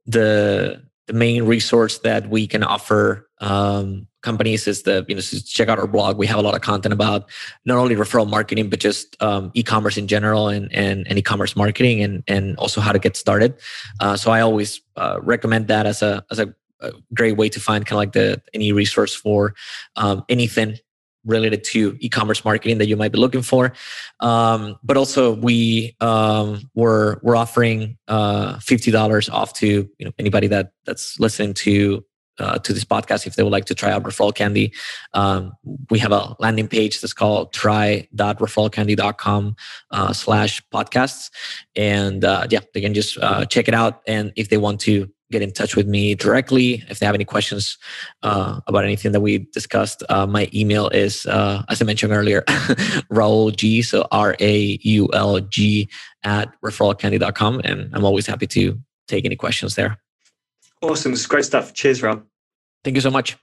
the 0.06 0.82
the 1.06 1.12
main 1.12 1.44
resource 1.44 1.98
that 1.98 2.28
we 2.30 2.46
can 2.46 2.62
offer 2.62 3.28
um, 3.40 4.06
companies 4.22 4.66
is 4.66 4.82
the 4.82 5.04
you 5.08 5.14
know 5.14 5.20
check 5.20 5.68
out 5.68 5.78
our 5.78 5.86
blog 5.86 6.18
we 6.18 6.26
have 6.26 6.38
a 6.38 6.42
lot 6.42 6.54
of 6.54 6.60
content 6.60 6.92
about 6.92 7.28
not 7.64 7.78
only 7.78 7.96
referral 7.96 8.28
marketing 8.28 8.68
but 8.68 8.78
just 8.78 9.20
um, 9.22 9.50
e-commerce 9.54 9.96
in 9.96 10.06
general 10.06 10.48
and, 10.48 10.72
and, 10.72 11.06
and 11.08 11.18
e-commerce 11.18 11.56
marketing 11.56 12.02
and 12.02 12.22
and 12.28 12.56
also 12.58 12.80
how 12.80 12.92
to 12.92 12.98
get 12.98 13.16
started 13.16 13.54
uh, 14.00 14.16
so 14.16 14.30
i 14.30 14.40
always 14.40 14.80
uh, 14.96 15.18
recommend 15.22 15.68
that 15.68 15.86
as 15.86 16.02
a 16.02 16.24
as 16.30 16.38
a, 16.38 16.54
a, 16.80 16.92
great 17.14 17.36
way 17.36 17.48
to 17.48 17.58
find 17.58 17.86
kind 17.86 17.96
of 17.96 17.98
like 17.98 18.12
the 18.12 18.40
any 18.52 18.72
resource 18.72 19.14
for 19.14 19.54
um, 19.96 20.24
anything 20.28 20.76
related 21.24 21.64
to 21.64 21.96
e-commerce 22.00 22.44
marketing 22.44 22.78
that 22.78 22.86
you 22.86 22.96
might 22.96 23.12
be 23.12 23.18
looking 23.18 23.42
for. 23.42 23.72
Um, 24.20 24.78
but 24.82 24.96
also 24.96 25.34
we 25.34 25.94
um, 26.00 26.70
we're 26.74 27.18
we're 27.22 27.36
offering 27.36 27.98
uh, 28.08 28.58
fifty 28.58 28.90
dollars 28.90 29.28
off 29.28 29.52
to 29.54 29.88
you 29.98 30.04
know 30.04 30.12
anybody 30.18 30.48
that 30.48 30.72
that's 30.84 31.20
listening 31.20 31.54
to. 31.54 32.04
Uh, 32.38 32.56
to 32.56 32.72
this 32.72 32.84
podcast, 32.86 33.26
if 33.26 33.36
they 33.36 33.42
would 33.42 33.52
like 33.52 33.66
to 33.66 33.74
try 33.74 33.92
out 33.92 34.02
Referral 34.02 34.34
Candy, 34.34 34.72
um, 35.12 35.52
we 35.90 35.98
have 35.98 36.10
a 36.10 36.34
landing 36.38 36.68
page 36.68 37.02
that's 37.02 37.12
called 37.12 37.52
try.referralcandy.com 37.52 39.56
uh, 39.90 40.12
slash 40.14 40.62
podcasts. 40.72 41.30
And 41.76 42.24
uh, 42.24 42.46
yeah, 42.48 42.60
they 42.72 42.80
can 42.80 42.94
just 42.94 43.18
uh, 43.18 43.44
check 43.44 43.68
it 43.68 43.74
out. 43.74 44.00
And 44.06 44.32
if 44.36 44.48
they 44.48 44.56
want 44.56 44.80
to 44.80 45.10
get 45.30 45.42
in 45.42 45.52
touch 45.52 45.76
with 45.76 45.86
me 45.86 46.14
directly 46.14 46.84
if 46.88 46.98
they 46.98 47.06
have 47.06 47.14
any 47.14 47.24
questions 47.24 47.78
uh, 48.22 48.60
about 48.66 48.84
anything 48.84 49.12
that 49.12 49.20
we 49.20 49.38
discussed. 49.52 50.02
Uh, 50.08 50.26
my 50.26 50.48
email 50.52 50.88
is, 50.88 51.26
uh, 51.26 51.62
as 51.68 51.80
I 51.80 51.84
mentioned 51.84 52.12
earlier, 52.12 52.42
Raul 53.12 53.54
G. 53.54 53.82
So 53.82 54.06
R 54.10 54.36
A 54.40 54.78
U 54.82 55.08
L 55.12 55.40
G 55.40 55.88
at 56.24 56.52
referralcandy.com. 56.62 57.60
And 57.64 57.90
I'm 57.94 58.04
always 58.04 58.26
happy 58.26 58.46
to 58.48 58.78
take 59.08 59.24
any 59.24 59.36
questions 59.36 59.74
there. 59.74 59.98
Awesome. 60.82 61.12
It's 61.12 61.26
great 61.26 61.44
stuff. 61.44 61.74
Cheers, 61.74 62.00
Raul. 62.00 62.22
Thank 62.84 62.96
you 62.96 63.02
so 63.02 63.10
much. 63.10 63.36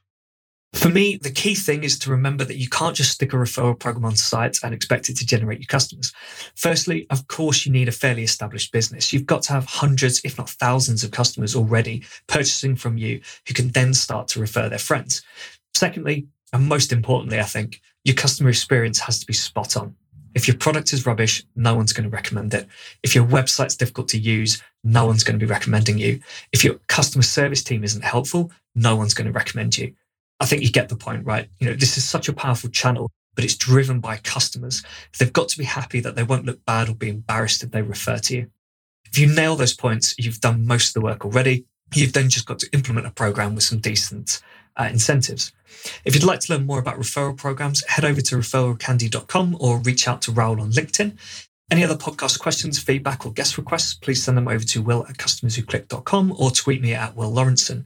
For 0.74 0.90
me, 0.90 1.16
the 1.16 1.32
key 1.32 1.56
thing 1.56 1.84
is 1.84 1.98
to 2.00 2.12
remember 2.12 2.44
that 2.44 2.58
you 2.58 2.68
can't 2.68 2.96
just 2.96 3.12
stick 3.12 3.34
a 3.34 3.38
referral 3.38 3.80
program 3.80 4.06
on 4.06 4.16
site 4.16 4.58
and 4.64 4.74
expect 4.74 5.10
it 5.10 5.18
to 5.18 5.26
generate 5.26 5.60
you 5.60 5.66
customers. 5.66 6.14
Firstly, 6.56 7.08
of 7.10 7.28
course, 7.28 7.66
you 7.66 7.72
need 7.72 7.88
a 7.88 7.94
fairly 7.94 8.24
established 8.24 8.72
business. 8.72 9.12
You've 9.12 9.26
got 9.26 9.42
to 9.44 9.54
have 9.54 9.66
hundreds, 9.66 10.22
if 10.24 10.38
not 10.38 10.50
thousands, 10.50 11.04
of 11.04 11.12
customers 11.12 11.56
already 11.56 12.04
purchasing 12.28 12.76
from 12.76 12.98
you 12.98 13.22
who 13.48 13.54
can 13.54 13.70
then 13.70 13.94
start 13.94 14.28
to 14.30 14.40
refer 14.40 14.68
their 14.70 14.78
friends. 14.78 15.24
Secondly, 15.74 16.28
and 16.54 16.68
most 16.68 16.92
importantly, 16.92 17.40
I 17.40 17.44
think 17.44 17.82
your 18.04 18.16
customer 18.16 18.50
experience 18.50 19.00
has 19.00 19.20
to 19.20 19.26
be 19.26 19.34
spot 19.34 19.78
on. 19.78 19.96
If 20.36 20.48
your 20.48 20.58
product 20.58 20.94
is 20.94 21.06
rubbish, 21.06 21.44
no 21.56 21.76
one's 21.76 21.94
going 21.94 22.10
to 22.10 22.16
recommend 22.16 22.54
it. 22.54 22.68
If 23.04 23.16
your 23.16 23.26
website's 23.26 23.76
difficult 23.76 24.10
to 24.10 24.20
use, 24.20 24.62
no 24.84 25.06
one's 25.06 25.24
going 25.24 25.40
to 25.40 25.46
be 25.46 25.50
recommending 25.50 25.98
you. 25.98 26.20
If 26.52 26.64
your 26.64 26.76
customer 26.88 27.24
service 27.24 27.64
team 27.64 27.84
isn't 27.84 28.04
helpful, 28.04 28.52
no 28.76 28.96
one's 28.96 29.14
going 29.14 29.26
to 29.26 29.34
recommend 29.34 29.78
you. 29.78 29.96
I 30.40 30.46
think 30.46 30.62
you 30.62 30.72
get 30.72 30.90
the 30.90 30.96
point, 30.96 31.26
right? 31.26 31.50
You 31.60 31.68
know, 31.68 31.76
this 31.76 31.98
is 31.98 32.08
such 32.08 32.30
a 32.30 32.34
powerful 32.34 32.70
channel, 32.70 33.10
but 33.36 33.44
it's 33.44 33.56
driven 33.56 34.00
by 34.00 34.18
customers. 34.18 34.84
They've 35.18 35.34
got 35.34 35.50
to 35.50 35.58
be 35.58 35.64
happy 35.64 36.00
that 36.02 36.16
they 36.16 36.24
won't 36.24 36.46
look 36.46 36.64
bad 36.66 36.90
or 36.90 36.96
be 36.96 37.10
embarrassed 37.10 37.64
if 37.64 37.72
they 37.72 37.82
refer 37.82 38.18
to 38.20 38.36
you. 38.36 38.52
If 39.06 39.18
you 39.18 39.28
nail 39.28 39.56
those 39.56 39.74
points, 39.74 40.16
you've 40.18 40.42
done 40.42 40.66
most 40.66 40.90
of 40.90 40.94
the 40.94 41.02
work 41.02 41.26
already. 41.26 41.66
You've 41.94 42.14
then 42.14 42.30
just 42.30 42.46
got 42.46 42.60
to 42.60 42.70
implement 42.74 43.08
a 43.08 43.12
program 43.12 43.56
with 43.56 43.64
some 43.64 43.80
decent 43.80 44.42
uh, 44.76 44.90
incentives. 44.92 45.54
If 46.06 46.14
you'd 46.14 46.24
like 46.24 46.42
to 46.42 46.54
learn 46.54 46.66
more 46.66 46.80
about 46.80 47.00
referral 47.00 47.36
programs, 47.36 47.86
head 47.88 48.06
over 48.06 48.22
to 48.22 48.36
referralcandy.com 48.36 49.58
or 49.60 49.80
reach 49.80 50.08
out 50.08 50.22
to 50.24 50.32
Raul 50.32 50.62
on 50.62 50.72
LinkedIn. 50.72 51.18
Any 51.70 51.84
other 51.84 51.96
podcast 51.96 52.40
questions, 52.40 52.80
feedback, 52.80 53.26
or 53.26 53.34
guest 53.34 53.58
requests, 53.58 53.94
please 53.94 54.24
send 54.24 54.38
them 54.38 54.48
over 54.48 54.64
to 54.64 54.82
will 54.82 55.06
at 55.10 55.18
customerswhoclick.com 55.18 56.34
or 56.40 56.50
tweet 56.50 56.82
me 56.82 56.94
at 56.94 57.14
Will 57.14 57.30
Lawrenson. 57.30 57.84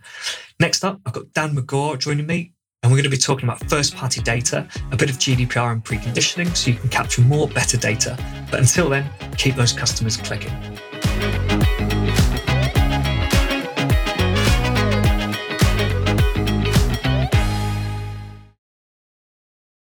Next 0.59 0.83
up, 0.83 1.01
I've 1.03 1.13
got 1.13 1.33
Dan 1.33 1.55
McGaw 1.55 1.97
joining 1.97 2.27
me, 2.27 2.53
and 2.83 2.91
we're 2.91 2.97
going 2.97 3.05
to 3.05 3.09
be 3.09 3.17
talking 3.17 3.49
about 3.49 3.67
first 3.71 3.95
party 3.95 4.21
data, 4.21 4.67
a 4.91 4.95
bit 4.95 5.09
of 5.09 5.17
GDPR 5.17 5.71
and 5.71 5.83
preconditioning 5.83 6.55
so 6.55 6.69
you 6.69 6.77
can 6.77 6.89
capture 6.89 7.23
more, 7.23 7.47
better 7.47 7.75
data. 7.75 8.23
But 8.51 8.59
until 8.59 8.87
then, 8.87 9.09
keep 9.37 9.55
those 9.55 9.73
customers 9.73 10.15
clicking. 10.15 10.53